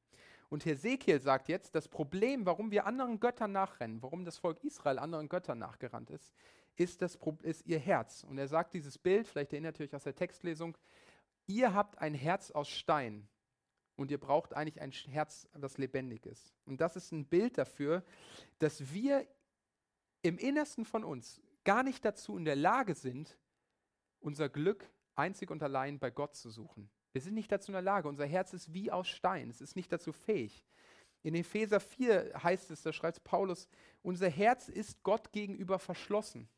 Und 0.54 0.66
Hesekiel 0.66 1.20
sagt 1.20 1.50
jetzt, 1.50 1.74
das 1.74 1.88
Problem, 1.88 2.46
warum 2.46 2.70
wir 2.70 2.86
anderen 2.86 3.20
Göttern 3.20 3.54
nachrennen, 3.54 4.04
warum 4.04 4.24
das 4.24 4.38
Volk 4.38 4.64
Israel 4.64 5.00
anderen 5.00 5.28
Göttern 5.28 5.58
nachgerannt 5.58 6.12
ist, 6.12 6.32
ist, 6.76 7.02
das, 7.02 7.18
ist 7.42 7.66
ihr 7.66 7.80
Herz. 7.80 8.24
Und 8.24 8.38
er 8.38 8.48
sagt 8.48 8.76
dieses 8.76 9.00
Bild, 9.00 9.28
vielleicht 9.28 9.52
erinnert 9.52 9.80
ihr 9.80 9.88
euch 9.88 9.96
aus 9.96 10.04
der 10.04 10.14
Textlesung, 10.14 10.78
ihr 11.48 11.74
habt 11.74 11.98
ein 11.98 12.14
Herz 12.14 12.52
aus 12.52 12.70
Stein 12.70 13.28
und 13.96 14.12
ihr 14.12 14.20
braucht 14.20 14.54
eigentlich 14.54 14.80
ein 14.80 14.92
Herz, 14.92 15.50
das 15.60 15.80
lebendig 15.80 16.28
ist. 16.28 16.54
Und 16.66 16.82
das 16.82 16.98
ist 16.98 17.12
ein 17.12 17.26
Bild 17.26 17.58
dafür, 17.58 18.04
dass 18.60 18.94
wir 18.94 19.26
im 20.22 20.38
Innersten 20.38 20.86
von 20.86 21.04
uns 21.04 21.42
gar 21.64 21.82
nicht 21.82 22.06
dazu 22.06 22.38
in 22.38 22.46
der 22.46 22.58
Lage 22.58 22.94
sind, 22.94 23.40
unser 24.20 24.50
Glück 24.50 24.88
einzig 25.16 25.50
und 25.50 25.64
allein 25.64 25.98
bei 25.98 26.12
Gott 26.12 26.36
zu 26.36 26.52
suchen. 26.52 26.92
Wir 27.14 27.22
sind 27.22 27.36
nicht 27.36 27.52
dazu 27.52 27.72
in 27.72 27.74
der 27.74 27.82
Lage. 27.84 28.08
Unser 28.08 28.26
Herz 28.26 28.54
ist 28.54 28.74
wie 28.74 28.92
aus 28.92 29.08
Stein. 29.08 29.50
Es 29.50 29.62
ist 29.62 29.76
nicht 29.76 29.92
dazu 29.92 30.12
fähig. 30.12 30.66
In 31.22 31.36
Epheser 31.36 31.80
4 31.80 32.44
heißt 32.44 32.72
es, 32.72 32.82
da 32.82 32.92
schreibt 32.92 33.24
Paulus, 33.24 33.70
unser 34.02 34.30
Herz 34.30 34.68
ist 34.68 35.04
Gott 35.04 35.32
gegenüber 35.32 35.80
verschlossen. 35.80 36.50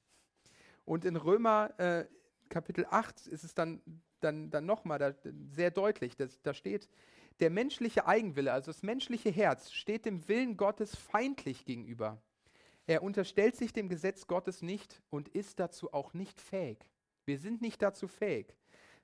Und 0.85 1.05
in 1.05 1.17
Römer 1.17 1.77
äh, 1.77 2.05
Kapitel 2.49 2.87
8 2.89 3.27
ist 3.27 3.43
es 3.43 3.53
dann, 3.53 3.81
dann, 4.21 4.49
dann 4.49 4.65
nochmal 4.65 4.97
da, 4.97 5.13
sehr 5.49 5.71
deutlich, 5.71 6.15
dass, 6.15 6.41
da 6.41 6.53
steht, 6.53 6.89
der 7.41 7.49
menschliche 7.49 8.07
Eigenwille, 8.07 8.53
also 8.53 8.71
das 8.71 8.81
menschliche 8.81 9.29
Herz, 9.29 9.71
steht 9.73 10.05
dem 10.05 10.27
Willen 10.29 10.55
Gottes 10.55 10.95
feindlich 10.95 11.65
gegenüber. 11.65 12.21
Er 12.87 13.03
unterstellt 13.03 13.57
sich 13.57 13.73
dem 13.73 13.89
Gesetz 13.89 14.25
Gottes 14.25 14.61
nicht 14.61 15.01
und 15.09 15.27
ist 15.27 15.59
dazu 15.59 15.91
auch 15.93 16.13
nicht 16.13 16.39
fähig. 16.39 16.79
Wir 17.25 17.37
sind 17.39 17.61
nicht 17.61 17.81
dazu 17.81 18.07
fähig 18.07 18.55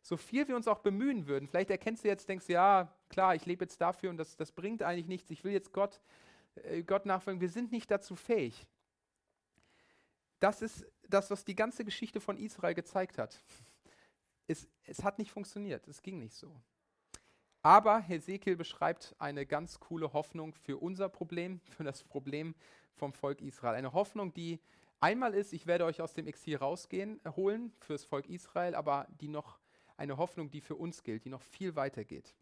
so 0.01 0.17
viel 0.17 0.47
wir 0.47 0.55
uns 0.55 0.67
auch 0.67 0.79
bemühen 0.79 1.27
würden, 1.27 1.47
vielleicht 1.47 1.69
erkennst 1.69 2.03
du 2.03 2.07
jetzt, 2.07 2.27
denkst 2.27 2.49
ja, 2.49 2.91
klar, 3.09 3.35
ich 3.35 3.45
lebe 3.45 3.65
jetzt 3.65 3.79
dafür 3.79 4.09
und 4.09 4.17
das, 4.17 4.35
das 4.35 4.51
bringt 4.51 4.81
eigentlich 4.83 5.07
nichts, 5.07 5.29
ich 5.29 5.43
will 5.43 5.53
jetzt 5.53 5.71
Gott 5.73 6.01
äh, 6.55 6.83
Gott 6.83 7.05
nachfolgen, 7.05 7.41
wir 7.41 7.49
sind 7.49 7.71
nicht 7.71 7.89
dazu 7.89 8.15
fähig. 8.15 8.67
Das 10.39 10.61
ist 10.61 10.85
das, 11.07 11.29
was 11.29 11.45
die 11.45 11.55
ganze 11.55 11.85
Geschichte 11.85 12.19
von 12.19 12.37
Israel 12.37 12.73
gezeigt 12.73 13.17
hat. 13.17 13.37
Es, 14.47 14.67
es 14.85 15.03
hat 15.03 15.19
nicht 15.19 15.31
funktioniert, 15.31 15.87
es 15.87 16.01
ging 16.01 16.19
nicht 16.19 16.35
so. 16.35 16.55
Aber 17.61 17.99
Hesekiel 17.99 18.55
beschreibt 18.55 19.15
eine 19.19 19.45
ganz 19.45 19.79
coole 19.79 20.13
Hoffnung 20.13 20.55
für 20.55 20.77
unser 20.77 21.09
Problem, 21.09 21.59
für 21.77 21.83
das 21.83 22.03
Problem 22.03 22.55
vom 22.95 23.13
Volk 23.13 23.41
Israel. 23.41 23.75
Eine 23.75 23.93
Hoffnung, 23.93 24.33
die 24.33 24.59
einmal 24.99 25.33
ist, 25.33 25.53
ich 25.53 25.67
werde 25.67 25.85
euch 25.85 26.01
aus 26.01 26.13
dem 26.13 26.27
Exil 26.27 26.57
rausgehen, 26.57 27.23
äh, 27.23 27.31
holen 27.31 27.71
fürs 27.79 28.03
Volk 28.03 28.27
Israel, 28.27 28.75
aber 28.75 29.07
die 29.09 29.27
noch 29.27 29.59
eine 30.01 30.17
Hoffnung, 30.17 30.49
die 30.49 30.61
für 30.61 30.75
uns 30.75 31.03
gilt, 31.03 31.25
die 31.25 31.29
noch 31.29 31.43
viel 31.43 31.75
weiter 31.75 32.03
geht, 32.03 32.33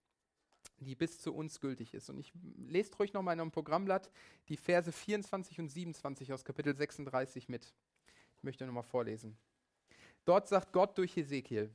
die 0.80 0.96
bis 0.96 1.20
zu 1.20 1.36
uns 1.36 1.60
gültig 1.60 1.94
ist. 1.94 2.10
Und 2.10 2.18
ich 2.18 2.32
lese 2.58 2.96
ruhig 2.98 3.14
nochmal 3.14 3.34
in 3.34 3.42
einem 3.42 3.52
Programmblatt 3.52 4.10
die 4.48 4.58
Verse 4.58 4.92
24 4.92 5.60
und 5.60 5.68
27 5.68 6.32
aus 6.32 6.46
Kapitel 6.46 6.76
36 6.76 7.50
mit. 7.50 7.74
Ich 8.38 8.44
möchte 8.44 8.66
nochmal 8.66 8.84
vorlesen. 8.84 9.38
Dort 10.24 10.48
sagt 10.48 10.72
Gott 10.72 10.98
durch 10.98 11.16
Hesekiel, 11.16 11.70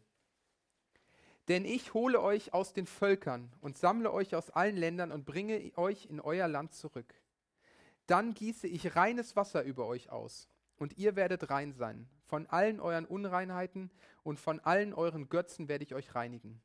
denn 1.49 1.67
ich 1.67 1.93
hole 1.93 2.23
euch 2.23 2.55
aus 2.55 2.73
den 2.73 2.87
Völkern 2.87 3.53
und 3.61 3.77
sammle 3.77 4.11
euch 4.11 4.35
aus 4.35 4.51
allen 4.51 4.77
Ländern 4.77 5.13
und 5.13 5.27
bringe 5.27 5.71
euch 5.77 6.07
in 6.07 6.21
euer 6.21 6.49
Land 6.49 6.73
zurück. 6.73 7.15
Dann 8.07 8.33
gieße 8.33 8.67
ich 8.67 8.97
reines 8.97 9.37
Wasser 9.37 9.63
über 9.63 9.87
euch 9.87 10.09
aus, 10.09 10.49
und 10.79 10.99
ihr 10.99 11.17
werdet 11.17 11.51
rein 11.51 11.73
sein. 11.73 12.09
Von 12.25 12.47
allen 12.47 12.81
euren 12.81 13.05
Unreinheiten 13.07 13.91
und 14.23 14.41
von 14.41 14.61
allen 14.61 14.95
euren 14.95 15.29
Götzen 15.29 15.69
werde 15.69 15.85
ich 15.85 15.95
euch 15.95 16.15
reinigen. 16.15 16.61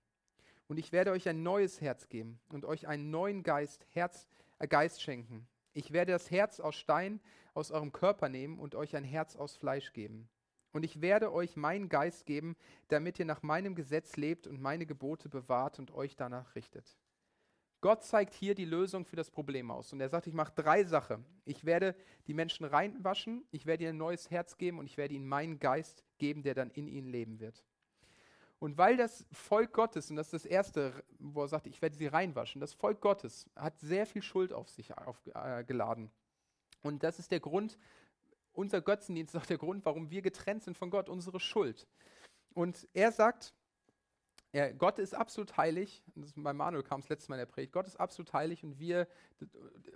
Und 0.67 0.77
ich 0.77 0.91
werde 0.91 1.11
euch 1.11 1.27
ein 1.27 1.43
neues 1.43 1.81
Herz 1.81 2.09
geben 2.09 2.39
und 2.49 2.63
euch 2.63 2.87
einen 2.87 3.09
neuen 3.09 3.43
Geist, 3.43 3.85
Herz, 3.89 4.27
äh, 4.59 4.67
Geist 4.67 5.01
schenken. 5.01 5.47
Ich 5.73 5.91
werde 5.91 6.11
das 6.11 6.29
Herz 6.31 6.59
aus 6.59 6.75
Stein 6.75 7.19
aus 7.53 7.71
eurem 7.71 7.91
Körper 7.91 8.29
nehmen 8.29 8.59
und 8.59 8.75
euch 8.75 8.95
ein 8.95 9.03
Herz 9.03 9.35
aus 9.35 9.55
Fleisch 9.55 9.93
geben. 9.93 10.29
Und 10.71 10.83
ich 10.83 11.01
werde 11.01 11.33
euch 11.33 11.55
meinen 11.55 11.89
Geist 11.89 12.25
geben, 12.25 12.55
damit 12.89 13.17
ihr 13.17 13.25
nach 13.25 13.41
meinem 13.41 13.73
Gesetz 13.75 14.15
lebt 14.15 14.45
und 14.45 14.61
meine 14.61 14.85
Gebote 14.85 15.27
bewahrt 15.27 15.79
und 15.79 15.91
euch 15.91 16.15
danach 16.15 16.55
richtet. 16.55 16.97
Gott 17.81 18.03
zeigt 18.03 18.33
hier 18.33 18.55
die 18.55 18.65
Lösung 18.65 19.05
für 19.05 19.15
das 19.15 19.31
Problem 19.31 19.71
aus. 19.71 19.93
Und 19.93 20.01
er 20.01 20.09
sagt, 20.09 20.27
ich 20.27 20.33
mache 20.33 20.53
drei 20.55 20.83
Sachen. 20.83 21.25
Ich 21.45 21.65
werde 21.65 21.95
die 22.27 22.33
Menschen 22.33 22.65
reinwaschen, 22.65 23.45
ich 23.51 23.65
werde 23.65 23.83
ihnen 23.83 23.95
ein 23.95 23.97
neues 23.97 24.29
Herz 24.29 24.57
geben 24.57 24.79
und 24.79 24.85
ich 24.85 24.97
werde 24.97 25.13
ihnen 25.13 25.27
meinen 25.27 25.59
Geist 25.59 26.03
geben, 26.17 26.43
der 26.43 26.53
dann 26.53 26.69
in 26.71 26.87
ihnen 26.87 27.07
leben 27.07 27.39
wird. 27.39 27.63
Und 28.59 28.77
weil 28.77 28.97
das 28.97 29.25
Volk 29.31 29.71
Gottes, 29.71 30.09
und 30.09 30.17
das 30.17 30.27
ist 30.27 30.43
das 30.43 30.45
Erste, 30.45 31.03
wo 31.17 31.43
er 31.43 31.47
sagt, 31.47 31.65
ich 31.65 31.81
werde 31.81 31.95
sie 31.95 32.07
reinwaschen, 32.07 32.59
das 32.59 32.73
Volk 32.73 32.99
Gottes 32.99 33.49
hat 33.55 33.79
sehr 33.79 34.05
viel 34.05 34.21
Schuld 34.21 34.51
auf 34.51 34.69
sich 34.69 34.97
aufgeladen. 34.97 36.05
Äh, 36.07 36.87
und 36.87 37.03
das 37.03 37.19
ist 37.19 37.31
der 37.31 37.39
Grund, 37.39 37.77
unser 38.51 38.81
Götzendienst 38.81 39.33
ist 39.33 39.41
auch 39.41 39.45
der 39.45 39.57
Grund, 39.57 39.85
warum 39.85 40.09
wir 40.09 40.21
getrennt 40.21 40.63
sind 40.63 40.77
von 40.77 40.89
Gott, 40.89 41.07
unsere 41.07 41.39
Schuld. 41.39 41.87
Und 42.53 42.89
er 42.93 43.13
sagt, 43.13 43.53
er, 44.51 44.73
Gott 44.73 44.97
ist 44.97 45.13
absolut 45.13 45.57
heilig, 45.57 46.03
das 46.15 46.33
bei 46.35 46.53
Manuel 46.53 46.83
kam 46.83 47.01
es 47.01 47.09
letztes 47.09 47.29
Mal 47.29 47.35
in 47.35 47.41
der 47.41 47.45
Predigt, 47.45 47.71
Gott 47.71 47.85
ist 47.85 47.99
absolut 47.99 48.33
heilig 48.33 48.63
und 48.63 48.79
wir, 48.79 49.07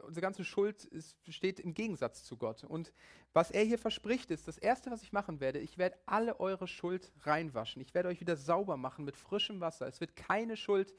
unsere 0.06 0.22
ganze 0.22 0.44
Schuld 0.44 0.86
ist, 0.86 1.18
steht 1.28 1.60
im 1.60 1.74
Gegensatz 1.74 2.24
zu 2.24 2.38
Gott. 2.38 2.64
Und 2.64 2.94
was 3.34 3.50
er 3.50 3.64
hier 3.64 3.80
verspricht 3.80 4.30
ist, 4.30 4.48
das 4.48 4.60
Erste, 4.60 4.92
was 4.92 5.02
ich 5.02 5.12
machen 5.12 5.40
werde, 5.40 5.60
ich 5.60 5.78
werde 5.78 5.98
alle 6.06 6.40
eure 6.40 6.68
Schuld 6.68 7.12
reinwaschen. 7.22 7.82
Ich 7.82 7.96
werde 7.96 8.10
euch 8.10 8.20
wieder 8.20 8.36
sauber 8.36 8.78
machen 8.78 9.06
mit 9.06 9.18
frischem 9.18 9.60
Wasser. 9.60 9.88
Es 9.88 10.00
wird 10.00 10.16
keine 10.16 10.56
Schuld 10.56 10.94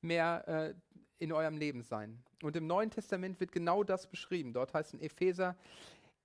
mehr 0.00 0.48
äh, 0.48 0.74
in 1.18 1.32
eurem 1.32 1.58
Leben 1.58 1.82
sein. 1.82 2.22
Und 2.42 2.56
im 2.56 2.66
Neuen 2.66 2.90
Testament 2.90 3.38
wird 3.38 3.52
genau 3.52 3.84
das 3.84 4.06
beschrieben. 4.06 4.52
Dort 4.54 4.72
heißt 4.72 4.94
in 4.94 5.00
Epheser, 5.00 5.56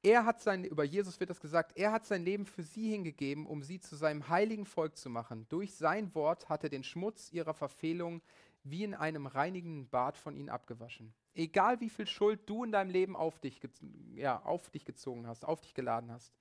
er 0.02 0.26
hat 0.26 0.42
sein, 0.42 0.64
über 0.64 0.84
Jesus 0.84 1.20
wird 1.20 1.30
das 1.30 1.42
gesagt, 1.42 1.78
er 1.78 1.92
hat 1.92 2.06
sein 2.06 2.24
Leben 2.24 2.46
für 2.46 2.64
sie 2.64 2.90
hingegeben, 2.90 3.46
um 3.46 3.64
sie 3.64 3.80
zu 3.80 3.96
seinem 3.96 4.30
heiligen 4.30 4.66
Volk 4.66 4.96
zu 4.96 5.10
machen. 5.10 5.46
Durch 5.50 5.74
sein 5.76 6.14
Wort 6.16 6.48
hat 6.48 6.64
er 6.64 6.70
den 6.70 6.84
Schmutz 6.84 7.32
ihrer 7.32 7.54
Verfehlung 7.54 8.22
wie 8.64 8.84
in 8.84 8.94
einem 8.94 9.26
reinigenden 9.26 9.90
Bad 9.90 10.18
von 10.18 10.36
ihnen 10.36 10.50
abgewaschen. 10.50 11.14
Egal 11.34 11.80
wie 11.80 11.90
viel 11.90 12.08
Schuld 12.08 12.42
du 12.50 12.64
in 12.64 12.72
deinem 12.72 12.90
Leben 12.90 13.16
auf 13.16 13.40
dich, 13.40 13.62
ja, 14.16 14.42
auf 14.44 14.70
dich 14.70 14.86
gezogen 14.86 15.28
hast, 15.28 15.46
auf 15.46 15.62
dich 15.62 15.74
geladen 15.74 16.12
hast. 16.12 16.34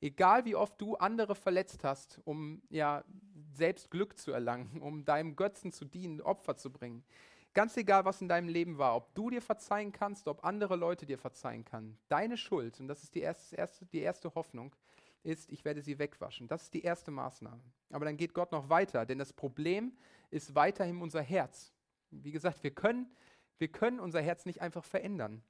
Egal 0.00 0.44
wie 0.44 0.54
oft 0.54 0.80
du 0.80 0.96
andere 0.96 1.34
verletzt 1.34 1.84
hast, 1.84 2.20
um 2.24 2.62
ja, 2.70 3.04
selbst 3.52 3.90
Glück 3.90 4.18
zu 4.18 4.32
erlangen, 4.32 4.80
um 4.80 5.04
deinem 5.04 5.36
Götzen 5.36 5.72
zu 5.72 5.84
dienen, 5.84 6.20
Opfer 6.20 6.56
zu 6.56 6.72
bringen. 6.72 7.04
Ganz 7.52 7.76
egal, 7.76 8.04
was 8.04 8.20
in 8.20 8.28
deinem 8.28 8.48
Leben 8.48 8.78
war, 8.78 8.94
ob 8.94 9.14
du 9.14 9.28
dir 9.28 9.42
verzeihen 9.42 9.92
kannst, 9.92 10.28
ob 10.28 10.44
andere 10.44 10.76
Leute 10.76 11.04
dir 11.04 11.18
verzeihen 11.18 11.64
können. 11.64 11.98
Deine 12.08 12.36
Schuld, 12.36 12.78
und 12.78 12.86
das 12.86 13.02
ist 13.02 13.14
die 13.14 13.20
erste, 13.20 13.86
die 13.86 14.00
erste 14.00 14.34
Hoffnung, 14.34 14.74
ist, 15.22 15.50
ich 15.50 15.64
werde 15.64 15.82
sie 15.82 15.98
wegwaschen. 15.98 16.48
Das 16.48 16.62
ist 16.62 16.74
die 16.74 16.82
erste 16.82 17.10
Maßnahme. 17.10 17.62
Aber 17.90 18.04
dann 18.04 18.16
geht 18.16 18.34
Gott 18.34 18.52
noch 18.52 18.68
weiter, 18.68 19.04
denn 19.04 19.18
das 19.18 19.32
Problem 19.32 19.92
ist 20.30 20.54
weiterhin 20.54 21.02
unser 21.02 21.22
Herz. 21.22 21.72
Wie 22.10 22.32
gesagt, 22.32 22.62
wir 22.62 22.70
können, 22.70 23.10
wir 23.58 23.68
können 23.68 24.00
unser 24.00 24.20
Herz 24.20 24.46
nicht 24.46 24.60
einfach 24.60 24.84
verändern. 24.84 25.42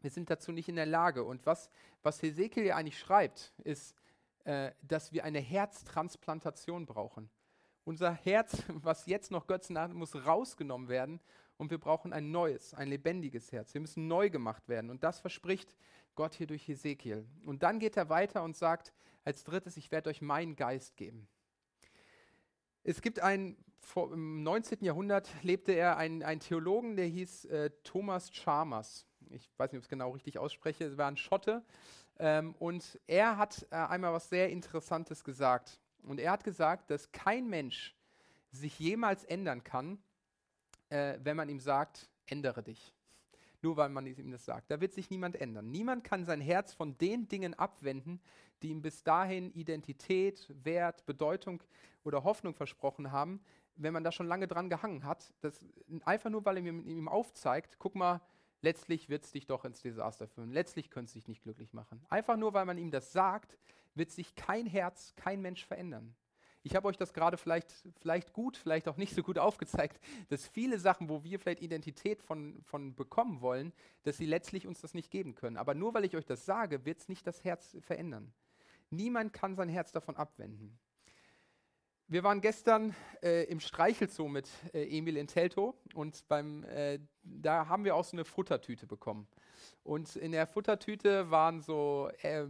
Wir 0.00 0.10
sind 0.10 0.30
dazu 0.30 0.52
nicht 0.52 0.68
in 0.68 0.76
der 0.76 0.86
Lage. 0.86 1.24
Und 1.24 1.46
was, 1.46 1.70
was 2.02 2.22
Hesekiel 2.22 2.64
ja 2.64 2.76
eigentlich 2.76 2.98
schreibt, 2.98 3.52
ist, 3.64 3.94
äh, 4.44 4.72
dass 4.82 5.12
wir 5.12 5.24
eine 5.24 5.40
Herztransplantation 5.40 6.86
brauchen. 6.86 7.30
Unser 7.90 8.12
Herz, 8.12 8.62
was 8.68 9.06
jetzt 9.06 9.32
noch 9.32 9.48
Götzen 9.48 9.76
hat, 9.76 9.92
muss 9.92 10.14
rausgenommen 10.14 10.88
werden 10.88 11.18
und 11.56 11.72
wir 11.72 11.78
brauchen 11.78 12.12
ein 12.12 12.30
neues, 12.30 12.72
ein 12.72 12.86
lebendiges 12.86 13.50
Herz. 13.50 13.74
Wir 13.74 13.80
müssen 13.80 14.06
neu 14.06 14.30
gemacht 14.30 14.68
werden 14.68 14.90
und 14.90 15.02
das 15.02 15.18
verspricht 15.18 15.74
Gott 16.14 16.34
hier 16.34 16.46
durch 16.46 16.68
Hesekiel. 16.68 17.26
Und 17.44 17.64
dann 17.64 17.80
geht 17.80 17.96
er 17.96 18.08
weiter 18.08 18.44
und 18.44 18.56
sagt 18.56 18.92
als 19.24 19.42
drittes, 19.42 19.76
ich 19.76 19.90
werde 19.90 20.08
euch 20.08 20.22
meinen 20.22 20.54
Geist 20.54 20.96
geben. 20.96 21.26
Es 22.84 23.02
gibt 23.02 23.18
einen, 23.18 23.56
vor, 23.80 24.12
im 24.12 24.44
19. 24.44 24.84
Jahrhundert 24.84 25.28
lebte 25.42 25.72
er 25.72 25.96
ein, 25.96 26.22
ein 26.22 26.38
Theologen, 26.38 26.94
der 26.94 27.06
hieß 27.06 27.46
äh, 27.46 27.70
Thomas 27.82 28.30
Chalmers. 28.30 29.04
Ich 29.30 29.50
weiß 29.56 29.72
nicht, 29.72 29.78
ob 29.78 29.82
ich 29.82 29.86
es 29.86 29.88
genau 29.88 30.10
richtig 30.12 30.38
ausspreche, 30.38 30.84
es 30.84 30.96
war 30.96 31.08
ein 31.08 31.16
Schotte. 31.16 31.64
Ähm, 32.20 32.54
und 32.60 33.00
er 33.08 33.36
hat 33.36 33.66
äh, 33.72 33.74
einmal 33.74 34.12
was 34.12 34.28
sehr 34.28 34.48
Interessantes 34.48 35.24
gesagt. 35.24 35.80
Und 36.04 36.20
er 36.20 36.32
hat 36.32 36.44
gesagt, 36.44 36.90
dass 36.90 37.12
kein 37.12 37.48
Mensch 37.48 37.94
sich 38.52 38.78
jemals 38.78 39.24
ändern 39.24 39.62
kann, 39.64 39.98
äh, 40.88 41.18
wenn 41.22 41.36
man 41.36 41.48
ihm 41.48 41.60
sagt, 41.60 42.08
ändere 42.26 42.62
dich. 42.62 42.92
Nur 43.62 43.76
weil 43.76 43.90
man 43.90 44.06
ihm 44.06 44.30
das 44.30 44.44
sagt. 44.44 44.70
Da 44.70 44.80
wird 44.80 44.94
sich 44.94 45.10
niemand 45.10 45.36
ändern. 45.36 45.70
Niemand 45.70 46.02
kann 46.02 46.24
sein 46.24 46.40
Herz 46.40 46.72
von 46.72 46.96
den 46.96 47.28
Dingen 47.28 47.54
abwenden, 47.54 48.20
die 48.62 48.70
ihm 48.70 48.82
bis 48.82 49.02
dahin 49.02 49.52
Identität, 49.52 50.52
Wert, 50.64 51.04
Bedeutung 51.06 51.62
oder 52.02 52.24
Hoffnung 52.24 52.54
versprochen 52.54 53.12
haben, 53.12 53.40
wenn 53.76 53.92
man 53.92 54.04
da 54.04 54.12
schon 54.12 54.26
lange 54.26 54.48
dran 54.48 54.70
gehangen 54.70 55.04
hat. 55.04 55.32
Das, 55.42 55.64
einfach 56.04 56.30
nur, 56.30 56.44
weil 56.44 56.56
er 56.56 56.64
ihm, 56.64 56.86
ihm 56.86 57.08
aufzeigt, 57.08 57.78
guck 57.78 57.94
mal, 57.94 58.20
letztlich 58.62 59.08
wird 59.08 59.24
es 59.24 59.32
dich 59.32 59.46
doch 59.46 59.64
ins 59.64 59.80
Desaster 59.82 60.26
führen. 60.26 60.52
Letztlich 60.52 60.90
könnte 60.90 61.08
es 61.08 61.12
dich 61.14 61.28
nicht 61.28 61.42
glücklich 61.42 61.72
machen. 61.72 62.04
Einfach 62.08 62.36
nur, 62.36 62.54
weil 62.54 62.64
man 62.64 62.78
ihm 62.78 62.90
das 62.90 63.12
sagt, 63.12 63.58
wird 63.94 64.10
sich 64.10 64.34
kein 64.34 64.66
Herz, 64.66 65.14
kein 65.16 65.40
Mensch 65.40 65.64
verändern. 65.64 66.14
Ich 66.62 66.76
habe 66.76 66.88
euch 66.88 66.96
das 66.96 67.14
gerade 67.14 67.38
vielleicht, 67.38 67.72
vielleicht 68.00 68.32
gut, 68.32 68.56
vielleicht 68.56 68.86
auch 68.88 68.96
nicht 68.96 69.14
so 69.14 69.22
gut 69.22 69.38
aufgezeigt, 69.38 69.98
dass 70.28 70.46
viele 70.46 70.78
Sachen, 70.78 71.08
wo 71.08 71.24
wir 71.24 71.38
vielleicht 71.38 71.62
Identität 71.62 72.22
von, 72.22 72.60
von 72.62 72.94
bekommen 72.94 73.40
wollen, 73.40 73.72
dass 74.02 74.18
sie 74.18 74.26
letztlich 74.26 74.66
uns 74.66 74.80
das 74.80 74.94
nicht 74.94 75.10
geben 75.10 75.34
können. 75.34 75.56
Aber 75.56 75.74
nur 75.74 75.94
weil 75.94 76.04
ich 76.04 76.16
euch 76.16 76.26
das 76.26 76.44
sage, 76.44 76.84
wird 76.84 76.98
es 76.98 77.08
nicht 77.08 77.26
das 77.26 77.44
Herz 77.44 77.76
verändern. 77.80 78.32
Niemand 78.90 79.32
kann 79.32 79.54
sein 79.54 79.68
Herz 79.68 79.92
davon 79.92 80.16
abwenden. 80.16 80.78
Wir 82.08 82.24
waren 82.24 82.40
gestern 82.40 82.94
äh, 83.22 83.44
im 83.44 83.60
Streichelzoo 83.60 84.26
mit 84.26 84.48
äh, 84.74 84.98
Emil 84.98 85.16
in 85.16 85.28
Telto 85.28 85.76
und 85.94 86.26
beim, 86.26 86.64
äh, 86.64 86.98
da 87.22 87.68
haben 87.68 87.84
wir 87.84 87.94
auch 87.94 88.04
so 88.04 88.16
eine 88.16 88.24
Futtertüte 88.24 88.86
bekommen. 88.86 89.26
Und 89.82 90.16
in 90.16 90.32
der 90.32 90.46
Futtertüte 90.46 91.30
waren 91.30 91.62
so 91.62 92.10
äh, 92.22 92.44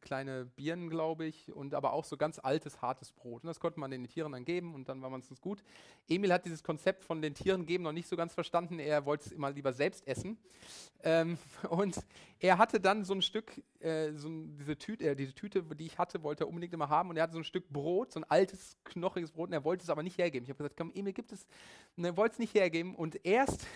kleine 0.00 0.46
Birnen, 0.46 0.88
glaube 0.88 1.26
ich, 1.26 1.52
und 1.52 1.74
aber 1.74 1.92
auch 1.92 2.04
so 2.04 2.16
ganz 2.16 2.38
altes, 2.38 2.80
hartes 2.80 3.12
Brot. 3.12 3.42
Und 3.42 3.48
das 3.48 3.60
konnte 3.60 3.78
man 3.78 3.90
den 3.90 4.06
Tieren 4.08 4.32
dann 4.32 4.44
geben 4.44 4.74
und 4.74 4.88
dann 4.88 5.02
war 5.02 5.10
man 5.10 5.20
es 5.20 5.40
gut. 5.40 5.62
Emil 6.08 6.32
hat 6.32 6.44
dieses 6.44 6.62
Konzept 6.62 7.04
von 7.04 7.20
den 7.20 7.34
Tieren 7.34 7.66
geben 7.66 7.84
noch 7.84 7.92
nicht 7.92 8.08
so 8.08 8.16
ganz 8.16 8.34
verstanden. 8.34 8.78
Er 8.78 9.04
wollte 9.04 9.26
es 9.26 9.32
immer 9.32 9.50
lieber 9.50 9.72
selbst 9.72 10.06
essen. 10.06 10.38
Ähm, 11.04 11.36
und 11.68 12.00
er 12.40 12.58
hatte 12.58 12.80
dann 12.80 13.04
so 13.04 13.14
ein 13.14 13.22
Stück, 13.22 13.62
äh, 13.80 14.12
so 14.14 14.28
diese, 14.30 14.76
Tüte, 14.78 15.10
äh, 15.10 15.14
diese 15.14 15.34
Tüte, 15.34 15.62
die 15.62 15.86
ich 15.86 15.98
hatte, 15.98 16.22
wollte 16.22 16.44
er 16.44 16.48
unbedingt 16.48 16.72
immer 16.72 16.88
haben. 16.88 17.10
Und 17.10 17.16
er 17.16 17.24
hatte 17.24 17.34
so 17.34 17.38
ein 17.38 17.44
Stück 17.44 17.68
Brot, 17.68 18.12
so 18.12 18.20
ein 18.20 18.24
altes, 18.24 18.76
knochiges 18.84 19.30
Brot, 19.30 19.48
und 19.48 19.52
er 19.52 19.64
wollte 19.64 19.84
es 19.84 19.90
aber 19.90 20.02
nicht 20.02 20.18
hergeben. 20.18 20.44
Ich 20.44 20.50
habe 20.50 20.58
gesagt, 20.58 20.76
komm, 20.76 20.90
Emil, 20.94 21.12
gibt 21.12 21.32
es. 21.32 21.46
Und 21.96 22.04
er 22.04 22.16
wollte 22.16 22.32
es 22.32 22.38
nicht 22.38 22.54
hergeben. 22.54 22.94
Und 22.94 23.24
erst 23.24 23.66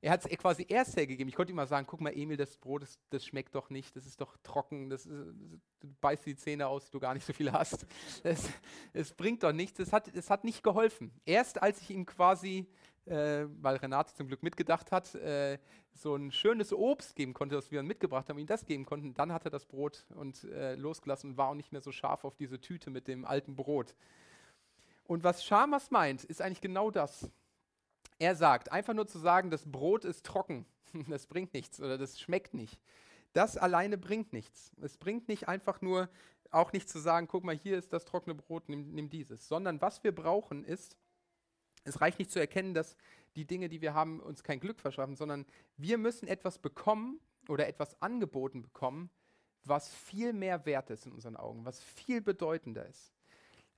er 0.00 0.12
hat 0.12 0.24
es 0.24 0.38
quasi 0.38 0.66
erst 0.68 0.96
hergegeben. 0.96 1.28
Ich 1.28 1.34
konnte 1.34 1.52
ihm 1.52 1.56
mal 1.56 1.66
sagen, 1.66 1.86
guck 1.86 2.00
mal, 2.00 2.16
Emil, 2.16 2.36
das 2.36 2.56
Brot, 2.58 2.82
das, 2.82 2.98
das 3.10 3.24
schmeckt 3.24 3.54
doch 3.54 3.70
nicht, 3.70 3.96
das 3.96 4.06
ist 4.06 4.20
doch 4.20 4.36
trocken, 4.42 4.90
das, 4.90 5.06
ist, 5.06 5.34
du 5.80 5.94
beißt 6.00 6.26
die 6.26 6.36
Zähne 6.36 6.68
aus, 6.68 6.90
du 6.90 7.00
gar 7.00 7.14
nicht 7.14 7.26
so 7.26 7.32
viel 7.32 7.52
hast. 7.52 7.86
Es, 8.92 9.14
bringt 9.14 9.42
doch 9.42 9.52
nichts, 9.52 9.78
es 9.78 9.92
hat, 9.92 10.14
es 10.14 10.30
hat 10.30 10.44
nicht 10.44 10.62
geholfen. 10.62 11.12
Erst 11.24 11.62
als 11.62 11.80
ich 11.80 11.90
ihm 11.90 12.06
quasi 12.06 12.66
äh, 13.06 13.46
weil 13.62 13.76
Renate 13.76 14.14
zum 14.14 14.26
Glück 14.26 14.42
mitgedacht 14.42 14.92
hat, 14.92 15.14
äh, 15.14 15.58
so 15.92 16.14
ein 16.14 16.32
schönes 16.32 16.72
Obst 16.72 17.14
geben 17.14 17.34
konnte, 17.34 17.54
das 17.54 17.70
wir 17.70 17.82
mitgebracht 17.82 18.28
haben, 18.28 18.38
ihm 18.38 18.46
das 18.46 18.66
geben 18.66 18.84
konnten. 18.84 19.14
Dann 19.14 19.32
hat 19.32 19.44
er 19.44 19.50
das 19.50 19.64
Brot 19.64 20.04
und 20.14 20.44
äh, 20.44 20.74
losgelassen 20.74 21.30
und 21.30 21.36
war 21.36 21.48
auch 21.48 21.54
nicht 21.54 21.72
mehr 21.72 21.80
so 21.80 21.92
scharf 21.92 22.24
auf 22.24 22.36
diese 22.36 22.60
Tüte 22.60 22.90
mit 22.90 23.08
dem 23.08 23.24
alten 23.24 23.56
Brot. 23.56 23.94
Und 25.04 25.22
was 25.22 25.44
Schamas 25.44 25.90
meint, 25.90 26.24
ist 26.24 26.42
eigentlich 26.42 26.60
genau 26.60 26.90
das. 26.90 27.30
Er 28.18 28.34
sagt, 28.34 28.72
einfach 28.72 28.94
nur 28.94 29.06
zu 29.06 29.18
sagen, 29.18 29.50
das 29.50 29.70
Brot 29.70 30.04
ist 30.04 30.24
trocken, 30.24 30.66
das 31.08 31.26
bringt 31.26 31.52
nichts 31.54 31.80
oder 31.80 31.98
das 31.98 32.18
schmeckt 32.18 32.54
nicht. 32.54 32.80
Das 33.32 33.56
alleine 33.58 33.98
bringt 33.98 34.32
nichts. 34.32 34.72
Es 34.80 34.96
bringt 34.96 35.28
nicht 35.28 35.48
einfach 35.48 35.82
nur, 35.82 36.08
auch 36.50 36.72
nicht 36.72 36.88
zu 36.88 36.98
sagen, 36.98 37.28
guck 37.28 37.44
mal, 37.44 37.56
hier 37.56 37.76
ist 37.76 37.92
das 37.92 38.06
trockene 38.06 38.34
Brot, 38.34 38.68
nimm, 38.68 38.94
nimm 38.94 39.10
dieses. 39.10 39.46
Sondern 39.48 39.80
was 39.80 40.02
wir 40.04 40.14
brauchen 40.14 40.64
ist, 40.64 40.96
es 41.84 42.00
reicht 42.00 42.18
nicht 42.18 42.30
zu 42.30 42.40
erkennen, 42.40 42.72
dass 42.72 42.96
die 43.36 43.44
Dinge, 43.44 43.68
die 43.68 43.82
wir 43.82 43.92
haben, 43.92 44.20
uns 44.20 44.42
kein 44.42 44.60
Glück 44.60 44.80
verschaffen, 44.80 45.16
sondern 45.16 45.44
wir 45.76 45.98
müssen 45.98 46.26
etwas 46.26 46.58
bekommen 46.58 47.20
oder 47.48 47.68
etwas 47.68 48.00
angeboten 48.00 48.62
bekommen, 48.62 49.10
was 49.64 49.92
viel 49.92 50.32
mehr 50.32 50.64
wert 50.64 50.90
ist 50.90 51.06
in 51.06 51.12
unseren 51.12 51.36
Augen, 51.36 51.64
was 51.64 51.82
viel 51.82 52.20
bedeutender 52.20 52.86
ist 52.86 53.15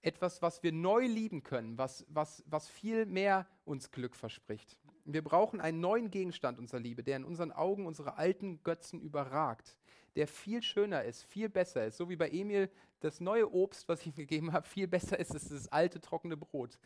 etwas, 0.02 0.42
was 0.42 0.62
wir 0.62 0.72
neu 0.72 1.06
lieben 1.06 1.42
können, 1.42 1.76
was, 1.78 2.04
was, 2.08 2.42
was 2.46 2.68
viel 2.68 3.06
mehr 3.06 3.46
uns 3.64 3.90
Glück 3.90 4.14
verspricht. 4.14 4.76
Wir 5.04 5.22
brauchen 5.22 5.60
einen 5.60 5.80
neuen 5.80 6.10
Gegenstand 6.10 6.58
unserer 6.58 6.80
Liebe, 6.80 7.02
der 7.02 7.16
in 7.16 7.24
unseren 7.24 7.52
Augen 7.52 7.86
unsere 7.86 8.18
alten 8.18 8.62
Götzen 8.62 9.00
überragt, 9.00 9.76
der 10.16 10.26
viel 10.26 10.62
schöner 10.62 11.04
ist, 11.04 11.24
viel 11.24 11.48
besser 11.48 11.86
ist. 11.86 11.96
So 11.96 12.08
wie 12.08 12.16
bei 12.16 12.28
Emil 12.28 12.70
das 13.00 13.20
neue 13.20 13.50
Obst, 13.52 13.88
was 13.88 14.00
ich 14.00 14.08
ihm 14.08 14.14
gegeben 14.14 14.52
habe, 14.52 14.66
viel 14.66 14.88
besser 14.88 15.18
ist 15.18 15.32
als 15.32 15.48
das 15.48 15.68
alte 15.68 16.00
trockene 16.00 16.36
Brot. 16.36 16.78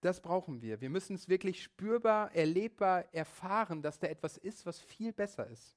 Das 0.00 0.20
brauchen 0.20 0.62
wir. 0.62 0.80
Wir 0.80 0.90
müssen 0.90 1.14
es 1.14 1.28
wirklich 1.28 1.62
spürbar, 1.62 2.34
erlebbar 2.34 3.12
erfahren, 3.12 3.82
dass 3.82 3.98
da 3.98 4.06
etwas 4.06 4.36
ist, 4.38 4.66
was 4.66 4.80
viel 4.80 5.12
besser 5.12 5.46
ist 5.48 5.74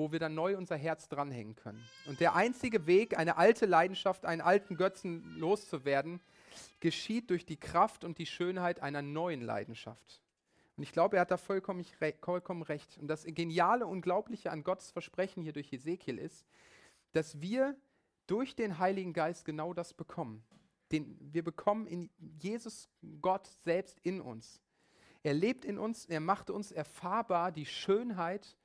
wo 0.00 0.12
wir 0.12 0.18
dann 0.18 0.34
neu 0.34 0.56
unser 0.56 0.78
Herz 0.78 1.10
dranhängen 1.10 1.56
können. 1.56 1.86
Und 2.06 2.20
der 2.20 2.34
einzige 2.34 2.86
Weg, 2.86 3.18
eine 3.18 3.36
alte 3.36 3.66
Leidenschaft, 3.66 4.24
einen 4.24 4.40
alten 4.40 4.78
Götzen 4.78 5.36
loszuwerden, 5.36 6.22
geschieht 6.80 7.28
durch 7.28 7.44
die 7.44 7.58
Kraft 7.58 8.02
und 8.02 8.16
die 8.16 8.24
Schönheit 8.24 8.80
einer 8.80 9.02
neuen 9.02 9.42
Leidenschaft. 9.42 10.22
Und 10.78 10.84
ich 10.84 10.92
glaube, 10.92 11.16
er 11.16 11.20
hat 11.20 11.30
da 11.30 11.36
vollkommen, 11.36 11.84
vollkommen 12.22 12.62
recht. 12.62 12.96
Und 12.96 13.08
das 13.08 13.24
Geniale, 13.26 13.86
Unglaubliche 13.86 14.50
an 14.50 14.64
Gottes 14.64 14.90
Versprechen 14.90 15.42
hier 15.42 15.52
durch 15.52 15.70
Ezekiel 15.70 16.16
ist, 16.16 16.46
dass 17.12 17.42
wir 17.42 17.76
durch 18.26 18.56
den 18.56 18.78
Heiligen 18.78 19.12
Geist 19.12 19.44
genau 19.44 19.74
das 19.74 19.92
bekommen. 19.92 20.42
Den, 20.92 21.14
wir 21.20 21.44
bekommen 21.44 21.86
in 21.86 22.08
Jesus 22.40 22.88
Gott 23.20 23.46
selbst 23.64 23.98
in 24.00 24.22
uns. 24.22 24.62
Er 25.22 25.34
lebt 25.34 25.66
in 25.66 25.76
uns, 25.76 26.06
er 26.06 26.20
macht 26.20 26.48
uns 26.48 26.72
erfahrbar 26.72 27.52
die 27.52 27.66
Schönheit 27.66 28.56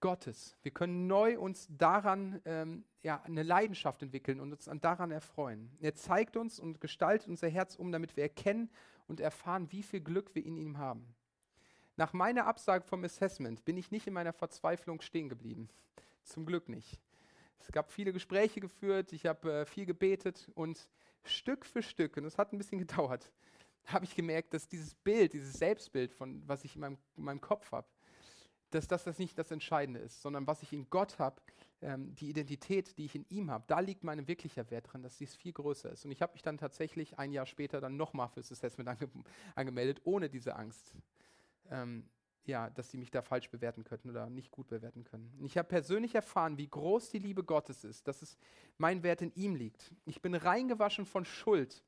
Gottes. 0.00 0.56
Wir 0.62 0.72
können 0.72 1.06
neu 1.06 1.38
uns 1.38 1.68
daran 1.70 2.40
ähm, 2.44 2.84
ja, 3.02 3.22
eine 3.22 3.42
Leidenschaft 3.42 4.02
entwickeln 4.02 4.40
und 4.40 4.52
uns 4.52 4.70
daran 4.80 5.10
erfreuen. 5.10 5.70
Er 5.80 5.94
zeigt 5.94 6.36
uns 6.36 6.60
und 6.60 6.80
gestaltet 6.80 7.28
unser 7.28 7.48
Herz 7.48 7.76
um, 7.76 7.92
damit 7.92 8.16
wir 8.16 8.24
erkennen 8.24 8.70
und 9.06 9.20
erfahren, 9.20 9.70
wie 9.72 9.82
viel 9.82 10.00
Glück 10.00 10.34
wir 10.34 10.44
in 10.44 10.56
ihm 10.56 10.78
haben. 10.78 11.14
Nach 11.96 12.12
meiner 12.12 12.46
Absage 12.46 12.84
vom 12.84 13.02
Assessment 13.02 13.64
bin 13.64 13.76
ich 13.76 13.90
nicht 13.90 14.06
in 14.06 14.14
meiner 14.14 14.32
Verzweiflung 14.32 15.00
stehen 15.00 15.28
geblieben. 15.28 15.68
Zum 16.22 16.46
Glück 16.46 16.68
nicht. 16.68 17.00
Es 17.58 17.72
gab 17.72 17.90
viele 17.90 18.12
Gespräche 18.12 18.60
geführt, 18.60 19.12
ich 19.12 19.26
habe 19.26 19.52
äh, 19.52 19.66
viel 19.66 19.84
gebetet 19.84 20.48
und 20.54 20.88
Stück 21.24 21.66
für 21.66 21.82
Stück, 21.82 22.16
und 22.16 22.24
es 22.24 22.38
hat 22.38 22.52
ein 22.52 22.58
bisschen 22.58 22.78
gedauert, 22.86 23.32
habe 23.86 24.04
ich 24.04 24.14
gemerkt, 24.14 24.54
dass 24.54 24.68
dieses 24.68 24.94
Bild, 24.94 25.32
dieses 25.32 25.54
Selbstbild, 25.54 26.12
von, 26.12 26.42
was 26.46 26.64
ich 26.64 26.76
in 26.76 26.82
meinem, 26.82 26.98
in 27.16 27.24
meinem 27.24 27.40
Kopf 27.40 27.72
habe, 27.72 27.88
dass 28.70 28.88
das, 28.88 29.04
das 29.04 29.18
nicht 29.18 29.38
das 29.38 29.50
Entscheidende 29.50 30.00
ist, 30.00 30.22
sondern 30.22 30.46
was 30.46 30.62
ich 30.62 30.72
in 30.72 30.88
Gott 30.90 31.18
habe, 31.18 31.40
ähm, 31.80 32.14
die 32.16 32.28
Identität, 32.28 32.98
die 32.98 33.04
ich 33.04 33.14
in 33.14 33.24
ihm 33.28 33.50
habe, 33.50 33.64
da 33.66 33.80
liegt 33.80 34.04
mein 34.04 34.26
wirklicher 34.26 34.70
Wert 34.70 34.92
drin, 34.92 35.02
dass 35.02 35.16
dies 35.16 35.34
viel 35.34 35.52
größer 35.52 35.90
ist. 35.92 36.04
Und 36.04 36.10
ich 36.10 36.22
habe 36.22 36.32
mich 36.32 36.42
dann 36.42 36.58
tatsächlich 36.58 37.18
ein 37.18 37.32
Jahr 37.32 37.46
später 37.46 37.80
dann 37.80 37.96
nochmal 37.96 38.28
fürs 38.28 38.50
Assessment 38.52 38.88
ange 38.88 39.08
angemeldet, 39.54 40.00
ohne 40.04 40.28
diese 40.28 40.56
Angst, 40.56 40.94
ähm, 41.70 42.08
ja, 42.44 42.70
dass 42.70 42.90
sie 42.90 42.96
mich 42.96 43.10
da 43.10 43.22
falsch 43.22 43.50
bewerten 43.50 43.84
könnten 43.84 44.10
oder 44.10 44.28
nicht 44.30 44.50
gut 44.50 44.68
bewerten 44.68 45.04
können. 45.04 45.32
Und 45.38 45.44
ich 45.44 45.58
habe 45.58 45.68
persönlich 45.68 46.14
erfahren, 46.14 46.56
wie 46.56 46.68
groß 46.68 47.10
die 47.10 47.18
Liebe 47.18 47.44
Gottes 47.44 47.84
ist, 47.84 48.08
dass 48.08 48.22
es 48.22 48.38
mein 48.78 49.02
Wert 49.02 49.22
in 49.22 49.32
ihm 49.34 49.54
liegt. 49.54 49.92
Ich 50.06 50.22
bin 50.22 50.34
reingewaschen 50.34 51.04
von 51.04 51.24
Schuld. 51.24 51.84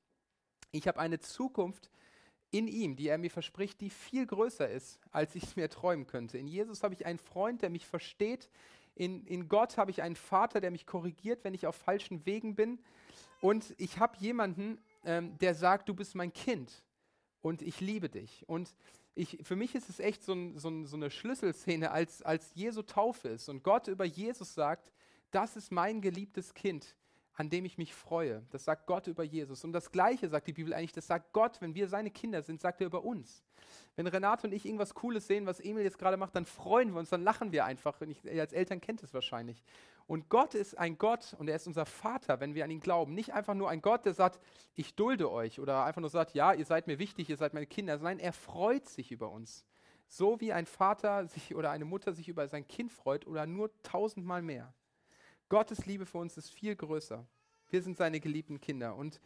Ich 0.71 0.87
habe 0.87 1.01
eine 1.01 1.19
Zukunft, 1.19 1.91
in 2.51 2.69
ihm, 2.69 2.97
die 2.97 3.09
er 3.09 3.19
mir 3.19 3.31
verspricht, 3.31 3.81
die 3.81 3.91
viel 3.91 4.27
größer 4.27 4.69
ist, 4.69 4.99
als 5.11 5.35
ich 5.35 5.45
es 5.45 5.57
mir 5.57 5.69
träumen 5.71 6.07
könnte. 6.07 6.39
In 6.39 6.47
Jesus 6.47 6.83
habe 6.83 6.95
ich 6.95 7.07
einen 7.07 7.19
Freund, 7.19 7.63
der 7.63 7.71
mich 7.71 7.87
versteht. 7.87 8.51
In, 8.95 9.25
in 9.27 9.49
Gott 9.49 9.77
habe 9.77 9.91
ich 9.91 10.03
einen 10.03 10.17
Vater, 10.17 10.61
der 10.61 10.71
mich 10.71 10.87
korrigiert, 10.87 11.45
wenn 11.45 11.55
ich 11.55 11.67
auf 11.67 11.77
falschen 11.77 12.27
Wegen 12.27 12.55
bin. 12.55 12.79
Und 13.41 13.75
ich 13.79 13.99
habe 13.99 14.17
jemanden, 14.19 14.79
ähm, 15.05 15.39
der 15.39 15.55
sagt, 15.55 15.89
du 15.89 15.95
bist 15.95 16.15
mein 16.15 16.33
Kind 16.33 16.83
und 17.41 17.63
ich 17.63 17.81
liebe 17.81 18.09
dich. 18.09 18.47
Und 18.49 18.75
ich, 19.15 19.39
für 19.43 19.57
mich 19.57 19.75
ist 19.75 19.89
es 19.89 20.01
echt 20.01 20.23
so, 20.23 20.33
ein, 20.33 20.59
so, 20.59 20.69
ein, 20.69 20.87
so 20.87 20.97
eine 20.97 21.11
Schlüsselszene, 21.11 21.91
als, 21.91 22.23
als 22.23 22.55
Jesu 22.55 22.83
Taufe 22.83 23.29
ist 23.29 23.49
und 23.49 23.63
Gott 23.63 23.89
über 23.89 24.05
Jesus 24.05 24.55
sagt, 24.55 24.93
das 25.31 25.57
ist 25.57 25.73
mein 25.73 26.01
geliebtes 26.01 26.55
Kind 26.55 26.97
an 27.41 27.49
dem 27.49 27.65
ich 27.65 27.79
mich 27.79 27.95
freue. 27.95 28.43
Das 28.51 28.67
sagt 28.67 28.87
Gott 28.87 29.07
über 29.07 29.25
Jesus. 29.25 29.65
Und 29.65 29.73
das 29.73 29.91
Gleiche 29.91 30.29
sagt 30.29 30.47
die 30.47 30.53
Bibel 30.53 30.75
eigentlich, 30.75 30.93
das 30.93 31.07
sagt 31.07 31.33
Gott, 31.33 31.59
wenn 31.63 31.75
wir 31.75 31.89
seine 31.89 32.11
Kinder 32.11 32.43
sind, 32.43 32.61
sagt 32.61 32.83
er 32.83 32.87
über 32.87 33.03
uns. 33.03 33.43
Wenn 33.97 34.07
Renate 34.07 34.47
und 34.47 34.53
ich 34.53 34.67
irgendwas 34.67 34.93
Cooles 34.93 35.27
sehen, 35.27 35.47
was 35.47 35.59
Emil 35.59 35.83
jetzt 35.83 35.99
gerade 35.99 36.19
macht, 36.19 36.37
dann 36.37 36.45
freuen 36.45 36.93
wir 36.93 36.99
uns, 36.99 37.09
dann 37.09 37.23
lachen 37.23 37.51
wir 37.51 37.65
einfach. 37.65 37.99
Und 38.03 38.11
ich, 38.11 38.31
als 38.39 38.53
Eltern 38.53 38.83
kennt 38.83 39.03
es 39.03 39.15
wahrscheinlich. 39.15 39.63
Und 40.07 40.29
Gott 40.29 40.55
ist 40.55 40.77
ein 40.77 40.99
Gott 40.99 41.35
und 41.39 41.49
er 41.49 41.57
ist 41.57 41.67
unser 41.67 41.87
Vater, 41.87 42.41
wenn 42.41 42.55
wir 42.55 42.63
an 42.63 42.71
ihn 42.71 42.81
glauben. 42.81 43.15
Nicht 43.15 43.33
einfach 43.33 43.55
nur 43.55 43.71
ein 43.71 43.81
Gott, 43.81 44.05
der 44.05 44.13
sagt, 44.13 44.39
ich 44.75 44.95
dulde 44.95 45.31
euch 45.31 45.61
oder 45.61 45.87
einfach 45.87 46.03
nur 46.03 46.11
sagt, 46.11 46.35
ja, 46.35 46.53
ihr 46.53 46.67
seid 46.67 46.89
mir 46.89 46.99
wichtig, 46.99 47.31
ihr 47.31 47.39
seid 47.39 47.55
meine 47.55 47.67
Kinder. 47.67 47.97
Nein, 47.97 48.19
er 48.19 48.35
freut 48.35 48.87
sich 48.87 49.13
über 49.13 49.31
uns. 49.31 49.65
So 50.09 50.43
wie 50.43 50.53
ein 50.53 50.67
Vater 50.67 51.27
sich 51.27 51.55
oder 51.55 51.71
eine 51.71 51.87
Mutter 51.87 52.13
sich 52.13 52.29
über 52.29 52.49
sein 52.49 52.69
Kind 52.69 52.93
freut 52.93 53.27
oder 53.27 53.47
nur 53.47 53.71
tausendmal 53.83 54.43
mehr. 54.43 54.75
Gottes 55.51 55.85
Liebe 55.85 56.07
für 56.07 56.19
uns 56.19 56.37
ist 56.39 56.49
viel 56.49 56.77
größer. 56.77 57.27
Wir 57.69 57.83
sind 57.83 57.99
seine 57.99 58.21
geliebten 58.21 58.61
Kinder. 58.61 58.95
Und 58.95 59.21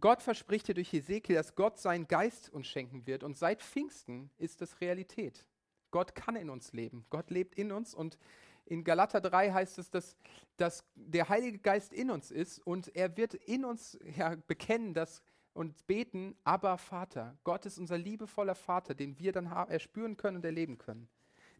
Gott 0.00 0.22
verspricht 0.22 0.66
hier 0.66 0.74
durch 0.76 0.94
Ezekiel, 0.94 1.34
dass 1.34 1.56
Gott 1.56 1.78
seinen 1.78 2.06
Geist 2.08 2.48
uns 2.48 2.68
schenken 2.68 3.06
wird. 3.06 3.24
Und 3.24 3.36
seit 3.36 3.60
Pfingsten 3.60 4.30
ist 4.38 4.60
das 4.60 4.80
Realität. 4.80 5.44
Gott 5.90 6.14
kann 6.14 6.36
in 6.36 6.48
uns 6.48 6.72
leben. 6.72 7.04
Gott 7.10 7.30
lebt 7.30 7.56
in 7.56 7.72
uns. 7.72 7.92
Und 7.92 8.18
in 8.64 8.84
Galater 8.84 9.20
3 9.20 9.50
heißt 9.50 9.78
es, 9.78 9.90
dass, 9.90 10.16
dass 10.56 10.84
der 10.94 11.28
Heilige 11.28 11.58
Geist 11.58 11.92
in 11.92 12.10
uns 12.10 12.30
ist 12.30 12.60
und 12.60 12.94
er 12.94 13.16
wird 13.16 13.34
in 13.34 13.64
uns 13.64 13.98
ja, 14.16 14.36
bekennen 14.46 14.94
dass, 14.94 15.22
und 15.54 15.86
beten, 15.88 16.36
aber 16.44 16.78
Vater. 16.78 17.36
Gott 17.42 17.66
ist 17.66 17.78
unser 17.78 17.98
liebevoller 17.98 18.54
Vater, 18.54 18.94
den 18.94 19.18
wir 19.18 19.32
dann 19.32 19.46
erspüren 19.46 20.16
können 20.16 20.36
und 20.36 20.44
erleben 20.44 20.78
können. 20.78 21.08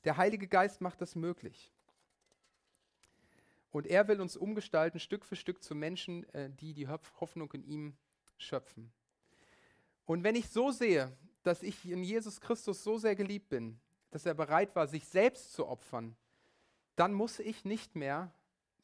Der 0.05 0.17
Heilige 0.17 0.47
Geist 0.47 0.81
macht 0.81 1.01
das 1.01 1.17
möglich. 1.17 1.73
Und 3.73 3.87
er 3.87 4.07
will 4.07 4.21
uns 4.21 4.37
umgestalten, 4.37 5.01
Stück 5.01 5.25
für 5.25 5.35
Stück 5.35 5.63
zu 5.63 5.75
Menschen, 5.75 6.29
äh, 6.35 6.51
die 6.51 6.75
die 6.75 6.89
Hoffnung 6.89 7.51
in 7.53 7.65
ihm 7.65 7.97
schöpfen. 8.37 8.93
Und 10.05 10.23
wenn 10.23 10.37
ich 10.37 10.49
so 10.51 10.71
sehe, 10.71 11.17
dass 11.43 11.63
ich 11.63 11.91
in 11.91 12.05
Jesus 12.05 12.41
Christus 12.41 12.85
so 12.85 12.99
sehr 12.99 13.17
geliebt 13.17 13.49
bin, 13.49 13.81
dass 14.11 14.27
er 14.27 14.35
bereit 14.35 14.77
war, 14.77 14.87
sich 14.87 15.07
selbst 15.07 15.53
zu 15.55 15.67
opfern, 15.67 16.15
dann 16.97 17.15
muss 17.15 17.39
ich 17.39 17.65
nicht 17.65 17.97
mehr 17.97 18.33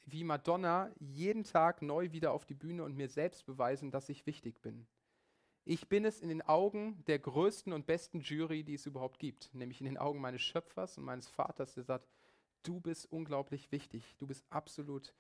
wie 0.07 0.25
Madonna 0.25 0.91
jeden 0.99 1.45
Tag 1.45 1.83
neu 1.83 2.13
wieder 2.13 2.33
auf 2.33 2.47
die 2.47 2.55
Bühne 2.55 2.83
und 2.83 2.97
mir 2.97 3.09
selbst 3.09 3.45
beweisen, 3.45 3.91
dass 3.91 4.09
ich 4.09 4.25
wichtig 4.27 4.63
bin. 4.63 4.87
Ich 5.67 5.87
bin 5.89 6.07
es 6.07 6.21
in 6.21 6.31
den 6.31 6.41
Augen 6.41 7.05
der 7.07 7.19
größten 7.19 7.75
und 7.75 7.85
besten 7.85 8.21
Jury, 8.21 8.65
die 8.65 8.75
es 8.75 8.87
überhaupt 8.87 9.19
gibt, 9.19 9.53
nämlich 9.53 9.81
in 9.81 9.85
den 9.85 9.99
Augen 9.99 10.19
meines 10.19 10.41
Schöpfers 10.41 10.97
und 10.97 11.05
meines 11.05 11.29
Vaters, 11.29 11.75
der 11.75 11.85
sagt, 11.85 12.09
du 12.69 12.81
bist 12.81 13.11
unglaublich 13.11 13.73
wichtig, 13.73 14.15
du 14.19 14.27
bist 14.27 14.45
absolut 14.51 15.15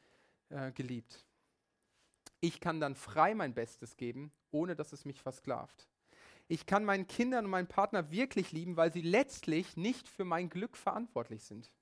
äh, 0.51 0.70
geliebt. 0.72 1.24
Ich 2.40 2.61
kann 2.61 2.78
dann 2.78 2.94
frei 2.94 3.34
mein 3.34 3.55
Bestes 3.55 3.96
geben, 3.96 4.32
ohne 4.51 4.76
dass 4.76 4.92
es 4.92 5.07
mich 5.07 5.22
versklavt. 5.22 5.88
Ich 6.46 6.66
kann 6.66 6.84
meinen 6.84 7.07
Kindern 7.07 7.46
und 7.46 7.51
meinen 7.51 7.66
Partner 7.66 8.11
wirklich 8.11 8.53
lieben, 8.53 8.76
weil 8.76 8.92
sie 8.92 9.01
letztlich 9.01 9.76
nicht 9.76 10.09
für 10.09 10.24
mein 10.24 10.51
Glück 10.51 10.76
verantwortlich 10.76 11.42
sind. 11.42 11.72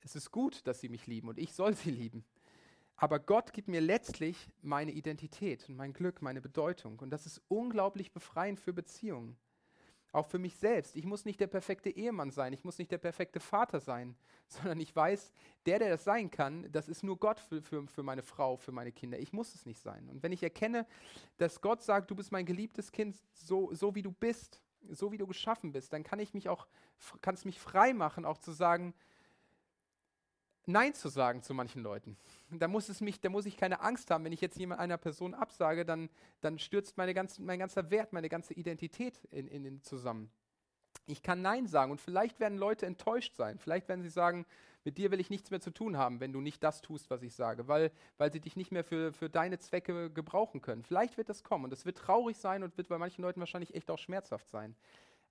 Es 0.00 0.14
ist 0.14 0.30
gut, 0.30 0.66
dass 0.66 0.80
sie 0.80 0.88
mich 0.88 1.06
lieben 1.06 1.28
und 1.28 1.38
ich 1.38 1.54
soll 1.54 1.74
sie 1.74 1.90
lieben. 1.90 2.24
Aber 2.96 3.18
Gott 3.18 3.52
gibt 3.52 3.68
mir 3.68 3.80
letztlich 3.80 4.36
meine 4.60 4.92
Identität 4.92 5.68
und 5.68 5.76
mein 5.76 5.92
Glück, 5.92 6.20
meine 6.20 6.40
Bedeutung. 6.40 6.98
Und 6.98 7.10
das 7.10 7.26
ist 7.26 7.40
unglaublich 7.48 8.12
befreiend 8.12 8.60
für 8.60 8.72
Beziehungen. 8.72 9.36
Auch 10.12 10.26
für 10.26 10.38
mich 10.38 10.56
selbst. 10.56 10.94
Ich 10.94 11.06
muss 11.06 11.24
nicht 11.24 11.40
der 11.40 11.46
perfekte 11.46 11.88
Ehemann 11.88 12.30
sein, 12.30 12.52
ich 12.52 12.64
muss 12.64 12.78
nicht 12.78 12.92
der 12.92 12.98
perfekte 12.98 13.40
Vater 13.40 13.80
sein, 13.80 14.14
sondern 14.46 14.78
ich 14.80 14.94
weiß, 14.94 15.32
der, 15.66 15.78
der 15.78 15.90
das 15.90 16.04
sein 16.04 16.30
kann, 16.30 16.70
das 16.70 16.88
ist 16.88 17.02
nur 17.02 17.18
Gott 17.18 17.40
für, 17.40 17.62
für, 17.62 17.86
für 17.86 18.02
meine 18.02 18.22
Frau, 18.22 18.56
für 18.56 18.72
meine 18.72 18.92
Kinder. 18.92 19.18
Ich 19.18 19.32
muss 19.32 19.54
es 19.54 19.64
nicht 19.64 19.80
sein. 19.80 20.08
Und 20.08 20.22
wenn 20.22 20.32
ich 20.32 20.42
erkenne, 20.42 20.86
dass 21.38 21.60
Gott 21.60 21.82
sagt, 21.82 22.10
du 22.10 22.14
bist 22.14 22.30
mein 22.30 22.46
geliebtes 22.46 22.92
Kind, 22.92 23.16
so, 23.32 23.72
so 23.72 23.94
wie 23.94 24.02
du 24.02 24.12
bist, 24.12 24.60
so 24.90 25.12
wie 25.12 25.18
du 25.18 25.26
geschaffen 25.26 25.72
bist, 25.72 25.92
dann 25.92 26.02
kann 26.02 26.18
ich 26.18 26.34
mich 26.34 26.48
auch, 26.48 26.66
kann 27.20 27.34
es 27.34 27.44
mich 27.44 27.58
frei 27.58 27.94
machen, 27.94 28.24
auch 28.24 28.38
zu 28.38 28.52
sagen, 28.52 28.94
Nein 30.66 30.94
zu 30.94 31.08
sagen 31.08 31.42
zu 31.42 31.54
manchen 31.54 31.82
Leuten. 31.82 32.16
Da 32.50 32.68
muss, 32.68 32.88
es 32.88 33.00
mich, 33.00 33.20
da 33.20 33.28
muss 33.28 33.46
ich 33.46 33.56
keine 33.56 33.80
Angst 33.80 34.10
haben, 34.10 34.24
wenn 34.24 34.32
ich 34.32 34.40
jetzt 34.40 34.58
jemand 34.58 34.80
einer 34.80 34.96
Person 34.96 35.34
absage, 35.34 35.84
dann, 35.84 36.08
dann 36.40 36.58
stürzt 36.58 36.96
meine 36.96 37.14
ganze, 37.14 37.42
mein 37.42 37.58
ganzer 37.58 37.90
Wert, 37.90 38.12
meine 38.12 38.28
ganze 38.28 38.54
Identität 38.54 39.18
in, 39.30 39.48
in, 39.48 39.64
in 39.64 39.82
zusammen. 39.82 40.30
Ich 41.06 41.22
kann 41.22 41.42
Nein 41.42 41.66
sagen 41.66 41.90
und 41.90 42.00
vielleicht 42.00 42.38
werden 42.38 42.58
Leute 42.58 42.86
enttäuscht 42.86 43.34
sein. 43.34 43.58
Vielleicht 43.58 43.88
werden 43.88 44.02
sie 44.02 44.08
sagen, 44.08 44.46
mit 44.84 44.98
dir 44.98 45.10
will 45.10 45.20
ich 45.20 45.30
nichts 45.30 45.50
mehr 45.50 45.60
zu 45.60 45.70
tun 45.70 45.96
haben, 45.96 46.20
wenn 46.20 46.32
du 46.32 46.40
nicht 46.40 46.62
das 46.62 46.80
tust, 46.80 47.10
was 47.10 47.22
ich 47.22 47.34
sage, 47.34 47.68
weil, 47.68 47.90
weil 48.18 48.32
sie 48.32 48.40
dich 48.40 48.56
nicht 48.56 48.72
mehr 48.72 48.84
für, 48.84 49.12
für 49.12 49.28
deine 49.28 49.58
Zwecke 49.58 50.10
gebrauchen 50.10 50.60
können. 50.60 50.82
Vielleicht 50.82 51.16
wird 51.16 51.28
das 51.28 51.42
kommen 51.42 51.64
und 51.64 51.72
es 51.72 51.84
wird 51.84 51.98
traurig 51.98 52.36
sein 52.36 52.62
und 52.62 52.76
wird 52.76 52.88
bei 52.88 52.98
manchen 52.98 53.22
Leuten 53.22 53.40
wahrscheinlich 53.40 53.74
echt 53.74 53.90
auch 53.90 53.98
schmerzhaft 53.98 54.48
sein. 54.48 54.76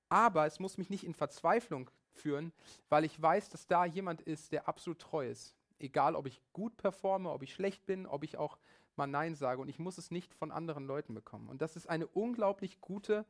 Aber 0.10 0.46
es 0.46 0.60
muss 0.60 0.78
mich 0.78 0.90
nicht 0.90 1.06
in 1.06 1.14
Verzweiflung 1.14 1.90
führen, 2.12 2.52
weil 2.90 3.06
ich 3.06 3.22
weiß, 3.22 3.50
dass 3.50 3.68
da 3.68 3.86
jemand 3.86 4.22
ist, 4.22 4.52
der 4.52 4.68
absolut 4.68 5.00
treu 5.00 5.30
ist. 5.30 5.56
Egal, 5.80 6.16
ob 6.16 6.28
ich 6.28 6.42
gut 6.54 6.78
performe, 6.78 7.32
ob 7.32 7.44
ich 7.44 7.54
schlecht 7.54 7.86
bin, 7.86 8.06
ob 8.06 8.24
ich 8.24 8.38
auch 8.38 8.58
mal 8.96 9.08
Nein 9.08 9.36
sage. 9.36 9.62
Und 9.62 9.70
ich 9.70 9.80
muss 9.80 9.98
es 9.98 10.12
nicht 10.12 10.34
von 10.34 10.52
anderen 10.52 10.86
Leuten 10.86 11.14
bekommen. 11.14 11.50
Und 11.50 11.62
das 11.62 11.76
ist 11.76 11.88
eine 11.90 12.08
unglaublich 12.08 12.82
gute, 12.82 13.26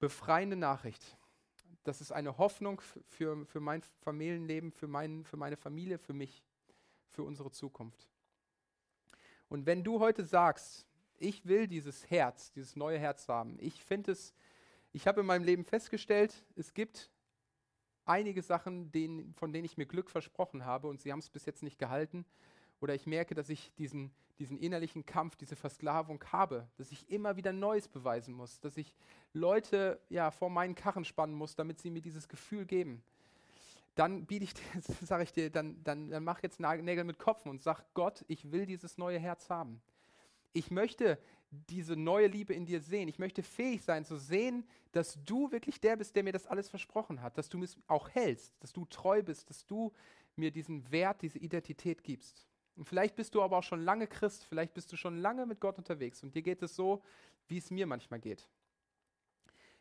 befreiende 0.00 0.56
Nachricht. 0.56 1.16
Das 1.84 2.00
ist 2.00 2.12
eine 2.12 2.38
Hoffnung 2.38 2.80
für, 3.08 3.44
für 3.46 3.60
mein 3.60 3.82
Familienleben, 4.00 4.72
für, 4.72 4.88
mein, 4.88 5.24
für 5.24 5.36
meine 5.36 5.56
Familie, 5.56 5.98
für 5.98 6.12
mich, 6.12 6.44
für 7.08 7.22
unsere 7.22 7.50
Zukunft. 7.50 8.08
Und 9.48 9.66
wenn 9.66 9.84
du 9.84 10.00
heute 10.00 10.24
sagst, 10.24 10.86
ich 11.18 11.46
will 11.46 11.68
dieses 11.68 12.10
Herz, 12.10 12.52
dieses 12.52 12.74
neue 12.74 12.98
Herz 12.98 13.28
haben, 13.28 13.56
ich 13.60 13.84
finde 13.84 14.12
es 14.12 14.34
ich 14.94 15.06
habe 15.06 15.22
in 15.22 15.26
meinem 15.26 15.44
Leben 15.44 15.64
festgestellt, 15.64 16.34
es 16.54 16.74
gibt 16.74 17.10
einige 18.04 18.42
Sachen, 18.42 18.90
denen, 18.92 19.34
von 19.34 19.52
denen 19.52 19.64
ich 19.64 19.76
mir 19.76 19.86
Glück 19.86 20.10
versprochen 20.10 20.64
habe 20.64 20.88
und 20.88 21.00
sie 21.00 21.12
haben 21.12 21.20
es 21.20 21.30
bis 21.30 21.46
jetzt 21.46 21.62
nicht 21.62 21.78
gehalten. 21.78 22.24
Oder 22.80 22.94
ich 22.94 23.06
merke, 23.06 23.34
dass 23.34 23.48
ich 23.48 23.72
diesen, 23.78 24.10
diesen 24.38 24.58
innerlichen 24.58 25.06
Kampf, 25.06 25.36
diese 25.36 25.54
Versklavung 25.54 26.22
habe, 26.32 26.68
dass 26.76 26.90
ich 26.90 27.08
immer 27.08 27.36
wieder 27.36 27.52
Neues 27.52 27.86
beweisen 27.86 28.34
muss, 28.34 28.58
dass 28.60 28.76
ich 28.76 28.96
Leute 29.32 30.00
ja, 30.08 30.30
vor 30.30 30.50
meinen 30.50 30.74
Karren 30.74 31.04
spannen 31.04 31.34
muss, 31.34 31.54
damit 31.54 31.78
sie 31.78 31.90
mir 31.90 32.02
dieses 32.02 32.28
Gefühl 32.28 32.66
geben. 32.66 33.02
Dann 33.94 34.24
biete 34.26 34.44
ich, 34.44 34.54
sage 35.06 35.22
ich 35.22 35.32
dir, 35.32 35.50
dann, 35.50 35.82
dann, 35.84 36.10
dann 36.10 36.24
mach 36.24 36.42
jetzt 36.42 36.60
Nägel 36.60 37.04
mit 37.04 37.18
Kopfen 37.18 37.50
und 37.50 37.62
sag 37.62 37.84
Gott, 37.94 38.24
ich 38.26 38.50
will 38.50 38.66
dieses 38.66 38.98
neue 38.98 39.18
Herz 39.18 39.48
haben. 39.48 39.80
Ich 40.52 40.70
möchte 40.70 41.18
diese 41.52 41.96
neue 41.96 42.28
Liebe 42.28 42.54
in 42.54 42.64
dir 42.64 42.80
sehen. 42.80 43.08
Ich 43.08 43.18
möchte 43.18 43.42
fähig 43.42 43.84
sein 43.84 44.06
zu 44.06 44.16
sehen, 44.16 44.66
dass 44.92 45.22
du 45.24 45.52
wirklich 45.52 45.80
der 45.80 45.96
bist, 45.96 46.16
der 46.16 46.22
mir 46.22 46.32
das 46.32 46.46
alles 46.46 46.68
versprochen 46.70 47.20
hat, 47.20 47.36
dass 47.36 47.50
du 47.50 47.62
es 47.62 47.76
auch 47.86 48.08
hältst, 48.08 48.54
dass 48.60 48.72
du 48.72 48.86
treu 48.86 49.22
bist, 49.22 49.50
dass 49.50 49.66
du 49.66 49.92
mir 50.34 50.50
diesen 50.50 50.90
Wert, 50.90 51.20
diese 51.20 51.38
Identität 51.38 52.02
gibst. 52.02 52.46
Und 52.74 52.86
vielleicht 52.86 53.16
bist 53.16 53.34
du 53.34 53.42
aber 53.42 53.58
auch 53.58 53.62
schon 53.62 53.82
lange 53.82 54.06
Christ, 54.06 54.44
vielleicht 54.44 54.72
bist 54.72 54.90
du 54.92 54.96
schon 54.96 55.18
lange 55.18 55.44
mit 55.44 55.60
Gott 55.60 55.76
unterwegs 55.76 56.22
und 56.22 56.34
dir 56.34 56.42
geht 56.42 56.62
es 56.62 56.74
so, 56.74 57.02
wie 57.48 57.58
es 57.58 57.70
mir 57.70 57.86
manchmal 57.86 58.18
geht. 58.18 58.48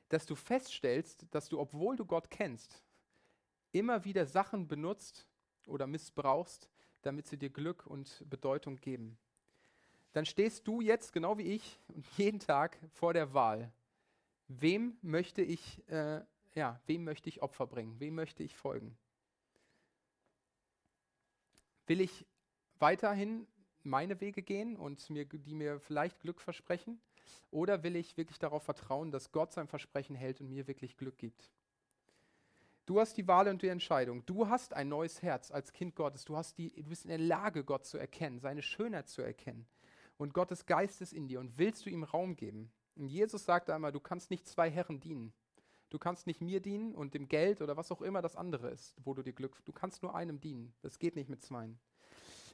Dass 0.10 0.26
du 0.26 0.36
feststellst, 0.36 1.26
dass 1.32 1.48
du, 1.48 1.58
obwohl 1.58 1.96
du 1.96 2.06
Gott 2.06 2.30
kennst, 2.30 2.84
immer 3.72 4.04
wieder 4.04 4.26
Sachen 4.26 4.68
benutzt 4.68 5.26
oder 5.68 5.88
missbrauchst, 5.88 6.70
damit 7.02 7.28
sie 7.28 7.38
dir 7.38 7.50
Glück 7.50 7.88
und 7.88 8.26
Bedeutung 8.30 8.76
geben 8.82 9.18
dann 10.14 10.26
stehst 10.26 10.68
du 10.68 10.82
jetzt, 10.82 11.14
genau 11.14 11.38
wie 11.38 11.54
ich, 11.54 11.80
jeden 12.18 12.40
Tag 12.40 12.78
vor 12.94 13.14
der 13.14 13.34
Wahl. 13.34 13.72
Wem 14.48 14.98
möchte 15.02 15.42
ich, 15.42 15.88
äh, 15.90 16.22
ja, 16.54 16.80
wem 16.86 17.04
möchte 17.04 17.30
ich 17.30 17.42
Opfer 17.42 17.68
bringen? 17.68 18.00
Wem 18.00 18.16
möchte 18.16 18.44
ich 18.44 18.56
folgen? 18.56 18.98
Will 21.88 22.02
ich 22.02 22.26
weiterhin 22.80 23.48
meine 23.84 24.20
Wege 24.20 24.42
gehen 24.42 24.76
und 24.76 25.10
mir, 25.10 25.26
die 25.26 25.54
mir 25.54 25.80
vielleicht 25.80 26.20
Glück 26.20 26.42
versprechen? 26.42 27.00
Oder 27.50 27.84
will 27.84 27.96
ich 27.96 28.18
wirklich 28.18 28.40
darauf 28.40 28.64
vertrauen, 28.64 29.12
dass 29.12 29.32
Gott 29.32 29.54
sein 29.54 29.68
Versprechen 29.68 30.16
hält 30.16 30.42
und 30.42 30.50
mir 30.50 30.68
wirklich 30.68 30.98
Glück 30.98 31.18
gibt? 31.18 31.50
Du 32.86 33.00
hast 33.00 33.16
die 33.16 33.28
Wahl 33.28 33.48
und 33.48 33.62
die 33.62 33.68
Entscheidung. 33.68 34.26
Du 34.26 34.50
hast 34.50 34.74
ein 34.74 34.90
neues 34.90 35.22
Herz 35.22 35.52
als 35.52 35.72
Kind 35.72 35.96
Gottes. 35.96 36.26
Du, 36.26 36.36
hast 36.36 36.58
die, 36.58 36.72
du 36.72 36.90
bist 36.90 37.06
in 37.06 37.10
der 37.10 37.20
Lage, 37.20 37.64
Gott 37.64 37.86
zu 37.86 37.98
erkennen, 37.98 38.40
seine 38.40 38.62
Schönheit 38.62 39.08
zu 39.08 39.22
erkennen 39.22 39.66
und 40.22 40.36
Gottes 40.36 40.68
Geist 40.68 41.02
ist 41.02 41.14
in 41.14 41.28
dir 41.28 41.40
und 41.40 41.58
willst 41.58 41.84
du 41.84 41.90
ihm 41.90 42.04
Raum 42.04 42.36
geben. 42.36 42.72
Und 42.94 43.08
Jesus 43.08 43.44
sagt 43.44 43.72
einmal, 43.72 43.92
du 43.92 44.00
kannst 44.00 44.30
nicht 44.30 44.48
zwei 44.48 44.70
Herren 44.70 45.00
dienen. 45.00 45.34
Du 45.90 45.98
kannst 45.98 46.28
nicht 46.28 46.42
mir 46.42 46.62
dienen 46.62 46.94
und 46.94 47.16
dem 47.16 47.28
Geld 47.28 47.60
oder 47.60 47.76
was 47.76 47.92
auch 47.92 48.04
immer 48.04 48.22
das 48.22 48.36
andere 48.36 48.70
ist, 48.70 48.96
wo 49.04 49.16
du 49.16 49.24
dir 49.24 49.34
Glück, 49.34 49.66
du 49.66 49.72
kannst 49.72 50.04
nur 50.04 50.14
einem 50.14 50.40
dienen. 50.40 50.76
Das 50.84 51.00
geht 51.00 51.16
nicht 51.16 51.28
mit 51.28 51.42
zweien. 51.42 51.80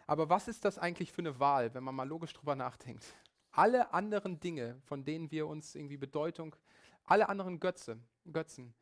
Aber 0.06 0.30
was 0.30 0.48
ist 0.48 0.64
das 0.64 0.78
eigentlich 0.78 1.12
für 1.12 1.20
eine 1.20 1.42
Wahl, 1.42 1.74
wenn 1.74 1.84
man 1.84 1.94
mal 1.94 2.08
logisch 2.08 2.32
drüber 2.32 2.56
nachdenkt? 2.56 3.04
Alle 3.52 3.94
anderen 3.94 4.40
Dinge, 4.40 4.80
von 4.86 5.04
denen 5.04 5.30
wir 5.30 5.46
uns 5.46 5.76
irgendwie 5.76 5.98
Bedeutung, 5.98 6.56
alle 7.04 7.28
anderen 7.28 7.60
Götze, 7.60 8.00
Götzen, 8.32 8.74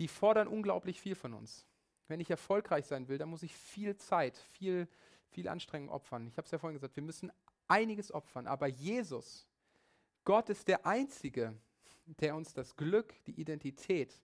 die 0.00 0.08
fordern 0.08 0.48
unglaublich 0.48 1.00
viel 1.00 1.14
von 1.14 1.32
uns. 1.32 1.64
Wenn 2.08 2.18
ich 2.18 2.28
erfolgreich 2.28 2.86
sein 2.86 3.06
will, 3.06 3.18
dann 3.18 3.28
muss 3.28 3.44
ich 3.44 3.54
viel 3.54 3.96
Zeit, 3.96 4.36
viel, 4.36 4.88
viel 5.28 5.46
Anstrengung 5.46 5.90
opfern. 5.90 6.26
Ich 6.26 6.36
habe 6.36 6.44
es 6.44 6.50
ja 6.50 6.58
vorhin 6.58 6.74
gesagt, 6.74 6.96
wir 6.96 7.02
müssen 7.04 7.30
einiges 7.68 8.12
opfern. 8.12 8.46
Aber 8.46 8.66
Jesus, 8.66 9.46
Gott 10.24 10.48
ist 10.48 10.68
der 10.68 10.86
Einzige, 10.86 11.56
der 12.06 12.36
uns 12.36 12.52
das 12.52 12.76
Glück, 12.76 13.14
die 13.24 13.40
Identität 13.40 14.20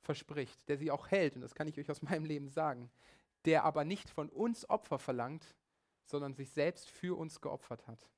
verspricht, 0.00 0.68
der 0.68 0.76
sie 0.76 0.90
auch 0.90 1.10
hält. 1.10 1.36
Und 1.36 1.42
das 1.42 1.54
kann 1.54 1.68
ich 1.68 1.78
euch 1.78 1.90
aus 1.90 2.02
meinem 2.02 2.24
Leben 2.24 2.48
sagen. 2.48 2.90
Der 3.44 3.64
aber 3.64 3.84
nicht 3.84 4.08
von 4.08 4.28
uns 4.28 4.68
Opfer 4.68 4.98
verlangt, 4.98 5.54
sondern 6.04 6.34
sich 6.34 6.50
selbst 6.50 6.90
für 6.90 7.18
uns 7.18 7.40
geopfert 7.40 7.86
hat. 7.86 8.08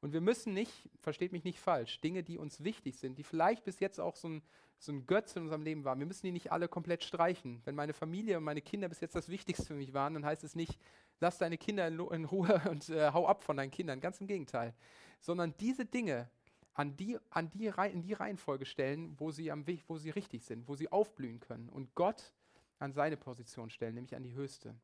Und 0.00 0.12
wir 0.12 0.20
müssen 0.20 0.54
nicht, 0.54 0.88
versteht 1.00 1.32
mich 1.32 1.44
nicht 1.44 1.60
falsch, 1.60 2.00
Dinge, 2.00 2.22
die 2.22 2.38
uns 2.38 2.64
wichtig 2.64 2.98
sind, 2.98 3.18
die 3.18 3.22
vielleicht 3.22 3.64
bis 3.64 3.80
jetzt 3.80 4.00
auch 4.00 4.16
so 4.16 4.28
ein, 4.28 4.42
so 4.80 4.92
ein 4.92 5.06
Götz 5.06 5.36
in 5.36 5.42
unserem 5.42 5.62
Leben 5.62 5.84
waren, 5.84 5.98
wir 5.98 6.06
müssen 6.06 6.24
die 6.24 6.32
nicht 6.32 6.52
alle 6.52 6.66
komplett 6.66 7.04
streichen. 7.04 7.60
Wenn 7.66 7.74
meine 7.74 7.92
Familie 7.92 8.38
und 8.38 8.44
meine 8.44 8.62
Kinder 8.62 8.88
bis 8.88 9.00
jetzt 9.00 9.14
das 9.14 9.28
Wichtigste 9.28 9.66
für 9.66 9.74
mich 9.74 9.92
waren, 9.92 10.14
dann 10.14 10.24
heißt 10.24 10.42
es 10.42 10.56
nicht, 10.56 10.78
lass 11.20 11.36
deine 11.36 11.58
Kinder 11.58 11.86
in, 11.86 12.00
in 12.00 12.24
Ruhe 12.24 12.62
und 12.70 12.88
äh, 12.88 13.12
hau 13.12 13.26
ab 13.26 13.42
von 13.42 13.58
deinen 13.58 13.70
Kindern. 13.70 14.00
Ganz 14.00 14.20
im 14.20 14.26
Gegenteil. 14.26 14.74
Sondern 15.20 15.54
diese 15.60 15.84
Dinge 15.84 16.30
an 16.72 16.96
die, 16.96 17.18
an 17.28 17.50
die, 17.50 17.70
in 17.92 18.00
die 18.00 18.14
Reihenfolge 18.14 18.64
stellen, 18.64 19.14
wo 19.18 19.30
sie, 19.30 19.50
am, 19.50 19.66
wo 19.86 19.98
sie 19.98 20.10
richtig 20.10 20.44
sind, 20.44 20.66
wo 20.66 20.74
sie 20.74 20.90
aufblühen 20.90 21.40
können. 21.40 21.68
Und 21.68 21.94
Gott 21.94 22.32
an 22.78 22.94
seine 22.94 23.18
Position 23.18 23.68
stellen, 23.68 23.94
nämlich 23.94 24.16
an 24.16 24.22
die 24.22 24.32
höchste. 24.32 24.74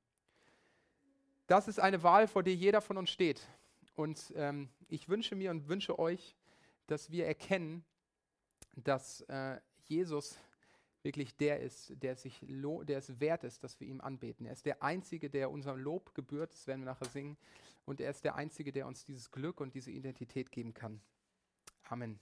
Das 1.47 1.69
ist 1.69 1.81
eine 1.81 2.03
Wahl, 2.03 2.29
vor 2.29 2.43
der 2.43 2.55
jeder 2.55 2.83
von 2.83 2.99
uns 2.99 3.09
steht. 3.09 3.49
Und 3.95 4.35
ähm, 4.37 4.69
ich 4.89 5.09
wünsche 5.09 5.37
mir 5.37 5.51
und 5.51 5.69
wünsche 5.69 5.99
euch, 5.99 6.37
dass 6.87 7.11
wir 7.11 7.27
erkennen, 7.27 7.83
dass 8.75 9.23
äh, 9.23 9.59
Jesus 9.89 10.39
wirklich 11.03 11.37
der 11.37 11.61
ist, 11.61 11.93
der, 12.03 12.17
sich 12.17 12.41
der 12.43 12.99
es 12.99 13.21
wert 13.21 13.45
ist, 13.45 13.63
dass 13.63 13.79
wir 13.79 13.87
ihm 13.87 14.01
anbeten. 14.01 14.45
Er 14.45 14.53
ist 14.53 14.67
der 14.67 14.83
Einzige, 14.83 15.31
der 15.31 15.51
unserem 15.51 15.79
Lob 15.79 16.15
gebührt, 16.15 16.53
das 16.53 16.67
werden 16.67 16.81
wir 16.81 16.87
nachher 16.87 17.09
singen. 17.09 17.37
Und 17.85 18.01
er 18.01 18.11
ist 18.11 18.25
der 18.25 18.35
Einzige, 18.35 18.73
der 18.73 18.87
uns 18.89 19.05
dieses 19.05 19.31
Glück 19.31 19.61
und 19.61 19.75
diese 19.75 19.93
Identität 19.93 20.51
geben 20.51 20.75
kann. 20.75 21.01
Amen. 21.85 22.19